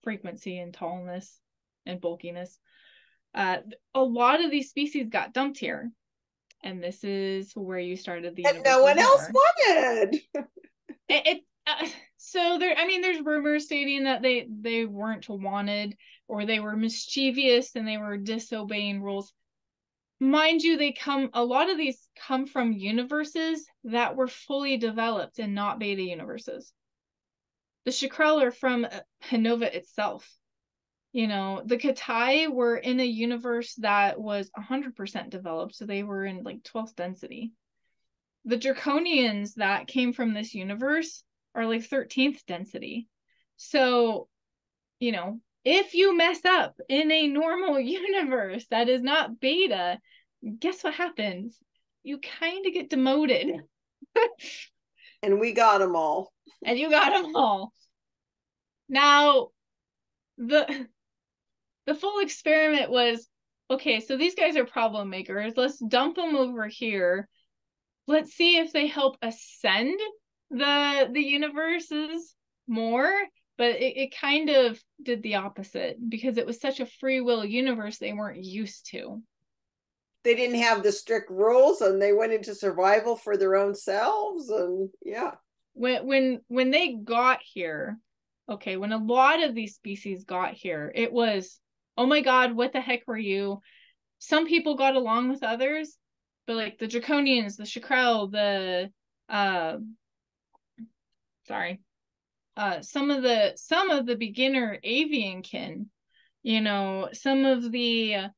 frequency 0.02 0.58
and 0.58 0.72
tallness 0.72 1.40
and 1.86 2.00
bulkiness. 2.00 2.58
Uh, 3.34 3.58
a 3.94 4.02
lot 4.02 4.42
of 4.42 4.50
these 4.50 4.70
species 4.70 5.08
got 5.10 5.32
dumped 5.34 5.58
here 5.58 5.90
and 6.62 6.82
this 6.82 7.04
is 7.04 7.52
where 7.54 7.78
you 7.78 7.96
started 7.96 8.34
the 8.36 8.46
and 8.46 8.62
no 8.64 8.82
one 8.82 8.98
else 8.98 9.26
wanted. 9.32 10.20
It, 11.08 11.22
it 11.24 11.42
uh, 11.68 11.86
so 12.16 12.58
there 12.58 12.74
i 12.76 12.84
mean 12.84 13.00
there's 13.00 13.24
rumors 13.24 13.66
stating 13.66 14.04
that 14.04 14.22
they 14.22 14.48
they 14.50 14.84
weren't 14.84 15.28
wanted 15.28 15.96
or 16.26 16.44
they 16.44 16.58
were 16.58 16.74
mischievous 16.74 17.76
and 17.76 17.86
they 17.86 17.96
were 17.96 18.16
disobeying 18.16 19.00
rules. 19.00 19.32
Mind 20.18 20.62
you 20.62 20.76
they 20.76 20.92
come 20.92 21.30
a 21.32 21.44
lot 21.44 21.70
of 21.70 21.76
these 21.76 22.08
come 22.16 22.46
from 22.46 22.72
universes 22.72 23.66
that 23.84 24.16
were 24.16 24.26
fully 24.26 24.76
developed 24.78 25.38
and 25.38 25.54
not 25.54 25.78
beta 25.78 26.02
universes. 26.02 26.72
The 27.84 27.92
Chakrel 27.92 28.42
are 28.42 28.50
from 28.50 28.84
uh, 28.84 29.00
Panova 29.22 29.72
itself 29.72 30.28
you 31.16 31.26
know 31.26 31.62
the 31.64 31.78
katai 31.78 32.48
were 32.52 32.76
in 32.76 33.00
a 33.00 33.04
universe 33.04 33.74
that 33.76 34.20
was 34.20 34.50
100% 34.58 35.30
developed 35.30 35.74
so 35.74 35.86
they 35.86 36.02
were 36.02 36.24
in 36.24 36.42
like 36.42 36.62
12th 36.62 36.94
density 36.94 37.52
the 38.44 38.58
draconians 38.58 39.54
that 39.54 39.86
came 39.86 40.12
from 40.12 40.34
this 40.34 40.54
universe 40.54 41.24
are 41.54 41.66
like 41.66 41.88
13th 41.88 42.44
density 42.46 43.08
so 43.56 44.28
you 45.00 45.12
know 45.12 45.40
if 45.64 45.94
you 45.94 46.16
mess 46.16 46.44
up 46.44 46.76
in 46.88 47.10
a 47.10 47.28
normal 47.28 47.80
universe 48.00 48.66
that 48.70 48.88
is 48.88 49.02
not 49.02 49.40
beta 49.40 49.98
guess 50.60 50.84
what 50.84 50.94
happens 50.94 51.58
you 52.06 52.18
kind 52.18 52.64
of 52.64 52.72
get 52.72 52.88
demoted. 52.88 53.62
and 55.22 55.40
we 55.40 55.52
got 55.52 55.78
them 55.78 55.96
all. 55.96 56.32
And 56.64 56.78
you 56.78 56.88
got 56.88 57.20
them 57.20 57.34
all. 57.34 57.72
Now, 58.88 59.48
the 60.38 60.86
the 61.86 61.94
full 61.94 62.20
experiment 62.20 62.90
was 62.90 63.28
okay, 63.70 64.00
so 64.00 64.16
these 64.16 64.34
guys 64.34 64.56
are 64.56 64.64
problem 64.64 65.10
makers. 65.10 65.54
Let's 65.56 65.78
dump 65.78 66.16
them 66.16 66.36
over 66.36 66.66
here. 66.66 67.28
Let's 68.06 68.34
see 68.34 68.58
if 68.58 68.72
they 68.72 68.86
help 68.86 69.16
ascend 69.22 69.98
the 70.50 71.08
the 71.12 71.22
universes 71.22 72.34
more 72.68 73.12
but 73.58 73.70
it, 73.76 73.96
it 73.96 74.16
kind 74.20 74.50
of 74.50 74.80
did 75.02 75.22
the 75.22 75.36
opposite 75.36 75.96
because 76.08 76.36
it 76.36 76.46
was 76.46 76.60
such 76.60 76.80
a 76.80 76.86
free 76.86 77.20
will 77.20 77.44
universe 77.44 77.98
they 77.98 78.12
weren't 78.12 78.44
used 78.44 78.88
to 78.90 79.20
they 80.24 80.34
didn't 80.34 80.60
have 80.60 80.82
the 80.82 80.92
strict 80.92 81.30
rules 81.30 81.80
and 81.80 82.00
they 82.00 82.12
went 82.12 82.32
into 82.32 82.54
survival 82.54 83.16
for 83.16 83.36
their 83.36 83.56
own 83.56 83.74
selves 83.74 84.50
and 84.50 84.88
yeah 85.04 85.32
when 85.74 86.06
when 86.06 86.40
when 86.48 86.70
they 86.70 86.94
got 86.94 87.40
here 87.42 87.98
okay 88.48 88.76
when 88.76 88.92
a 88.92 89.04
lot 89.04 89.42
of 89.42 89.54
these 89.54 89.74
species 89.74 90.24
got 90.24 90.54
here 90.54 90.92
it 90.94 91.12
was 91.12 91.58
oh 91.96 92.06
my 92.06 92.20
god 92.20 92.54
what 92.54 92.72
the 92.72 92.80
heck 92.80 93.06
were 93.06 93.18
you? 93.18 93.60
Some 94.18 94.46
people 94.46 94.76
got 94.76 94.96
along 94.96 95.28
with 95.28 95.42
others 95.42 95.96
but 96.46 96.56
like 96.56 96.78
the 96.78 96.86
draconians 96.86 97.56
the 97.56 97.64
Shakral, 97.64 98.30
the 98.30 98.90
uh 99.28 99.78
sorry 101.48 101.80
uh 102.56 102.80
some 102.80 103.10
of 103.10 103.22
the 103.22 103.52
some 103.56 103.90
of 103.90 104.06
the 104.06 104.16
beginner 104.16 104.78
avian 104.82 105.42
kin 105.42 105.90
you 106.42 106.60
know 106.60 107.08
some 107.12 107.44
of 107.44 107.70
the 107.72 108.14
uh 108.14 108.28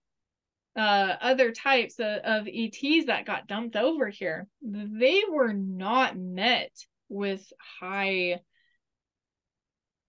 other 0.77 1.53
types 1.53 1.99
of, 1.99 2.21
of 2.25 2.49
ets 2.49 3.07
that 3.07 3.27
got 3.27 3.47
dumped 3.47 3.77
over 3.77 4.09
here 4.09 4.47
they 4.63 5.23
were 5.31 5.53
not 5.53 6.17
met 6.17 6.73
with 7.11 7.53
high 7.81 8.41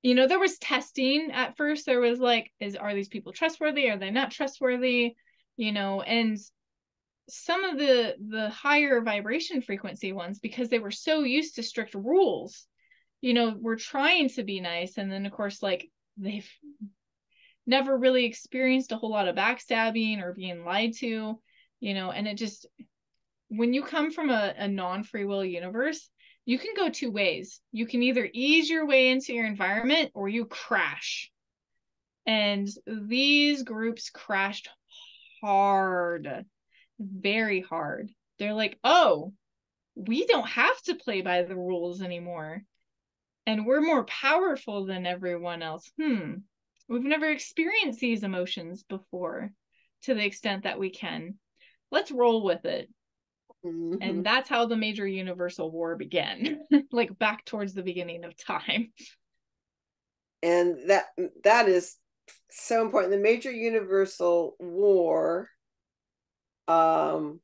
you 0.01 0.15
know 0.15 0.27
there 0.27 0.39
was 0.39 0.57
testing 0.57 1.31
at 1.31 1.57
first. 1.57 1.85
There 1.85 1.99
was 1.99 2.19
like 2.19 2.51
is 2.59 2.75
are 2.75 2.93
these 2.93 3.09
people 3.09 3.33
trustworthy? 3.33 3.89
Are 3.89 3.97
they 3.97 4.11
not 4.11 4.31
trustworthy? 4.31 5.15
You 5.57 5.71
know 5.71 6.01
and 6.01 6.37
some 7.29 7.63
of 7.63 7.77
the 7.77 8.15
the 8.29 8.49
higher 8.49 9.01
vibration 9.01 9.61
frequency 9.61 10.13
ones 10.13 10.39
because 10.39 10.69
they 10.69 10.79
were 10.79 10.91
so 10.91 11.21
used 11.21 11.55
to 11.55 11.63
strict 11.63 11.93
rules 11.93 12.65
you 13.21 13.33
know 13.33 13.55
were 13.59 13.75
trying 13.75 14.29
to 14.29 14.43
be 14.43 14.59
nice. 14.59 14.97
And 14.97 15.11
then 15.11 15.25
of 15.25 15.31
course 15.31 15.61
like 15.61 15.89
they've 16.17 16.49
never 17.67 17.97
really 17.97 18.25
experienced 18.25 18.91
a 18.91 18.97
whole 18.97 19.11
lot 19.11 19.27
of 19.27 19.35
backstabbing 19.35 20.21
or 20.21 20.33
being 20.33 20.65
lied 20.65 20.93
to 20.97 21.39
you 21.79 21.93
know 21.93 22.11
and 22.11 22.27
it 22.27 22.35
just 22.35 22.65
when 23.49 23.73
you 23.73 23.83
come 23.83 24.11
from 24.11 24.29
a, 24.29 24.53
a 24.57 24.67
non-free 24.67 25.25
will 25.25 25.45
universe 25.45 26.09
you 26.45 26.57
can 26.57 26.73
go 26.75 26.89
two 26.89 27.11
ways 27.11 27.61
you 27.71 27.85
can 27.85 28.01
either 28.03 28.29
ease 28.33 28.69
your 28.69 28.85
way 28.85 29.09
into 29.09 29.33
your 29.33 29.45
environment 29.45 30.11
or 30.13 30.27
you 30.27 30.45
crash 30.45 31.31
and 32.25 32.67
these 32.85 33.63
groups 33.63 34.09
crashed 34.09 34.69
hard 35.41 36.45
very 36.99 37.61
hard. 37.61 38.11
They're 38.37 38.53
like, 38.53 38.77
oh, 38.83 39.33
we 39.95 40.25
don't 40.25 40.47
have 40.47 40.81
to 40.83 40.95
play 40.95 41.21
by 41.21 41.43
the 41.43 41.55
rules 41.55 42.01
anymore. 42.01 42.63
And 43.45 43.65
we're 43.65 43.81
more 43.81 44.03
powerful 44.05 44.85
than 44.85 45.05
everyone 45.05 45.61
else. 45.61 45.89
Hmm. 45.99 46.35
We've 46.87 47.03
never 47.03 47.29
experienced 47.29 47.99
these 47.99 48.23
emotions 48.23 48.83
before 48.83 49.51
to 50.03 50.13
the 50.13 50.25
extent 50.25 50.63
that 50.63 50.79
we 50.79 50.89
can. 50.89 51.35
Let's 51.91 52.11
roll 52.11 52.43
with 52.43 52.65
it. 52.65 52.89
Mm-hmm. 53.65 54.01
And 54.01 54.25
that's 54.25 54.49
how 54.49 54.65
the 54.65 54.77
major 54.77 55.07
universal 55.07 55.69
war 55.71 55.95
began, 55.95 56.61
like 56.91 57.17
back 57.17 57.45
towards 57.45 57.73
the 57.73 57.83
beginning 57.83 58.23
of 58.23 58.37
time. 58.37 58.91
And 60.41 60.89
that 60.89 61.07
that 61.43 61.67
is 61.67 61.97
so 62.49 62.81
important. 62.81 63.11
The 63.11 63.19
major 63.19 63.51
universal 63.51 64.55
war 64.59 65.49
um, 66.69 67.41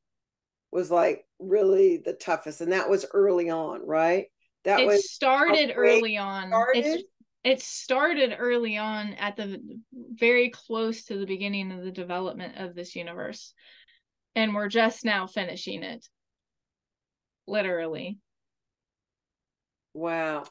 was 0.72 0.90
like 0.90 1.26
really 1.38 1.98
the 1.98 2.14
toughest, 2.14 2.62
and 2.62 2.72
that 2.72 2.88
was 2.88 3.04
early 3.12 3.50
on, 3.50 3.86
right? 3.86 4.26
That 4.64 4.80
it 4.80 4.86
was 4.86 5.12
started 5.12 5.72
early 5.76 6.16
on. 6.16 6.48
Started? 6.48 7.04
it 7.46 7.62
started 7.62 8.34
early 8.36 8.76
on 8.76 9.12
at 9.14 9.36
the 9.36 9.60
very 9.92 10.50
close 10.50 11.04
to 11.04 11.16
the 11.16 11.26
beginning 11.26 11.70
of 11.70 11.84
the 11.84 11.92
development 11.92 12.56
of 12.56 12.74
this 12.74 12.96
universe, 12.96 13.54
and 14.36 14.54
we're 14.54 14.68
just 14.68 15.04
now 15.04 15.26
finishing 15.26 15.82
it. 15.82 16.06
Literally. 17.48 18.18
Wow. 19.94 20.44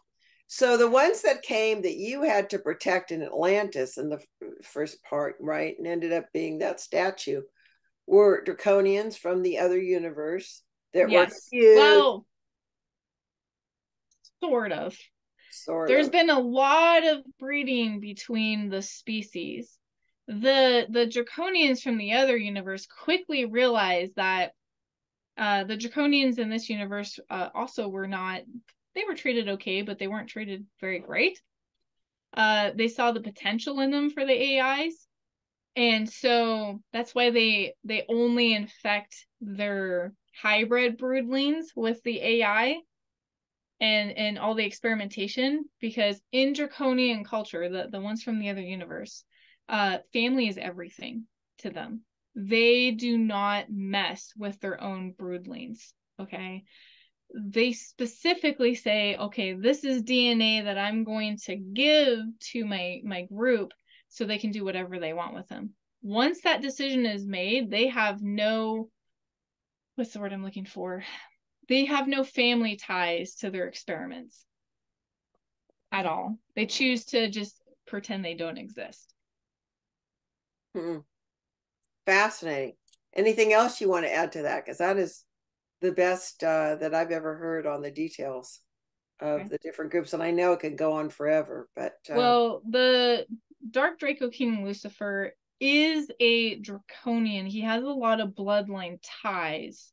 So 0.47 0.75
the 0.77 0.89
ones 0.89 1.21
that 1.21 1.43
came 1.43 1.83
that 1.83 1.95
you 1.95 2.23
had 2.23 2.49
to 2.49 2.59
protect 2.59 3.11
in 3.11 3.21
Atlantis 3.21 3.97
in 3.97 4.09
the 4.09 4.21
first 4.63 5.03
part, 5.03 5.35
right, 5.39 5.75
and 5.77 5.87
ended 5.87 6.11
up 6.11 6.25
being 6.33 6.59
that 6.59 6.79
statue 6.79 7.41
were 8.07 8.43
draconians 8.43 9.17
from 9.17 9.41
the 9.41 9.59
other 9.59 9.79
universe 9.79 10.63
that 10.93 11.09
yes. 11.09 11.29
were 11.29 11.57
huge. 11.57 11.77
Well, 11.77 12.25
sort 14.43 14.71
of. 14.71 14.97
Sort 15.51 15.87
There's 15.87 16.07
of. 16.07 16.11
been 16.11 16.29
a 16.29 16.39
lot 16.39 17.05
of 17.05 17.23
breeding 17.39 17.99
between 17.99 18.69
the 18.69 18.81
species. 18.81 19.77
The 20.27 20.87
the 20.89 21.05
draconians 21.05 21.81
from 21.81 21.97
the 21.97 22.13
other 22.13 22.35
universe 22.35 22.87
quickly 22.87 23.45
realized 23.45 24.15
that 24.15 24.53
uh, 25.37 25.65
the 25.65 25.77
draconians 25.77 26.39
in 26.39 26.49
this 26.49 26.69
universe 26.69 27.19
uh, 27.29 27.49
also 27.53 27.87
were 27.87 28.07
not 28.07 28.41
they 28.95 29.03
were 29.03 29.15
treated 29.15 29.49
okay, 29.49 29.81
but 29.81 29.99
they 29.99 30.07
weren't 30.07 30.29
treated 30.29 30.65
very 30.79 30.99
great. 30.99 31.41
Uh, 32.33 32.71
they 32.75 32.87
saw 32.87 33.11
the 33.11 33.21
potential 33.21 33.79
in 33.81 33.91
them 33.91 34.09
for 34.09 34.25
the 34.25 34.59
AIs, 34.59 35.07
and 35.75 36.09
so 36.09 36.81
that's 36.93 37.13
why 37.13 37.29
they 37.29 37.75
they 37.83 38.05
only 38.09 38.53
infect 38.53 39.25
their 39.41 40.13
hybrid 40.41 40.97
broodlings 40.97 41.65
with 41.75 42.01
the 42.03 42.21
ai 42.21 42.77
and 43.79 44.11
and 44.11 44.37
all 44.37 44.55
the 44.55 44.65
experimentation 44.65 45.65
because 45.79 46.21
in 46.31 46.53
draconian 46.53 47.23
culture 47.23 47.69
the 47.69 47.87
the 47.89 47.99
ones 48.01 48.23
from 48.23 48.39
the 48.39 48.49
other 48.49 48.61
universe 48.61 49.23
uh 49.69 49.97
family 50.13 50.47
is 50.47 50.57
everything 50.57 51.25
to 51.59 51.69
them 51.69 52.01
they 52.35 52.91
do 52.91 53.17
not 53.17 53.65
mess 53.69 54.33
with 54.37 54.59
their 54.59 54.81
own 54.81 55.13
broodlings 55.13 55.93
okay 56.19 56.63
they 57.33 57.73
specifically 57.73 58.75
say 58.75 59.15
okay 59.17 59.53
this 59.53 59.83
is 59.83 60.03
dna 60.03 60.63
that 60.65 60.77
i'm 60.77 61.03
going 61.03 61.37
to 61.37 61.55
give 61.55 62.19
to 62.39 62.65
my 62.65 62.99
my 63.03 63.23
group 63.23 63.71
so 64.15 64.25
they 64.25 64.37
can 64.37 64.51
do 64.51 64.63
whatever 64.63 64.97
they 64.97 65.13
want 65.13 65.33
with 65.33 65.47
them. 65.49 65.71
Once 66.01 66.41
that 66.41 66.61
decision 66.61 67.05
is 67.05 67.25
made, 67.25 67.69
they 67.69 67.87
have 67.87 68.21
no 68.21 68.89
what's 69.95 70.13
the 70.13 70.19
word 70.19 70.33
I'm 70.33 70.43
looking 70.43 70.65
for? 70.65 71.03
They 71.67 71.85
have 71.85 72.07
no 72.07 72.23
family 72.23 72.75
ties 72.75 73.37
to 73.37 73.49
their 73.49 73.67
experiments 73.67 74.45
at 75.91 76.05
all. 76.05 76.37
They 76.55 76.67
choose 76.67 77.05
to 77.05 77.27
just 77.27 77.59
pretend 77.87 78.23
they 78.23 78.35
don't 78.35 78.59
exist. 78.59 79.14
Hmm. 80.75 80.97
Fascinating. 82.05 82.73
Anything 83.15 83.53
else 83.53 83.79
you 83.79 83.89
want 83.89 84.05
to 84.05 84.13
add 84.13 84.33
to 84.33 84.43
that? 84.43 84.65
Because 84.65 84.79
that 84.79 84.97
is 84.97 85.23
the 85.81 85.91
best 85.91 86.43
uh, 86.43 86.75
that 86.75 86.93
I've 86.93 87.11
ever 87.11 87.35
heard 87.35 87.65
on 87.65 87.81
the 87.81 87.91
details 87.91 88.59
of 89.19 89.41
okay. 89.41 89.47
the 89.49 89.57
different 89.59 89.91
groups, 89.91 90.13
and 90.13 90.21
I 90.21 90.31
know 90.31 90.53
it 90.53 90.59
can 90.59 90.75
go 90.75 90.93
on 90.93 91.09
forever. 91.09 91.69
But 91.75 91.93
uh... 92.09 92.15
well, 92.15 92.61
the 92.69 93.25
Dark 93.71 93.99
Draco 93.99 94.29
King 94.29 94.65
Lucifer 94.65 95.33
is 95.59 96.11
a 96.19 96.55
draconian. 96.55 97.45
He 97.45 97.61
has 97.61 97.83
a 97.83 97.87
lot 97.87 98.19
of 98.19 98.29
bloodline 98.29 98.99
ties 99.21 99.91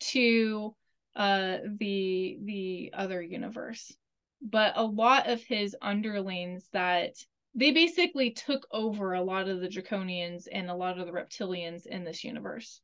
to 0.00 0.74
uh 1.16 1.58
the 1.78 2.38
the 2.42 2.90
other 2.94 3.20
universe. 3.20 3.92
But 4.40 4.74
a 4.76 4.84
lot 4.84 5.28
of 5.28 5.42
his 5.42 5.74
underlings 5.80 6.68
that 6.72 7.14
they 7.54 7.70
basically 7.70 8.32
took 8.32 8.66
over 8.72 9.12
a 9.12 9.22
lot 9.22 9.48
of 9.48 9.60
the 9.60 9.68
draconians 9.68 10.46
and 10.50 10.68
a 10.68 10.74
lot 10.74 10.98
of 10.98 11.06
the 11.06 11.12
reptilians 11.12 11.86
in 11.86 12.04
this 12.04 12.24
universe. 12.24 12.80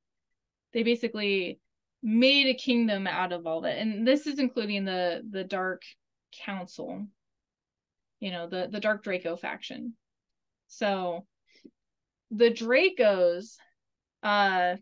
They 0.72 0.82
basically 0.82 1.58
made 2.02 2.46
a 2.46 2.54
kingdom 2.54 3.06
out 3.06 3.32
of 3.32 3.46
all 3.46 3.62
that. 3.62 3.78
And 3.78 4.06
this 4.06 4.26
is 4.26 4.38
including 4.38 4.84
the 4.84 5.22
the 5.28 5.44
Dark 5.44 5.82
Council. 6.44 7.06
You 8.20 8.30
know, 8.30 8.48
the 8.48 8.68
the 8.70 8.80
Dark 8.80 9.02
Draco 9.02 9.36
faction. 9.36 9.94
So 10.68 11.26
the 12.30 12.50
Dracos, 12.50 13.56
uh, 14.22 14.76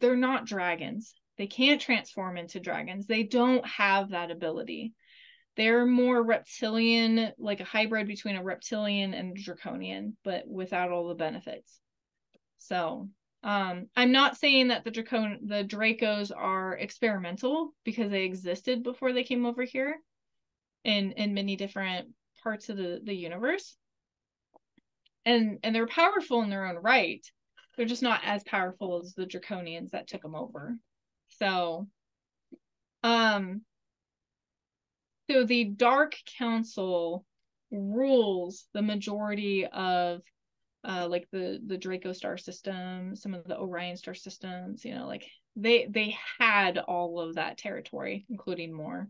they're 0.00 0.16
not 0.16 0.46
dragons. 0.46 1.14
They 1.38 1.46
can't 1.46 1.80
transform 1.80 2.36
into 2.36 2.60
dragons. 2.60 3.06
They 3.06 3.22
don't 3.22 3.64
have 3.66 4.10
that 4.10 4.30
ability. 4.30 4.94
They're 5.56 5.86
more 5.86 6.22
reptilian, 6.22 7.32
like 7.38 7.60
a 7.60 7.64
hybrid 7.64 8.06
between 8.08 8.36
a 8.36 8.42
reptilian 8.42 9.14
and 9.14 9.36
a 9.36 9.42
draconian, 9.42 10.16
but 10.24 10.46
without 10.48 10.90
all 10.90 11.08
the 11.08 11.14
benefits. 11.14 11.80
So, 12.58 13.08
Um, 13.44 13.90
I'm 13.94 14.10
not 14.10 14.38
saying 14.38 14.68
that 14.68 14.84
the 14.84 14.90
Dracon 14.90 15.46
the 15.46 15.64
Dracos 15.64 16.32
are 16.34 16.78
experimental 16.78 17.74
because 17.84 18.10
they 18.10 18.24
existed 18.24 18.82
before 18.82 19.12
they 19.12 19.22
came 19.22 19.44
over 19.44 19.64
here 19.64 20.00
in 20.82 21.12
in 21.12 21.34
many 21.34 21.54
different 21.56 22.08
parts 22.42 22.70
of 22.70 22.78
the, 22.78 23.00
the 23.04 23.14
universe. 23.14 23.76
And 25.26 25.58
and 25.62 25.74
they're 25.74 25.86
powerful 25.86 26.40
in 26.42 26.48
their 26.48 26.66
own 26.66 26.76
right. 26.76 27.24
They're 27.76 27.84
just 27.86 28.02
not 28.02 28.22
as 28.24 28.42
powerful 28.44 29.00
as 29.00 29.12
the 29.12 29.26
Draconians 29.26 29.90
that 29.90 30.08
took 30.08 30.22
them 30.22 30.34
over. 30.34 30.78
So 31.28 31.86
um 33.02 33.62
so 35.30 35.44
the 35.44 35.64
Dark 35.64 36.14
Council 36.38 37.24
rules 37.70 38.66
the 38.72 38.82
majority 38.82 39.66
of 39.66 40.22
uh, 40.84 41.06
like 41.08 41.26
the 41.32 41.60
the 41.66 41.78
Draco 41.78 42.12
star 42.12 42.36
system, 42.36 43.16
some 43.16 43.34
of 43.34 43.44
the 43.44 43.58
Orion 43.58 43.96
star 43.96 44.14
systems, 44.14 44.84
you 44.84 44.94
know, 44.94 45.06
like 45.06 45.24
they 45.56 45.86
they 45.86 46.16
had 46.38 46.78
all 46.78 47.20
of 47.20 47.36
that 47.36 47.58
territory, 47.58 48.26
including 48.28 48.72
more. 48.72 49.08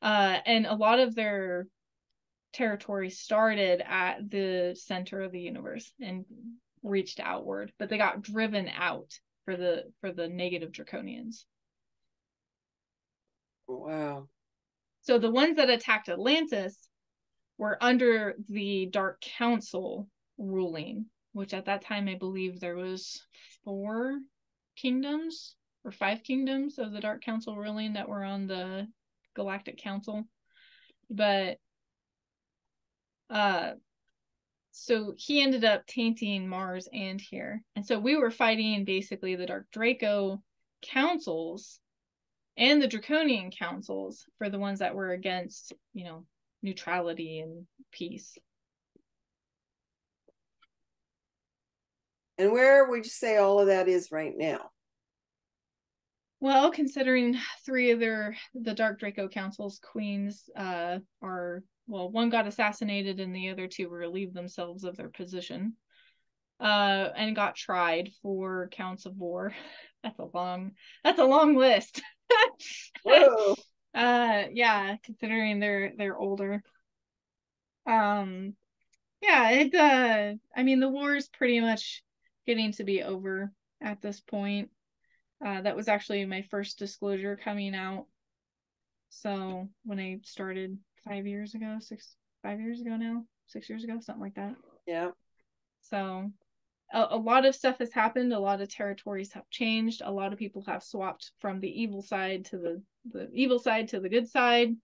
Uh, 0.00 0.38
and 0.46 0.66
a 0.66 0.74
lot 0.74 0.98
of 0.98 1.14
their 1.14 1.66
territory 2.52 3.10
started 3.10 3.82
at 3.84 4.30
the 4.30 4.76
center 4.78 5.20
of 5.22 5.32
the 5.32 5.40
universe 5.40 5.92
and 6.00 6.24
reached 6.82 7.20
outward, 7.20 7.72
but 7.78 7.88
they 7.88 7.98
got 7.98 8.22
driven 8.22 8.68
out 8.68 9.12
for 9.44 9.56
the 9.56 9.84
for 10.00 10.12
the 10.12 10.28
negative 10.28 10.72
draconians. 10.72 11.44
Wow. 13.66 14.28
So 15.04 15.18
the 15.18 15.30
ones 15.30 15.56
that 15.56 15.68
attacked 15.68 16.08
Atlantis 16.08 16.88
were 17.58 17.76
under 17.82 18.36
the 18.48 18.86
Dark 18.86 19.20
Council 19.20 20.08
ruling, 20.38 21.06
which 21.32 21.52
at 21.52 21.66
that 21.66 21.84
time 21.84 22.08
I 22.08 22.14
believe 22.14 22.58
there 22.58 22.76
was 22.76 23.22
four 23.64 24.18
kingdoms 24.76 25.56
or 25.84 25.92
five 25.92 26.22
kingdoms 26.22 26.78
of 26.78 26.92
the 26.92 27.00
Dark 27.00 27.22
Council 27.22 27.56
ruling 27.56 27.92
that 27.92 28.08
were 28.08 28.24
on 28.24 28.46
the 28.46 28.88
Galactic 29.34 29.76
Council. 29.78 30.24
But 31.10 31.58
uh 33.28 33.72
so 34.70 35.14
he 35.16 35.42
ended 35.42 35.64
up 35.64 35.86
tainting 35.86 36.48
Mars 36.48 36.88
and 36.92 37.20
here. 37.20 37.62
And 37.76 37.86
so 37.86 37.98
we 37.98 38.16
were 38.16 38.30
fighting 38.30 38.84
basically 38.84 39.36
the 39.36 39.46
Dark 39.46 39.66
Draco 39.70 40.42
councils 40.82 41.78
and 42.56 42.80
the 42.80 42.88
Draconian 42.88 43.50
councils 43.50 44.24
for 44.38 44.48
the 44.48 44.58
ones 44.58 44.78
that 44.78 44.94
were 44.94 45.10
against, 45.10 45.72
you 45.92 46.04
know, 46.04 46.24
neutrality 46.62 47.40
and 47.40 47.66
peace. 47.92 48.36
And 52.38 52.52
where 52.52 52.88
would 52.88 53.04
you 53.04 53.10
say 53.10 53.36
all 53.36 53.60
of 53.60 53.66
that 53.66 53.88
is 53.88 54.10
right 54.10 54.32
now? 54.36 54.70
Well, 56.40 56.70
considering 56.72 57.38
three 57.64 57.92
of 57.92 58.00
their 58.00 58.36
the 58.54 58.74
Dark 58.74 58.98
Draco 58.98 59.28
Council's 59.28 59.78
queens 59.78 60.48
uh, 60.56 60.98
are 61.22 61.62
well, 61.86 62.10
one 62.10 62.30
got 62.30 62.46
assassinated 62.46 63.20
and 63.20 63.34
the 63.34 63.50
other 63.50 63.68
two 63.68 63.88
relieved 63.88 64.34
themselves 64.34 64.84
of 64.84 64.96
their 64.96 65.08
position, 65.08 65.74
uh, 66.60 67.10
and 67.16 67.36
got 67.36 67.56
tried 67.56 68.10
for 68.20 68.68
counts 68.72 69.06
of 69.06 69.16
war. 69.16 69.54
That's 70.02 70.18
a 70.18 70.26
long. 70.34 70.72
That's 71.02 71.18
a 71.18 71.24
long 71.24 71.56
list. 71.56 72.02
Whoa. 73.02 73.56
uh, 73.94 74.44
yeah, 74.52 74.96
considering 75.02 75.60
they're 75.60 75.92
they're 75.96 76.16
older. 76.16 76.62
Um, 77.86 78.54
yeah, 79.20 79.50
it. 79.50 79.74
Uh, 79.74 80.34
I 80.56 80.62
mean, 80.62 80.80
the 80.80 80.88
war 80.88 81.14
is 81.14 81.28
pretty 81.28 81.60
much 81.60 82.02
getting 82.46 82.72
to 82.72 82.84
be 82.84 83.02
over 83.02 83.52
at 83.80 84.00
this 84.02 84.20
point. 84.20 84.70
Uh, 85.44 85.60
that 85.62 85.76
was 85.76 85.88
actually 85.88 86.24
my 86.24 86.42
first 86.50 86.78
disclosure 86.78 87.36
coming 87.36 87.74
out. 87.74 88.06
So 89.10 89.68
when 89.84 89.98
I 89.98 90.18
started 90.24 90.78
five 91.06 91.26
years 91.26 91.54
ago, 91.54 91.76
six, 91.80 92.16
five 92.42 92.60
years 92.60 92.80
ago 92.80 92.96
now, 92.96 93.24
six 93.46 93.68
years 93.68 93.84
ago, 93.84 93.98
something 94.00 94.22
like 94.22 94.34
that. 94.34 94.54
Yeah. 94.86 95.10
So 95.82 96.30
a, 96.92 97.06
a 97.10 97.16
lot 97.16 97.46
of 97.46 97.54
stuff 97.54 97.78
has 97.78 97.92
happened. 97.92 98.32
A 98.32 98.38
lot 98.38 98.60
of 98.60 98.68
territories 98.68 99.32
have 99.32 99.48
changed. 99.50 100.02
A 100.04 100.10
lot 100.10 100.32
of 100.32 100.38
people 100.38 100.62
have 100.66 100.82
swapped 100.82 101.32
from 101.40 101.60
the 101.60 101.82
evil 101.82 102.02
side 102.02 102.46
to 102.46 102.58
the, 102.58 102.82
the 103.12 103.30
evil 103.32 103.58
side 103.58 103.88
to 103.88 104.00
the 104.00 104.08
good 104.08 104.28
side, 104.28 104.74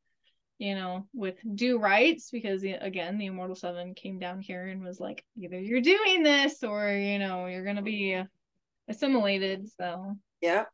you 0.59 0.75
know, 0.75 1.07
with 1.15 1.37
due 1.55 1.79
rights, 1.79 2.31
because 2.31 2.63
again, 2.63 3.19
the 3.19 3.27
Immortal 3.27 3.57
Seven 3.57 3.95
came 3.95 4.19
down 4.19 4.41
here 4.41 4.67
and 4.67 4.83
was 4.83 5.01
like, 5.01 5.25
either 5.37 5.59
you're 5.59 5.81
doing 5.81 6.23
this 6.23 6.63
or, 6.63 6.91
you 6.91 7.19
know, 7.19 7.47
you're 7.47 7.65
going 7.65 7.77
to 7.77 7.83
be 7.83 8.15
uh, 8.15 8.25
assimilated. 8.89 9.69
So 9.79 10.17
yeah. 10.41 10.65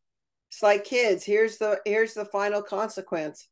It's 0.53 0.63
like 0.63 0.85
kids. 0.85 1.25
Here's 1.25 1.59
the 1.59 1.81
here's 1.85 2.15
the 2.15 2.25
final 2.25 2.63
consequence. 2.63 3.49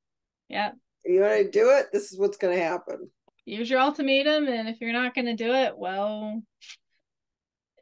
Yeah. 0.48 0.70
You 1.04 1.22
want 1.22 1.44
to 1.44 1.50
do 1.50 1.70
it? 1.70 1.86
This 1.92 2.12
is 2.12 2.18
what's 2.18 2.36
going 2.36 2.56
to 2.56 2.64
happen. 2.64 3.10
Use 3.44 3.68
your 3.68 3.80
ultimatum, 3.80 4.46
and 4.46 4.68
if 4.68 4.80
you're 4.80 4.92
not 4.92 5.12
going 5.14 5.26
to 5.26 5.34
do 5.34 5.52
it, 5.52 5.76
well, 5.76 6.40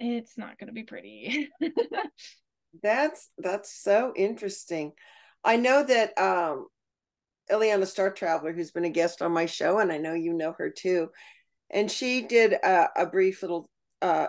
it's 0.02 0.36
not 0.36 0.58
going 0.58 0.68
to 0.68 0.72
be 0.74 0.82
pretty. 0.82 1.48
that's 2.82 3.30
that's 3.38 3.72
so 3.82 4.12
interesting. 4.16 4.92
I 5.44 5.56
know 5.56 5.82
that 5.82 6.18
um 6.18 6.66
Ileana 7.50 7.86
Star 7.86 8.10
Traveler, 8.10 8.52
who's 8.52 8.70
been 8.70 8.84
a 8.84 8.90
guest 8.90 9.22
on 9.22 9.32
my 9.32 9.46
show, 9.46 9.78
and 9.78 9.92
I 9.92 9.98
know 9.98 10.14
you 10.14 10.32
know 10.32 10.54
her 10.58 10.70
too, 10.70 11.08
and 11.70 11.90
she 11.90 12.22
did 12.22 12.52
a, 12.52 12.88
a 12.96 13.06
brief 13.06 13.42
little 13.42 13.68
uh 14.00 14.28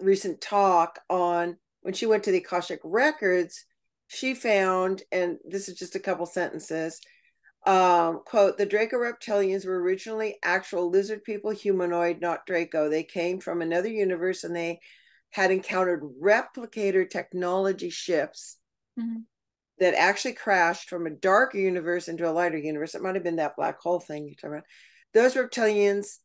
recent 0.00 0.40
talk 0.40 0.98
on 1.08 1.56
when 1.82 1.94
she 1.94 2.06
went 2.06 2.24
to 2.24 2.32
the 2.32 2.38
Akashic 2.38 2.80
Records, 2.82 3.64
she 4.08 4.34
found, 4.34 5.02
and 5.12 5.38
this 5.48 5.68
is 5.68 5.78
just 5.78 5.94
a 5.94 6.00
couple 6.00 6.26
sentences, 6.26 7.00
um, 7.66 8.20
quote, 8.24 8.58
the 8.58 8.66
Draco 8.66 8.96
reptilians 8.96 9.66
were 9.66 9.80
originally 9.80 10.36
actual 10.42 10.88
lizard 10.88 11.24
people, 11.24 11.50
humanoid, 11.50 12.20
not 12.20 12.46
Draco. 12.46 12.88
They 12.88 13.02
came 13.02 13.40
from 13.40 13.60
another 13.60 13.88
universe 13.88 14.44
and 14.44 14.54
they 14.54 14.78
had 15.30 15.50
encountered 15.50 16.02
replicator 16.22 17.08
technology 17.08 17.90
ships 17.90 18.58
mm-hmm. 18.98 19.18
that 19.80 19.94
actually 19.94 20.34
crashed 20.34 20.88
from 20.88 21.06
a 21.06 21.10
darker 21.10 21.58
universe 21.58 22.06
into 22.06 22.28
a 22.28 22.30
lighter 22.30 22.56
universe. 22.56 22.94
It 22.94 23.02
might 23.02 23.16
have 23.16 23.24
been 23.24 23.36
that 23.36 23.56
black 23.56 23.80
hole 23.80 23.98
thing 23.98 24.26
you're 24.26 24.36
talking 24.36 24.58
about. 24.58 24.64
Those 25.12 25.34
reptilians 25.34 26.18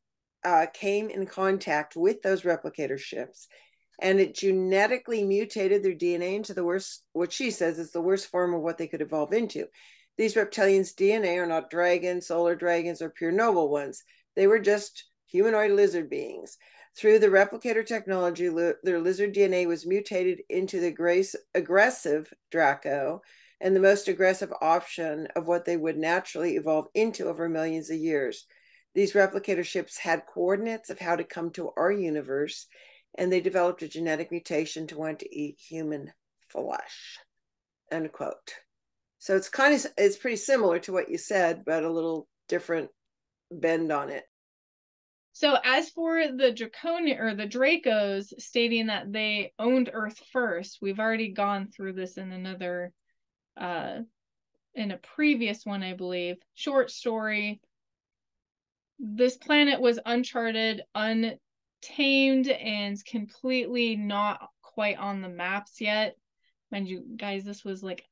uh, 0.43 0.67
came 0.71 1.09
in 1.09 1.25
contact 1.25 1.95
with 1.95 2.21
those 2.21 2.43
replicator 2.43 2.99
ships 2.99 3.47
and 3.99 4.19
it 4.19 4.35
genetically 4.35 5.23
mutated 5.23 5.83
their 5.83 5.93
DNA 5.93 6.35
into 6.35 6.53
the 6.53 6.63
worst, 6.63 7.03
what 7.13 7.31
she 7.33 7.49
says 7.49 7.79
is 7.79 7.91
the 7.91 8.01
worst 8.01 8.27
form 8.27 8.53
of 8.53 8.61
what 8.61 8.77
they 8.77 8.87
could 8.87 9.01
evolve 9.01 9.33
into. 9.33 9.65
These 10.21 10.35
reptilians' 10.35 10.93
DNA 10.93 11.41
are 11.41 11.47
not 11.47 11.71
dragons, 11.71 12.27
solar 12.27 12.53
dragons, 12.53 13.01
or 13.01 13.09
pure 13.09 13.31
noble 13.31 13.69
ones. 13.69 14.03
They 14.35 14.45
were 14.45 14.59
just 14.59 15.05
humanoid 15.25 15.71
lizard 15.71 16.11
beings. 16.11 16.59
Through 16.95 17.17
the 17.17 17.29
replicator 17.29 17.83
technology, 17.83 18.47
li- 18.47 18.73
their 18.83 18.99
lizard 18.99 19.33
DNA 19.33 19.65
was 19.65 19.87
mutated 19.87 20.43
into 20.47 20.79
the 20.79 20.91
grace, 20.91 21.35
aggressive 21.55 22.31
Draco 22.51 23.23
and 23.61 23.75
the 23.75 23.79
most 23.79 24.07
aggressive 24.07 24.53
option 24.61 25.25
of 25.35 25.47
what 25.47 25.65
they 25.65 25.75
would 25.75 25.97
naturally 25.97 26.55
evolve 26.55 26.85
into 26.93 27.27
over 27.27 27.49
millions 27.49 27.89
of 27.89 27.97
years. 27.97 28.45
These 28.93 29.13
replicator 29.13 29.65
ships 29.65 29.97
had 29.97 30.27
coordinates 30.31 30.91
of 30.91 30.99
how 30.99 31.15
to 31.15 31.23
come 31.23 31.49
to 31.53 31.71
our 31.75 31.91
universe 31.91 32.67
and 33.15 33.33
they 33.33 33.41
developed 33.41 33.81
a 33.81 33.87
genetic 33.87 34.29
mutation 34.29 34.85
to 34.85 34.99
want 34.99 35.17
to 35.21 35.35
eat 35.35 35.57
human 35.57 36.13
flesh. 36.47 37.17
End 37.91 38.11
quote. 38.11 38.53
So 39.21 39.35
it's 39.35 39.49
kind 39.49 39.75
of 39.75 39.85
it's 39.99 40.17
pretty 40.17 40.37
similar 40.37 40.79
to 40.79 40.91
what 40.91 41.11
you 41.11 41.19
said, 41.19 41.61
but 41.63 41.83
a 41.83 41.91
little 41.91 42.27
different 42.49 42.89
bend 43.51 43.91
on 43.91 44.09
it. 44.09 44.23
So 45.33 45.55
as 45.63 45.89
for 45.91 46.27
the 46.27 46.51
Draconian 46.51 47.19
or 47.19 47.35
the 47.35 47.45
Dracos 47.45 48.33
stating 48.39 48.87
that 48.87 49.13
they 49.13 49.53
owned 49.59 49.91
Earth 49.93 50.19
first, 50.33 50.79
we've 50.81 50.99
already 50.99 51.33
gone 51.33 51.67
through 51.67 51.93
this 51.93 52.17
in 52.17 52.31
another 52.31 52.93
uh 53.55 53.99
in 54.73 54.89
a 54.89 54.97
previous 54.97 55.67
one, 55.67 55.83
I 55.83 55.93
believe. 55.93 56.37
Short 56.55 56.89
story. 56.89 57.61
This 58.97 59.37
planet 59.37 59.79
was 59.79 59.99
uncharted, 60.03 60.81
untamed, 60.95 62.47
and 62.47 63.05
completely 63.05 63.95
not 63.97 64.47
quite 64.63 64.97
on 64.97 65.21
the 65.21 65.29
maps 65.29 65.79
yet. 65.79 66.15
Mind 66.71 66.87
you, 66.87 67.03
guys, 67.17 67.43
this 67.43 67.63
was 67.63 67.83
like 67.83 68.03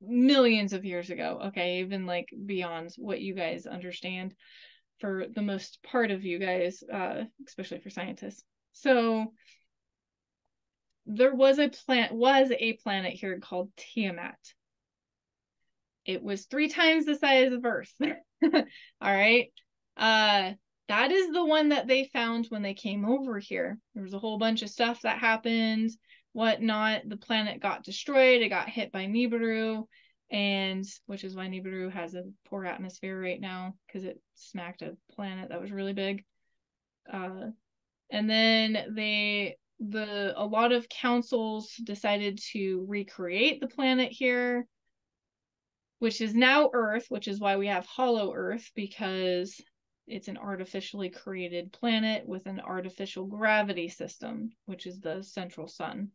millions 0.00 0.72
of 0.72 0.84
years 0.84 1.10
ago. 1.10 1.40
Okay, 1.46 1.80
even 1.80 2.06
like 2.06 2.28
beyond 2.46 2.92
what 2.96 3.20
you 3.20 3.34
guys 3.34 3.66
understand 3.66 4.34
for 5.00 5.26
the 5.32 5.42
most 5.42 5.82
part 5.82 6.10
of 6.10 6.24
you 6.24 6.38
guys, 6.38 6.82
uh, 6.92 7.24
especially 7.46 7.78
for 7.80 7.90
scientists. 7.90 8.44
So 8.72 9.32
there 11.06 11.34
was 11.34 11.58
a 11.58 11.68
plant 11.68 12.12
was 12.12 12.52
a 12.52 12.74
planet 12.74 13.14
here 13.14 13.38
called 13.40 13.70
Tiamat. 13.76 14.38
It 16.04 16.22
was 16.22 16.46
three 16.46 16.68
times 16.68 17.06
the 17.06 17.16
size 17.16 17.52
of 17.52 17.64
Earth. 17.64 17.92
All 18.42 18.52
right. 19.00 19.48
Uh 19.96 20.52
that 20.88 21.12
is 21.12 21.32
the 21.32 21.44
one 21.44 21.70
that 21.70 21.86
they 21.86 22.04
found 22.12 22.46
when 22.48 22.62
they 22.62 22.74
came 22.74 23.04
over 23.04 23.38
here. 23.38 23.78
There 23.94 24.02
was 24.02 24.14
a 24.14 24.18
whole 24.18 24.38
bunch 24.38 24.62
of 24.62 24.70
stuff 24.70 25.02
that 25.02 25.18
happened. 25.18 25.90
Whatnot, 26.32 27.08
the 27.08 27.16
planet 27.16 27.60
got 27.60 27.84
destroyed. 27.84 28.42
It 28.42 28.48
got 28.48 28.68
hit 28.68 28.92
by 28.92 29.06
Nibiru, 29.06 29.84
and 30.30 30.84
which 31.06 31.24
is 31.24 31.34
why 31.34 31.48
Nibiru 31.48 31.90
has 31.92 32.14
a 32.14 32.24
poor 32.48 32.64
atmosphere 32.64 33.20
right 33.20 33.40
now 33.40 33.74
because 33.86 34.04
it 34.04 34.20
smacked 34.34 34.82
a 34.82 34.96
planet 35.12 35.48
that 35.48 35.60
was 35.60 35.72
really 35.72 35.94
big. 35.94 36.24
Uh, 37.10 37.50
and 38.10 38.28
then 38.28 38.94
they 38.94 39.56
the 39.80 40.32
a 40.36 40.44
lot 40.44 40.72
of 40.72 40.88
councils 40.88 41.74
decided 41.84 42.40
to 42.52 42.84
recreate 42.88 43.60
the 43.60 43.68
planet 43.68 44.10
here 44.10 44.66
which 46.00 46.20
is 46.20 46.34
now 46.34 46.70
earth 46.72 47.06
which 47.10 47.28
is 47.28 47.38
why 47.38 47.56
we 47.56 47.68
have 47.68 47.86
hollow 47.86 48.32
earth 48.34 48.70
because 48.74 49.60
it's 50.08 50.28
an 50.28 50.38
artificially 50.38 51.10
created 51.10 51.72
planet 51.72 52.26
with 52.26 52.46
an 52.46 52.60
artificial 52.60 53.26
gravity 53.26 53.88
system 53.88 54.50
which 54.66 54.86
is 54.86 55.00
the 55.00 55.22
central 55.22 55.68
sun 55.68 56.08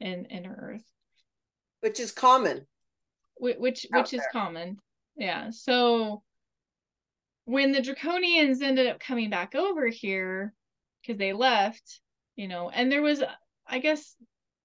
and 0.00 0.26
inner 0.30 0.56
earth. 0.58 0.84
Which 1.80 2.00
is 2.00 2.12
common. 2.12 2.66
Which 3.36 3.56
which, 3.58 3.86
which 3.90 4.14
is 4.14 4.22
common. 4.32 4.78
Yeah. 5.16 5.50
So 5.50 6.22
when 7.44 7.72
the 7.72 7.80
draconians 7.80 8.62
ended 8.62 8.86
up 8.86 9.00
coming 9.00 9.30
back 9.30 9.54
over 9.54 9.88
here 9.88 10.54
because 11.02 11.18
they 11.18 11.32
left 11.32 12.00
you 12.40 12.48
know, 12.48 12.70
and 12.70 12.90
there 12.90 13.02
was, 13.02 13.22
I 13.66 13.80
guess, 13.80 14.16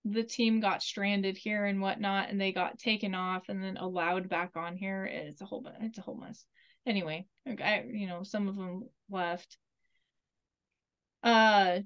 the 0.06 0.24
team 0.24 0.62
got 0.62 0.82
stranded 0.82 1.36
here 1.36 1.66
and 1.66 1.82
whatnot, 1.82 2.30
and 2.30 2.40
they 2.40 2.54
got 2.54 2.80
taken 2.80 3.14
off 3.14 3.50
and 3.50 3.62
then 3.62 3.76
allowed 3.76 4.30
back 4.30 4.52
on 4.56 4.78
here. 4.78 5.06
It's 5.06 5.42
a 5.42 5.46
whole, 5.46 5.68
it's 5.82 5.98
a 5.98 6.02
whole 6.02 6.16
mess. 6.16 6.46
Anyway, 6.86 7.26
I, 7.48 7.84
you 7.88 8.08
know, 8.08 8.24
some 8.24 8.48
of 8.48 8.56
them 8.56 8.90
left. 9.10 9.58
Uh, 11.24 11.80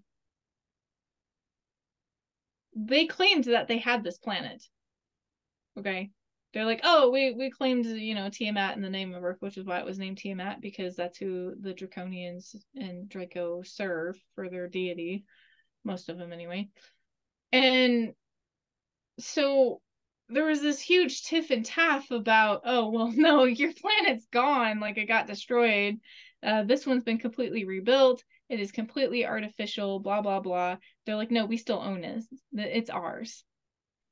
they 2.76 3.06
claimed 3.06 3.46
that 3.46 3.68
they 3.68 3.78
had 3.78 4.04
this 4.04 4.18
planet. 4.18 4.64
Okay, 5.78 6.12
they're 6.54 6.66
like, 6.66 6.82
oh, 6.84 7.10
we 7.10 7.34
we 7.34 7.50
claimed 7.50 7.86
you 7.86 8.16
know 8.16 8.30
Tiamat 8.30 8.76
in 8.76 8.82
the 8.82 8.90
name 8.90 9.14
of 9.14 9.24
Earth, 9.24 9.38
which 9.40 9.58
is 9.58 9.66
why 9.66 9.80
it 9.80 9.86
was 9.86 10.00
named 10.00 10.18
Tiamat 10.18 10.62
because 10.62 10.96
that's 10.96 11.18
who 11.18 11.56
the 11.60 11.74
Draconians 11.74 12.56
and 12.76 13.08
Draco 13.08 13.62
serve 13.64 14.18
for 14.36 14.50
their 14.50 14.68
deity 14.68 15.26
most 15.84 16.10
of 16.10 16.18
them 16.18 16.34
anyway. 16.34 16.70
And 17.52 18.14
so 19.20 19.82
there 20.30 20.46
was 20.46 20.62
this 20.62 20.80
huge 20.80 21.24
tiff 21.24 21.50
and 21.50 21.66
taff 21.66 22.12
about, 22.12 22.62
oh, 22.66 22.90
well, 22.90 23.12
no, 23.16 23.44
your 23.44 23.74
planet's 23.74 24.28
gone. 24.32 24.80
Like 24.80 24.98
it 24.98 25.08
got 25.08 25.28
destroyed. 25.28 25.98
Uh, 26.42 26.64
this 26.64 26.86
one's 26.86 27.04
been 27.04 27.18
completely 27.18 27.66
rebuilt. 27.66 28.24
It 28.48 28.60
is 28.60 28.72
completely 28.72 29.26
artificial, 29.26 30.00
blah, 30.00 30.22
blah, 30.22 30.40
blah. 30.40 30.78
They're 31.06 31.16
like, 31.16 31.32
no, 31.32 31.46
we 31.46 31.58
still 31.58 31.80
own 31.80 32.04
it. 32.04 32.24
It's 32.54 32.90
ours. 32.90 33.44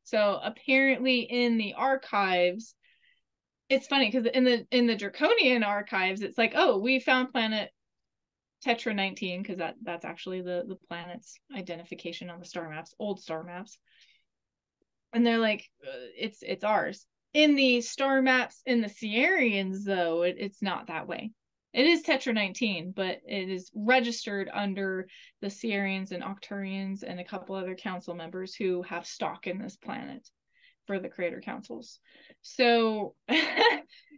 So 0.03 0.39
apparently 0.41 1.21
in 1.21 1.57
the 1.57 1.73
archives, 1.73 2.75
it's 3.69 3.87
funny 3.87 4.09
because 4.09 4.25
in 4.25 4.43
the 4.43 4.65
in 4.71 4.87
the 4.87 4.95
draconian 4.95 5.63
archives 5.63 6.21
it's 6.21 6.37
like 6.37 6.53
oh 6.55 6.77
we 6.77 7.01
found 7.01 7.33
planet 7.33 7.69
Tetra 8.65 8.95
19 8.95 9.41
because 9.41 9.57
that 9.57 9.75
that's 9.81 10.05
actually 10.05 10.41
the 10.41 10.63
the 10.67 10.77
planet's 10.87 11.37
identification 11.55 12.29
on 12.29 12.39
the 12.39 12.45
star 12.45 12.69
maps, 12.69 12.95
old 12.97 13.21
star 13.21 13.43
maps. 13.43 13.77
And 15.13 15.25
they're 15.25 15.39
like, 15.39 15.69
uh, 15.83 16.09
it's 16.17 16.39
it's 16.41 16.63
ours. 16.63 17.05
In 17.33 17.55
the 17.55 17.81
star 17.81 18.21
maps 18.21 18.61
in 18.65 18.81
the 18.81 18.87
Ciarians, 18.87 19.83
though, 19.83 20.23
it, 20.23 20.35
it's 20.39 20.61
not 20.61 20.87
that 20.87 21.07
way. 21.07 21.31
It 21.73 21.85
is 21.85 22.01
Tetra 22.01 22.33
19, 22.33 22.91
but 22.95 23.19
it 23.27 23.49
is 23.49 23.69
registered 23.75 24.49
under 24.51 25.07
the 25.41 25.47
Ciarians 25.47 26.11
and 26.11 26.23
Arcturians 26.23 27.03
and 27.03 27.19
a 27.19 27.23
couple 27.23 27.55
other 27.55 27.75
council 27.75 28.15
members 28.15 28.55
who 28.55 28.81
have 28.83 29.05
stock 29.05 29.45
in 29.45 29.59
this 29.59 29.75
planet 29.75 30.27
for 30.87 30.99
the 30.99 31.09
creator 31.09 31.41
councils. 31.41 31.99
So, 32.41 33.13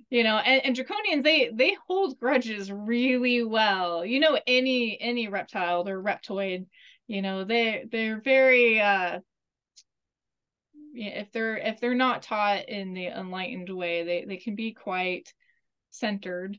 you 0.10 0.24
know, 0.24 0.38
and, 0.38 0.64
and 0.64 0.76
draconians 0.76 1.24
they 1.24 1.50
they 1.54 1.76
hold 1.88 2.20
grudges 2.20 2.72
really 2.72 3.44
well. 3.44 4.06
You 4.06 4.20
know, 4.20 4.40
any 4.48 4.98
any 5.02 5.28
reptile 5.28 5.88
or 5.90 6.02
reptoid, 6.02 6.68
you 7.08 7.22
know, 7.22 7.44
they 7.44 7.86
they're 7.92 8.22
very 8.22 8.80
uh 8.80 9.20
if 10.94 11.32
they're 11.32 11.58
if 11.58 11.80
they're 11.80 11.96
not 11.96 12.24
taught 12.24 12.68
in 12.70 12.94
the 12.94 13.08
enlightened 13.08 13.70
way, 13.70 14.04
they 14.04 14.26
they 14.26 14.38
can 14.38 14.56
be 14.56 14.74
quite 14.74 15.34
centered 15.92 16.58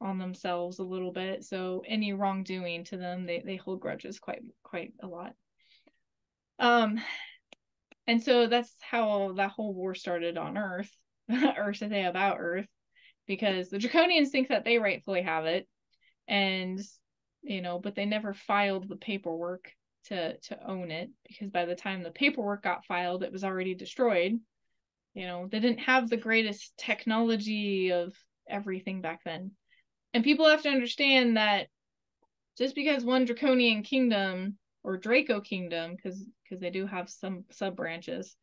on 0.00 0.18
themselves 0.18 0.78
a 0.78 0.84
little 0.84 1.12
bit. 1.12 1.44
So 1.44 1.82
any 1.86 2.12
wrongdoing 2.12 2.84
to 2.84 2.96
them, 2.96 3.26
they 3.26 3.42
they 3.44 3.56
hold 3.56 3.80
grudges 3.80 4.18
quite 4.18 4.42
quite 4.62 4.92
a 5.02 5.06
lot. 5.06 5.34
Um 6.58 7.00
and 8.06 8.22
so 8.22 8.48
that's 8.48 8.74
how 8.80 9.34
that 9.36 9.50
whole 9.50 9.74
war 9.74 9.94
started 9.94 10.36
on 10.36 10.58
Earth, 10.58 10.90
or 11.56 11.72
say 11.72 12.04
about 12.04 12.38
Earth, 12.40 12.66
because 13.26 13.70
the 13.70 13.78
Draconians 13.78 14.28
think 14.28 14.48
that 14.48 14.64
they 14.64 14.78
rightfully 14.78 15.22
have 15.22 15.46
it, 15.46 15.68
and 16.26 16.80
you 17.42 17.62
know, 17.62 17.78
but 17.78 17.94
they 17.94 18.04
never 18.04 18.34
filed 18.34 18.88
the 18.88 18.96
paperwork 18.96 19.72
to 20.06 20.36
to 20.38 20.68
own 20.68 20.90
it 20.90 21.10
because 21.28 21.50
by 21.50 21.64
the 21.64 21.74
time 21.74 22.02
the 22.02 22.10
paperwork 22.10 22.62
got 22.62 22.86
filed, 22.86 23.22
it 23.22 23.32
was 23.32 23.44
already 23.44 23.74
destroyed. 23.74 24.38
You 25.14 25.26
know, 25.26 25.48
they 25.50 25.60
didn't 25.60 25.80
have 25.80 26.08
the 26.08 26.16
greatest 26.16 26.76
technology 26.76 27.92
of 27.92 28.14
everything 28.48 29.00
back 29.02 29.20
then. 29.24 29.52
And 30.14 30.24
people 30.24 30.48
have 30.48 30.62
to 30.62 30.70
understand 30.70 31.36
that 31.36 31.68
just 32.58 32.74
because 32.74 33.04
one 33.04 33.24
draconian 33.24 33.82
kingdom 33.82 34.58
or 34.84 34.96
Draco 34.96 35.40
Kingdom, 35.40 35.94
because 35.96 36.24
because 36.44 36.60
they 36.60 36.70
do 36.70 36.86
have 36.86 37.08
some 37.08 37.44
sub 37.50 37.76
branches, 37.76 38.36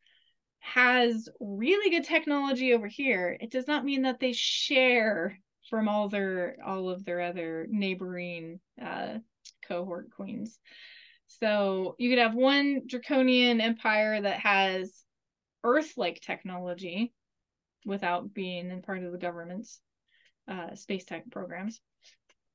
has 0.60 1.28
really 1.40 1.90
good 1.90 2.04
technology 2.04 2.72
over 2.72 2.86
here. 2.86 3.36
It 3.40 3.50
does 3.50 3.66
not 3.66 3.84
mean 3.84 4.02
that 4.02 4.20
they 4.20 4.32
share 4.32 5.38
from 5.68 5.88
all 5.88 6.08
their 6.08 6.56
all 6.64 6.88
of 6.88 7.04
their 7.04 7.20
other 7.20 7.66
neighboring 7.70 8.60
uh, 8.80 9.18
cohort 9.66 10.10
queens. 10.10 10.58
So 11.38 11.94
you 11.98 12.10
could 12.10 12.18
have 12.18 12.34
one 12.34 12.82
draconian 12.86 13.60
empire 13.60 14.20
that 14.20 14.40
has 14.40 14.92
Earth-like 15.62 16.20
technology 16.20 17.12
without 17.86 18.34
being 18.34 18.70
in 18.70 18.82
part 18.82 19.04
of 19.04 19.12
the 19.12 19.18
government's 19.18 19.80
uh, 20.48 20.74
space 20.74 21.04
tech 21.04 21.30
programs. 21.30 21.80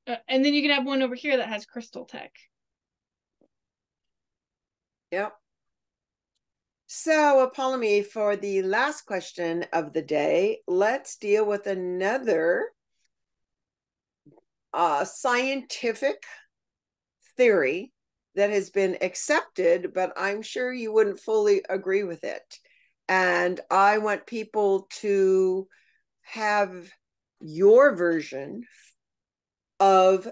Uh, 0.08 0.18
and 0.28 0.44
then 0.44 0.54
you 0.54 0.62
could 0.62 0.72
have 0.72 0.86
one 0.86 1.02
over 1.02 1.16
here 1.16 1.38
that 1.38 1.48
has 1.48 1.66
crystal 1.66 2.06
tech. 2.06 2.32
Yep. 5.12 5.34
So, 6.88 7.50
Apollymi, 7.50 8.06
for 8.06 8.36
the 8.36 8.62
last 8.62 9.04
question 9.04 9.66
of 9.72 9.94
the 9.94 10.02
day, 10.02 10.60
let's 10.68 11.18
deal 11.18 11.46
with 11.46 11.66
another 11.66 12.70
uh, 14.74 15.06
scientific 15.06 16.24
theory 17.38 17.94
that 18.36 18.50
has 18.50 18.70
been 18.70 18.98
accepted, 19.02 19.94
but 19.94 20.14
I'm 20.18 20.42
sure 20.42 20.72
you 20.72 20.92
wouldn't 20.92 21.20
fully 21.20 21.64
agree 21.70 22.04
with 22.04 22.24
it. 22.24 22.60
And 23.08 23.60
I 23.70 24.00
want 24.00 24.26
people 24.26 24.88
to 25.02 25.68
have 26.24 26.90
your 27.40 27.96
version 27.96 28.64
of 29.80 30.28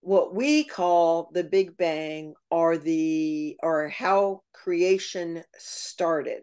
what 0.00 0.34
we 0.34 0.64
call 0.64 1.30
the 1.32 1.44
big 1.44 1.76
bang 1.76 2.34
or 2.50 2.76
the 2.76 3.56
or 3.62 3.88
how 3.88 4.42
creation 4.52 5.42
started 5.56 6.42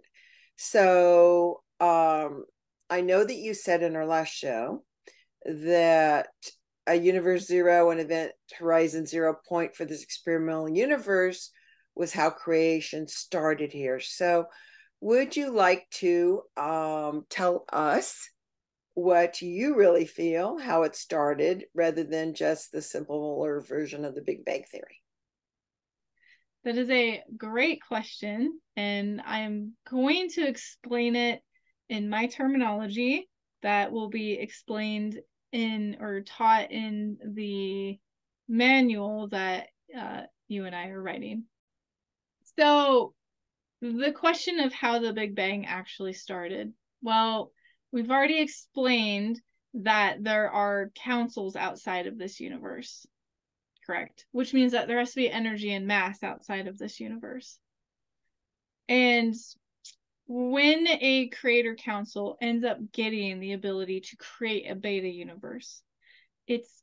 so 0.55 1.61
um 1.79 2.43
i 2.89 3.01
know 3.01 3.23
that 3.23 3.35
you 3.35 3.53
said 3.53 3.83
in 3.83 3.95
our 3.95 4.05
last 4.05 4.33
show 4.33 4.83
that 5.45 6.29
a 6.87 6.95
universe 6.95 7.45
zero 7.45 7.91
and 7.91 7.99
event 7.99 8.31
horizon 8.57 9.05
zero 9.05 9.35
point 9.47 9.75
for 9.75 9.85
this 9.85 10.03
experimental 10.03 10.69
universe 10.69 11.51
was 11.95 12.13
how 12.13 12.29
creation 12.29 13.07
started 13.07 13.71
here 13.71 13.99
so 13.99 14.45
would 15.01 15.35
you 15.35 15.51
like 15.51 15.89
to 15.89 16.43
um, 16.55 17.25
tell 17.27 17.65
us 17.73 18.29
what 18.93 19.41
you 19.41 19.75
really 19.75 20.05
feel, 20.05 20.59
how 20.59 20.83
it 20.83 20.95
started, 20.95 21.65
rather 21.73 22.03
than 22.03 22.35
just 22.35 22.71
the 22.71 22.81
simpler 22.81 23.61
version 23.61 24.05
of 24.05 24.15
the 24.15 24.21
Big 24.21 24.45
Bang 24.45 24.63
Theory? 24.69 25.01
That 26.63 26.77
is 26.77 26.89
a 26.91 27.23
great 27.35 27.81
question, 27.81 28.59
and 28.75 29.21
I'm 29.25 29.73
going 29.89 30.29
to 30.35 30.47
explain 30.47 31.15
it 31.15 31.41
in 31.89 32.09
my 32.09 32.27
terminology 32.27 33.27
that 33.63 33.91
will 33.91 34.09
be 34.09 34.33
explained 34.33 35.19
in 35.51 35.97
or 35.99 36.21
taught 36.21 36.71
in 36.71 37.17
the 37.23 37.99
manual 38.47 39.27
that 39.29 39.67
uh, 39.97 40.23
you 40.47 40.65
and 40.65 40.75
I 40.75 40.89
are 40.89 41.01
writing. 41.01 41.45
So, 42.57 43.13
the 43.81 44.11
question 44.11 44.59
of 44.59 44.73
how 44.73 44.99
the 44.99 45.13
Big 45.13 45.35
Bang 45.35 45.65
actually 45.65 46.13
started. 46.13 46.73
Well, 47.01 47.51
we've 47.91 48.11
already 48.11 48.39
explained 48.39 49.41
that 49.73 50.23
there 50.23 50.51
are 50.51 50.91
councils 50.95 51.55
outside 51.55 52.07
of 52.07 52.17
this 52.17 52.39
universe. 52.39 53.05
Correct. 53.85 54.25
Which 54.31 54.53
means 54.53 54.73
that 54.73 54.87
there 54.87 54.99
has 54.99 55.11
to 55.11 55.15
be 55.15 55.29
energy 55.29 55.73
and 55.73 55.87
mass 55.87 56.21
outside 56.23 56.67
of 56.67 56.77
this 56.77 56.99
universe. 56.99 57.57
And 58.87 59.33
when 60.33 60.87
a 60.87 61.27
creator 61.27 61.75
council 61.75 62.37
ends 62.39 62.63
up 62.63 62.77
getting 62.93 63.41
the 63.41 63.51
ability 63.51 63.99
to 63.99 64.15
create 64.15 64.65
a 64.71 64.75
beta 64.75 65.09
universe, 65.09 65.81
it's 66.47 66.81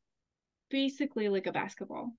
basically 0.68 1.30
like 1.30 1.46
a 1.46 1.52
basketball. 1.52 2.12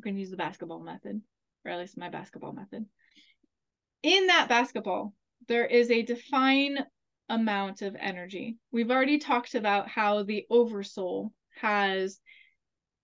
Going 0.00 0.14
to 0.14 0.20
use 0.20 0.30
the 0.30 0.38
basketball 0.38 0.80
method, 0.80 1.20
or 1.62 1.72
at 1.72 1.78
least 1.78 1.98
my 1.98 2.08
basketball 2.08 2.54
method. 2.54 2.86
In 4.02 4.28
that 4.28 4.48
basketball, 4.48 5.12
there 5.46 5.66
is 5.66 5.90
a 5.90 6.00
defined 6.00 6.78
amount 7.28 7.82
of 7.82 7.94
energy. 7.94 8.56
We've 8.72 8.90
already 8.90 9.18
talked 9.18 9.54
about 9.54 9.88
how 9.88 10.22
the 10.22 10.46
oversoul 10.48 11.34
has 11.60 12.18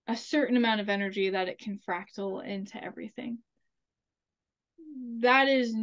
a 0.07 0.17
certain 0.17 0.57
amount 0.57 0.81
of 0.81 0.89
energy 0.89 1.29
that 1.29 1.49
it 1.49 1.59
can 1.59 1.79
fractal 1.87 2.43
into 2.43 2.83
everything. 2.83 3.37
That 5.19 5.47
is 5.47 5.75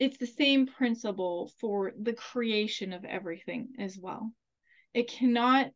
it's 0.00 0.16
the 0.16 0.26
same 0.26 0.66
principle 0.66 1.52
for 1.60 1.92
the 2.00 2.14
creation 2.14 2.94
of 2.94 3.04
everything 3.04 3.68
as 3.78 3.98
well. 3.98 4.32
It 4.94 5.08
cannot 5.08 5.70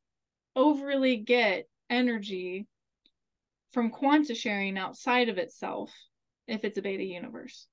overly 0.56 1.18
get 1.18 1.68
energy 1.90 2.66
from 3.72 3.90
quanta 3.90 4.34
sharing 4.34 4.78
outside 4.78 5.28
of 5.28 5.36
itself 5.36 5.92
if 6.48 6.64
it's 6.64 6.78
a 6.78 6.82
beta 6.82 7.04
universe. 7.04 7.66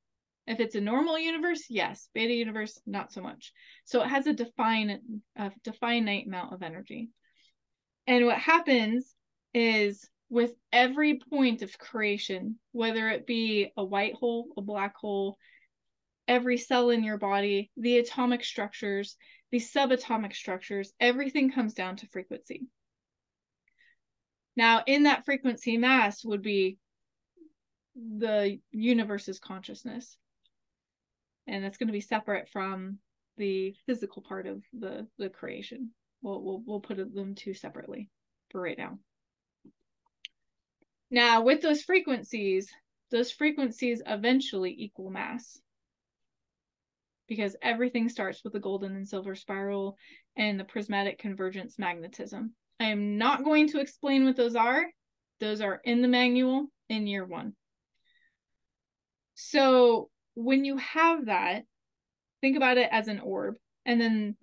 If 0.46 0.60
it's 0.60 0.76
a 0.76 0.82
normal 0.82 1.18
universe, 1.18 1.64
yes. 1.70 2.10
Beta 2.14 2.34
universe, 2.34 2.80
not 2.86 3.14
so 3.14 3.22
much. 3.22 3.54
So 3.86 4.02
it 4.02 4.10
has 4.10 4.28
a 4.28 4.34
defined, 4.34 5.00
a 5.38 5.52
definite 5.64 6.28
amount 6.28 6.54
of 6.54 6.64
energy. 6.64 7.10
And 8.08 8.26
what 8.26 8.40
happens 8.40 9.16
is 9.54 10.10
with 10.30 10.52
every 10.74 11.20
point 11.30 11.62
of 11.62 11.78
creation, 11.78 12.60
whether 12.72 13.08
it 13.10 13.28
be 13.28 13.72
a 13.78 13.86
white 13.86 14.16
hole, 14.16 14.48
a 14.58 14.62
black 14.62 14.96
hole, 14.98 15.38
every 16.32 16.58
cell 16.58 16.92
in 16.92 17.04
your 17.04 17.18
body, 17.18 17.70
the 17.76 17.98
atomic 17.98 18.42
structures, 18.42 19.18
the 19.52 19.60
subatomic 19.60 20.34
structures, 20.34 20.94
everything 20.98 21.52
comes 21.52 21.74
down 21.74 21.98
to 21.98 22.08
frequency. 22.08 22.62
Now, 24.56 24.82
in 24.88 25.04
that 25.04 25.26
frequency 25.26 25.78
mass 25.78 26.24
would 26.24 26.42
be 26.42 26.78
the 27.96 28.60
universe's 28.72 29.40
consciousness. 29.40 30.18
And 31.48 31.66
that's 31.66 31.78
going 31.78 31.88
to 31.88 31.94
be 31.94 32.00
separate 32.00 32.48
from 32.48 33.00
the 33.36 33.76
physical 33.86 34.22
part 34.22 34.48
of 34.48 34.64
the, 34.72 35.08
the 35.18 35.28
creation. 35.28 35.90
We'll, 36.22 36.42
we'll, 36.42 36.64
we'll 36.66 36.80
put 36.80 36.96
them 36.96 37.36
two 37.36 37.54
separately 37.54 38.10
for 38.52 38.62
right 38.62 38.78
now. 38.78 39.00
Now, 41.10 41.42
with 41.42 41.62
those 41.62 41.82
frequencies, 41.82 42.72
those 43.10 43.34
frequencies 43.34 44.02
eventually 44.06 44.74
equal 44.78 45.10
mass 45.10 45.60
because 47.32 47.56
everything 47.62 48.10
starts 48.10 48.44
with 48.44 48.52
the 48.52 48.60
golden 48.60 48.94
and 48.94 49.08
silver 49.08 49.36
spiral 49.36 49.98
and 50.36 50.60
the 50.60 50.66
prismatic 50.66 51.18
convergence 51.18 51.80
magnetism. 51.80 52.54
I 52.78 52.88
am 52.88 53.18
not 53.18 53.46
going 53.46 53.70
to 53.70 53.80
explain 53.80 54.26
what 54.26 54.36
those 54.36 54.58
are. 54.58 54.86
Those 55.40 55.62
are 55.62 55.80
in 55.86 56.02
the 56.02 56.10
manual 56.10 56.68
in 56.90 57.08
year 57.08 57.26
one. 57.26 57.54
So 59.36 60.10
when 60.34 60.66
you 60.66 60.76
have 60.76 61.28
that, 61.28 61.64
think 62.42 62.58
about 62.58 62.78
it 62.78 62.90
as 62.92 63.08
an 63.08 63.22
orb, 63.22 63.56
and 63.86 64.02
then 64.02 64.36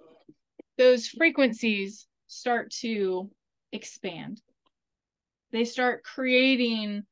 those 0.78 1.09
frequencies 1.09 2.07
start 2.26 2.70
to 2.80 3.30
expand. 3.70 4.41
They 5.53 5.66
start 5.66 6.05
creating 6.05 7.03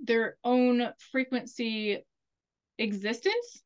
their 0.00 0.38
own 0.42 0.88
frequency 1.12 2.02
existence, 2.78 3.62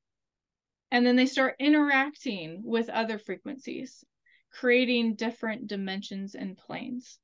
and 0.91 1.07
then 1.07 1.17
they 1.17 1.27
start 1.27 1.57
interacting 1.59 2.63
with 2.65 2.89
other 2.89 3.19
frequencies 3.19 4.05
creating 4.53 5.15
different 5.15 5.67
dimensions 5.67 6.35
and 6.35 6.57
planes. 6.57 7.19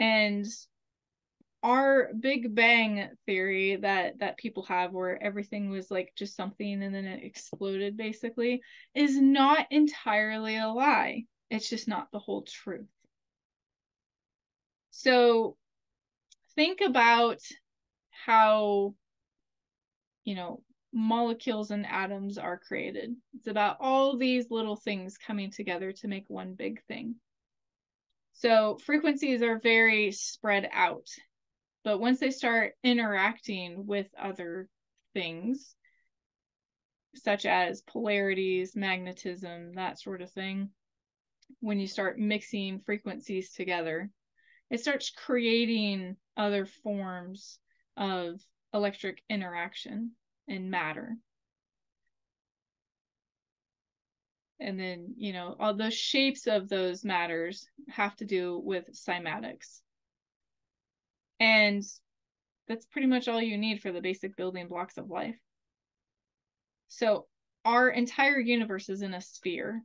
And 0.00 0.46
our 1.62 2.10
big 2.18 2.54
bang 2.54 3.08
theory 3.24 3.76
that 3.76 4.18
that 4.18 4.36
people 4.36 4.64
have 4.64 4.92
where 4.92 5.22
everything 5.22 5.70
was 5.70 5.90
like 5.90 6.12
just 6.14 6.36
something 6.36 6.82
and 6.82 6.94
then 6.94 7.06
it 7.06 7.24
exploded 7.24 7.96
basically 7.96 8.60
is 8.94 9.16
not 9.18 9.66
entirely 9.70 10.56
a 10.58 10.68
lie 10.68 11.24
it's 11.48 11.70
just 11.70 11.88
not 11.88 12.12
the 12.12 12.18
whole 12.18 12.42
truth 12.42 12.86
so 14.90 15.56
think 16.54 16.82
about 16.82 17.38
how 18.10 18.94
you 20.24 20.34
know 20.34 20.62
molecules 20.94 21.72
and 21.72 21.84
atoms 21.86 22.38
are 22.38 22.56
created. 22.56 23.14
It's 23.34 23.48
about 23.48 23.78
all 23.80 24.16
these 24.16 24.50
little 24.50 24.76
things 24.76 25.18
coming 25.18 25.50
together 25.50 25.92
to 25.92 26.08
make 26.08 26.24
one 26.28 26.54
big 26.54 26.82
thing. 26.84 27.16
So 28.34 28.78
frequencies 28.84 29.42
are 29.42 29.58
very 29.58 30.12
spread 30.12 30.68
out, 30.72 31.08
but 31.82 32.00
once 32.00 32.20
they 32.20 32.30
start 32.30 32.74
interacting 32.82 33.86
with 33.86 34.06
other 34.16 34.68
things, 35.14 35.74
such 37.16 37.44
as 37.44 37.82
polarities, 37.82 38.74
magnetism, 38.74 39.72
that 39.74 40.00
sort 40.00 40.22
of 40.22 40.30
thing, 40.30 40.70
when 41.60 41.78
you 41.78 41.86
start 41.86 42.18
mixing 42.18 42.80
frequencies 42.80 43.52
together, 43.52 44.10
it 44.70 44.80
starts 44.80 45.10
creating 45.10 46.16
other 46.36 46.66
forms 46.66 47.58
of 47.96 48.40
electric 48.72 49.22
interaction 49.28 50.12
and 50.48 50.70
matter. 50.70 51.16
And 54.60 54.78
then, 54.78 55.14
you 55.16 55.32
know, 55.32 55.56
all 55.58 55.74
the 55.74 55.90
shapes 55.90 56.46
of 56.46 56.68
those 56.68 57.04
matters 57.04 57.66
have 57.88 58.16
to 58.16 58.24
do 58.24 58.58
with 58.64 58.92
cymatics. 58.92 59.80
And 61.40 61.82
that's 62.68 62.86
pretty 62.86 63.06
much 63.08 63.28
all 63.28 63.42
you 63.42 63.58
need 63.58 63.82
for 63.82 63.92
the 63.92 64.00
basic 64.00 64.36
building 64.36 64.68
blocks 64.68 64.96
of 64.96 65.10
life. 65.10 65.36
So, 66.88 67.26
our 67.64 67.88
entire 67.88 68.38
universe 68.38 68.88
is 68.88 69.02
in 69.02 69.14
a 69.14 69.20
sphere. 69.20 69.82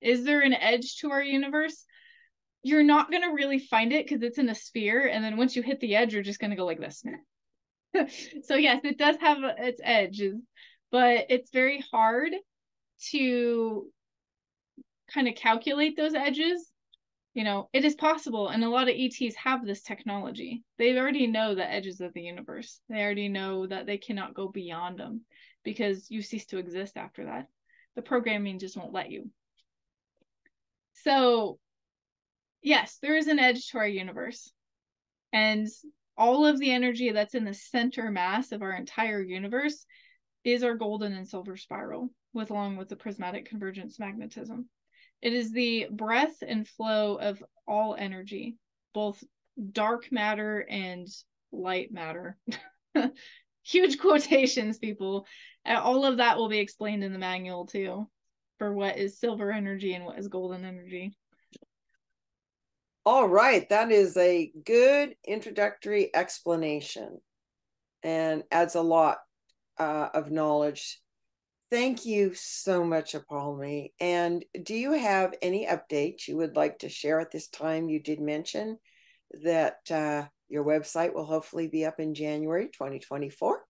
Is 0.00 0.24
there 0.24 0.40
an 0.40 0.54
edge 0.54 0.96
to 0.98 1.10
our 1.10 1.22
universe? 1.22 1.84
You're 2.62 2.82
not 2.82 3.10
going 3.10 3.22
to 3.22 3.34
really 3.34 3.58
find 3.58 3.92
it 3.92 4.04
because 4.04 4.22
it's 4.22 4.38
in 4.38 4.48
a 4.48 4.54
sphere. 4.54 5.06
And 5.06 5.22
then 5.22 5.36
once 5.36 5.54
you 5.54 5.62
hit 5.62 5.80
the 5.80 5.96
edge, 5.96 6.12
you're 6.12 6.22
just 6.22 6.40
going 6.40 6.50
to 6.50 6.56
go 6.56 6.64
like 6.64 6.80
this. 6.80 7.04
so 8.44 8.54
yes, 8.56 8.80
it 8.84 8.98
does 8.98 9.16
have 9.20 9.38
its 9.58 9.80
edges, 9.82 10.40
but 10.90 11.26
it's 11.28 11.50
very 11.50 11.84
hard 11.92 12.32
to 13.10 13.90
kind 15.12 15.28
of 15.28 15.34
calculate 15.34 15.96
those 15.96 16.14
edges. 16.14 16.70
You 17.34 17.44
know, 17.44 17.70
it 17.72 17.84
is 17.84 17.94
possible, 17.94 18.48
and 18.48 18.62
a 18.62 18.68
lot 18.68 18.88
of 18.88 18.94
ETs 18.94 19.34
have 19.36 19.64
this 19.64 19.82
technology. 19.82 20.62
They 20.76 20.96
already 20.98 21.26
know 21.26 21.54
the 21.54 21.68
edges 21.68 22.00
of 22.02 22.12
the 22.12 22.20
universe. 22.20 22.80
They 22.90 23.02
already 23.02 23.28
know 23.28 23.66
that 23.66 23.86
they 23.86 23.96
cannot 23.96 24.34
go 24.34 24.48
beyond 24.48 24.98
them 24.98 25.22
because 25.64 26.10
you 26.10 26.20
cease 26.20 26.44
to 26.46 26.58
exist 26.58 26.96
after 26.98 27.24
that. 27.24 27.46
The 27.96 28.02
programming 28.02 28.58
just 28.58 28.76
won't 28.76 28.92
let 28.92 29.10
you. 29.10 29.30
So, 31.04 31.58
yes, 32.62 32.98
there 33.00 33.16
is 33.16 33.28
an 33.28 33.38
edge 33.38 33.68
to 33.68 33.78
our 33.78 33.88
universe. 33.88 34.52
And 35.32 35.68
all 36.16 36.46
of 36.46 36.58
the 36.58 36.70
energy 36.70 37.10
that's 37.10 37.34
in 37.34 37.44
the 37.44 37.54
center 37.54 38.10
mass 38.10 38.52
of 38.52 38.62
our 38.62 38.72
entire 38.72 39.22
universe 39.22 39.86
is 40.44 40.62
our 40.62 40.74
golden 40.74 41.12
and 41.12 41.28
silver 41.28 41.56
spiral 41.56 42.10
with 42.32 42.50
along 42.50 42.76
with 42.76 42.88
the 42.88 42.96
prismatic 42.96 43.46
convergence 43.46 43.98
magnetism. 43.98 44.68
It 45.20 45.32
is 45.32 45.52
the 45.52 45.86
breath 45.90 46.42
and 46.46 46.66
flow 46.66 47.16
of 47.16 47.42
all 47.66 47.94
energy 47.94 48.56
both 48.92 49.22
dark 49.72 50.10
matter 50.10 50.66
and 50.68 51.06
light 51.52 51.92
matter. 51.92 52.36
Huge 53.64 53.98
quotations 53.98 54.78
people. 54.78 55.26
All 55.64 56.04
of 56.04 56.16
that 56.16 56.36
will 56.36 56.48
be 56.48 56.58
explained 56.58 57.04
in 57.04 57.12
the 57.12 57.18
manual 57.18 57.66
too 57.66 58.08
for 58.58 58.72
what 58.72 58.98
is 58.98 59.18
silver 59.18 59.52
energy 59.52 59.94
and 59.94 60.04
what 60.04 60.18
is 60.18 60.28
golden 60.28 60.64
energy 60.64 61.14
all 63.04 63.28
right, 63.28 63.68
that 63.70 63.90
is 63.90 64.16
a 64.16 64.52
good 64.64 65.16
introductory 65.26 66.14
explanation 66.14 67.20
and 68.02 68.44
adds 68.50 68.74
a 68.74 68.82
lot 68.82 69.18
uh, 69.78 70.08
of 70.14 70.30
knowledge. 70.30 71.00
Thank 71.70 72.04
you 72.04 72.32
so 72.34 72.84
much, 72.84 73.14
Apollymi. 73.14 73.92
And 73.98 74.44
do 74.62 74.74
you 74.74 74.92
have 74.92 75.34
any 75.40 75.66
updates 75.66 76.28
you 76.28 76.36
would 76.36 76.54
like 76.54 76.80
to 76.80 76.88
share 76.88 77.18
at 77.18 77.30
this 77.30 77.48
time? 77.48 77.88
You 77.88 78.00
did 78.00 78.20
mention 78.20 78.78
that 79.42 79.78
uh, 79.90 80.26
your 80.48 80.64
website 80.64 81.14
will 81.14 81.24
hopefully 81.24 81.68
be 81.68 81.86
up 81.86 81.98
in 81.98 82.14
January 82.14 82.66
2024 82.66 83.60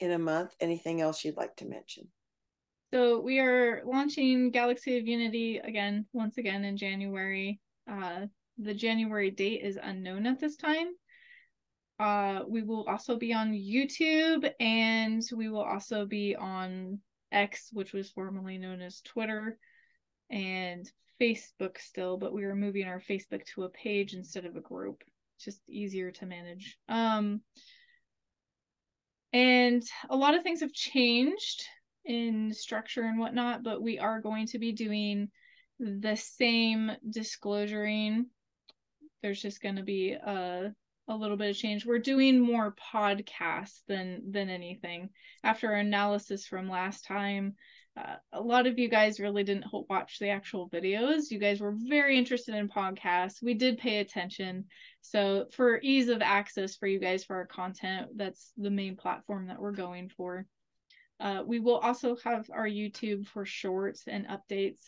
in 0.00 0.12
a 0.12 0.18
month. 0.18 0.54
Anything 0.60 1.00
else 1.00 1.24
you'd 1.24 1.36
like 1.38 1.56
to 1.56 1.66
mention? 1.66 2.08
So 2.92 3.20
we 3.20 3.38
are 3.38 3.82
launching 3.84 4.50
Galaxy 4.50 4.98
of 4.98 5.06
Unity 5.06 5.58
again, 5.58 6.06
once 6.12 6.38
again 6.38 6.64
in 6.64 6.76
January. 6.76 7.60
Uh, 7.90 8.26
the 8.58 8.74
January 8.74 9.30
date 9.30 9.62
is 9.62 9.78
unknown 9.80 10.26
at 10.26 10.40
this 10.40 10.56
time. 10.56 10.88
Uh, 11.98 12.40
we 12.46 12.62
will 12.62 12.84
also 12.84 13.16
be 13.16 13.32
on 13.32 13.52
YouTube 13.52 14.48
and 14.60 15.22
we 15.34 15.48
will 15.48 15.62
also 15.62 16.06
be 16.06 16.36
on 16.36 17.00
X, 17.32 17.70
which 17.72 17.92
was 17.92 18.10
formerly 18.10 18.58
known 18.58 18.80
as 18.80 19.00
Twitter, 19.00 19.58
and 20.30 20.90
Facebook 21.20 21.78
still, 21.78 22.16
but 22.16 22.32
we 22.32 22.44
are 22.44 22.54
moving 22.54 22.86
our 22.86 23.00
Facebook 23.00 23.44
to 23.46 23.64
a 23.64 23.68
page 23.68 24.14
instead 24.14 24.44
of 24.44 24.56
a 24.56 24.60
group. 24.60 25.02
Just 25.40 25.60
easier 25.68 26.10
to 26.12 26.26
manage. 26.26 26.76
Um, 26.88 27.40
and 29.32 29.82
a 30.08 30.16
lot 30.16 30.34
of 30.34 30.42
things 30.42 30.60
have 30.60 30.72
changed 30.72 31.64
in 32.04 32.52
structure 32.52 33.02
and 33.02 33.18
whatnot, 33.18 33.62
but 33.62 33.82
we 33.82 33.98
are 33.98 34.20
going 34.20 34.46
to 34.48 34.58
be 34.58 34.72
doing 34.72 35.28
the 35.78 36.16
same 36.16 36.90
disclosuring. 37.08 38.26
There's 39.22 39.40
just 39.40 39.62
going 39.62 39.76
to 39.76 39.82
be 39.82 40.12
a 40.12 40.74
a 41.08 41.16
little 41.16 41.38
bit 41.38 41.50
of 41.50 41.56
change. 41.56 41.86
We're 41.86 41.98
doing 41.98 42.38
more 42.38 42.74
podcasts 42.92 43.80
than 43.88 44.30
than 44.30 44.50
anything. 44.50 45.10
After 45.42 45.68
our 45.68 45.78
analysis 45.78 46.46
from 46.46 46.68
last 46.68 47.04
time, 47.06 47.54
uh, 47.96 48.16
a 48.32 48.40
lot 48.40 48.66
of 48.66 48.78
you 48.78 48.88
guys 48.88 49.18
really 49.18 49.42
didn't 49.42 49.64
watch 49.88 50.18
the 50.18 50.28
actual 50.28 50.68
videos. 50.68 51.30
You 51.30 51.38
guys 51.38 51.60
were 51.60 51.74
very 51.76 52.16
interested 52.16 52.54
in 52.54 52.68
podcasts. 52.68 53.42
We 53.42 53.54
did 53.54 53.78
pay 53.78 53.98
attention. 53.98 54.66
So 55.00 55.46
for 55.52 55.80
ease 55.82 56.08
of 56.08 56.22
access 56.22 56.76
for 56.76 56.86
you 56.86 57.00
guys 57.00 57.24
for 57.24 57.36
our 57.36 57.46
content, 57.46 58.08
that's 58.16 58.52
the 58.56 58.70
main 58.70 58.96
platform 58.96 59.48
that 59.48 59.60
we're 59.60 59.72
going 59.72 60.10
for. 60.10 60.46
Uh, 61.18 61.42
we 61.44 61.58
will 61.58 61.78
also 61.78 62.16
have 62.22 62.48
our 62.52 62.68
YouTube 62.68 63.26
for 63.26 63.44
shorts 63.44 64.04
and 64.06 64.26
updates. 64.28 64.78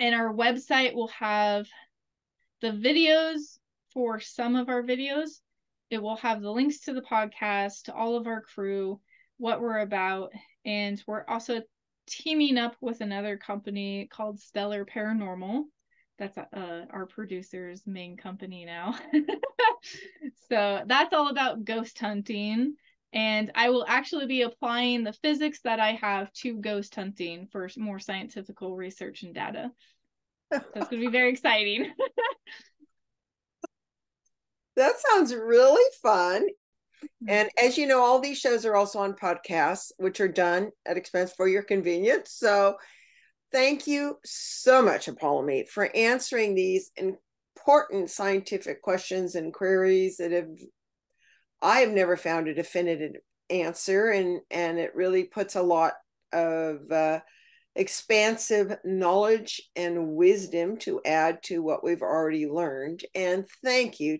And 0.00 0.14
our 0.14 0.32
website 0.32 0.94
will 0.94 1.08
have 1.08 1.68
the 2.60 2.72
videos 2.72 3.58
for 3.92 4.20
some 4.20 4.56
of 4.56 4.68
our 4.68 4.82
videos. 4.82 5.40
It 5.90 6.02
will 6.02 6.16
have 6.16 6.42
the 6.42 6.50
links 6.50 6.80
to 6.80 6.92
the 6.92 7.02
podcast, 7.02 7.84
to 7.84 7.94
all 7.94 8.16
of 8.16 8.26
our 8.26 8.42
crew, 8.42 9.00
what 9.38 9.60
we're 9.60 9.78
about. 9.78 10.32
And 10.64 11.02
we're 11.06 11.24
also 11.26 11.62
teaming 12.06 12.58
up 12.58 12.76
with 12.80 13.00
another 13.00 13.36
company 13.36 14.08
called 14.10 14.40
Stellar 14.40 14.84
Paranormal. 14.84 15.64
That's 16.18 16.36
uh, 16.36 16.84
our 16.90 17.06
producer's 17.06 17.86
main 17.86 18.16
company 18.16 18.64
now. 18.64 18.98
so 20.50 20.82
that's 20.86 21.14
all 21.14 21.28
about 21.28 21.64
ghost 21.64 21.98
hunting 21.98 22.74
and 23.12 23.50
I 23.54 23.70
will 23.70 23.86
actually 23.88 24.26
be 24.26 24.42
applying 24.42 25.02
the 25.02 25.12
physics 25.12 25.60
that 25.64 25.80
I 25.80 25.92
have 25.92 26.32
to 26.34 26.60
ghost 26.60 26.94
hunting 26.94 27.48
for 27.50 27.68
more 27.76 27.98
scientific 27.98 28.60
research 28.60 29.22
and 29.22 29.34
data. 29.34 29.70
It's 30.50 30.64
going 30.72 30.86
to 30.86 30.98
be 30.98 31.08
very 31.08 31.30
exciting. 31.30 31.92
that 34.76 34.94
sounds 34.98 35.34
really 35.34 35.84
fun. 36.02 36.42
Mm-hmm. 36.42 37.28
And 37.28 37.50
as 37.62 37.78
you 37.78 37.86
know, 37.86 38.00
all 38.00 38.20
these 38.20 38.38
shows 38.38 38.64
are 38.64 38.76
also 38.76 39.00
on 39.00 39.14
podcasts, 39.14 39.92
which 39.98 40.20
are 40.20 40.28
done 40.28 40.70
at 40.86 40.96
expense 40.96 41.32
for 41.36 41.48
your 41.48 41.62
convenience. 41.62 42.32
So 42.32 42.76
thank 43.52 43.86
you 43.86 44.18
so 44.24 44.82
much, 44.82 45.06
Apollymi, 45.06 45.68
for 45.68 45.94
answering 45.94 46.54
these 46.54 46.90
important 46.96 48.10
scientific 48.10 48.82
questions 48.82 49.34
and 49.34 49.52
queries 49.52 50.18
that 50.18 50.32
have 50.32 50.48
I 51.60 51.80
have 51.80 51.90
never 51.90 52.16
found 52.16 52.46
a 52.46 52.54
definitive 52.54 53.16
answer, 53.50 54.10
and 54.10 54.40
and 54.50 54.78
it 54.78 54.94
really 54.94 55.24
puts 55.24 55.56
a 55.56 55.62
lot 55.62 55.94
of 56.32 56.90
uh, 56.90 57.20
expansive 57.78 58.76
knowledge 58.84 59.62
and 59.76 60.08
wisdom 60.08 60.76
to 60.76 61.00
add 61.06 61.40
to 61.44 61.62
what 61.62 61.84
we've 61.84 62.02
already 62.02 62.48
learned. 62.48 63.04
And 63.14 63.46
thank 63.64 64.00
you, 64.00 64.18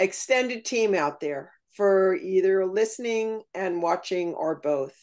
extended 0.00 0.64
team 0.64 0.94
out 0.94 1.20
there, 1.20 1.52
for 1.76 2.16
either 2.16 2.66
listening 2.66 3.42
and 3.54 3.82
watching 3.82 4.32
or 4.32 4.56
both. 4.56 4.96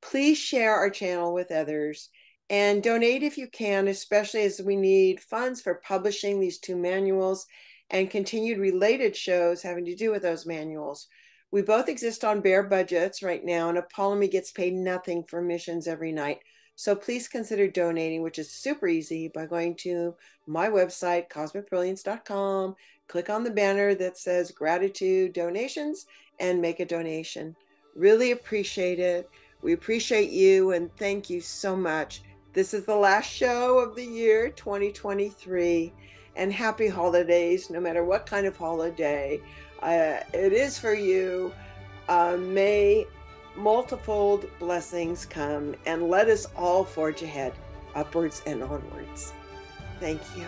Please 0.00 0.38
share 0.38 0.74
our 0.76 0.88
channel 0.88 1.34
with 1.34 1.50
others 1.50 2.10
and 2.48 2.82
donate 2.82 3.24
if 3.24 3.36
you 3.36 3.48
can, 3.48 3.88
especially 3.88 4.42
as 4.42 4.62
we 4.64 4.76
need 4.76 5.20
funds 5.20 5.60
for 5.60 5.82
publishing 5.86 6.38
these 6.38 6.60
two 6.60 6.76
manuals 6.76 7.46
and 7.90 8.08
continued 8.08 8.58
related 8.58 9.16
shows 9.16 9.62
having 9.62 9.84
to 9.84 9.96
do 9.96 10.12
with 10.12 10.22
those 10.22 10.46
manuals. 10.46 11.08
We 11.50 11.62
both 11.62 11.88
exist 11.88 12.24
on 12.24 12.40
bare 12.40 12.62
budgets 12.62 13.20
right 13.20 13.44
now, 13.44 13.68
and 13.68 13.78
Apollymi 13.78 14.30
gets 14.30 14.52
paid 14.52 14.74
nothing 14.74 15.24
for 15.24 15.42
missions 15.42 15.88
every 15.88 16.12
night. 16.12 16.38
So 16.80 16.96
please 16.96 17.28
consider 17.28 17.68
donating, 17.68 18.22
which 18.22 18.38
is 18.38 18.50
super 18.50 18.88
easy 18.88 19.28
by 19.28 19.44
going 19.44 19.74
to 19.80 20.14
my 20.46 20.70
website, 20.70 21.28
cosmicbrilliance.com, 21.28 22.74
click 23.06 23.28
on 23.28 23.44
the 23.44 23.50
banner 23.50 23.94
that 23.96 24.16
says 24.16 24.50
gratitude 24.50 25.34
donations, 25.34 26.06
and 26.38 26.58
make 26.58 26.80
a 26.80 26.86
donation. 26.86 27.54
Really 27.94 28.30
appreciate 28.30 28.98
it. 28.98 29.28
We 29.60 29.74
appreciate 29.74 30.30
you 30.30 30.72
and 30.72 30.90
thank 30.96 31.28
you 31.28 31.42
so 31.42 31.76
much. 31.76 32.22
This 32.54 32.72
is 32.72 32.86
the 32.86 32.96
last 32.96 33.30
show 33.30 33.78
of 33.78 33.94
the 33.94 34.06
year 34.06 34.48
2023 34.48 35.92
and 36.36 36.50
happy 36.50 36.88
holidays, 36.88 37.68
no 37.68 37.78
matter 37.78 38.06
what 38.06 38.24
kind 38.24 38.46
of 38.46 38.56
holiday 38.56 39.38
uh, 39.82 40.20
it 40.32 40.54
is 40.54 40.78
for 40.78 40.94
you. 40.94 41.52
Uh, 42.08 42.38
may 42.38 43.04
multifold 43.56 44.46
blessings 44.58 45.26
come 45.26 45.74
and 45.86 46.08
let 46.08 46.28
us 46.28 46.46
all 46.56 46.84
forge 46.84 47.22
ahead, 47.22 47.52
upwards 47.94 48.42
and 48.46 48.62
onwards. 48.62 49.32
Thank 49.98 50.20
you. 50.36 50.46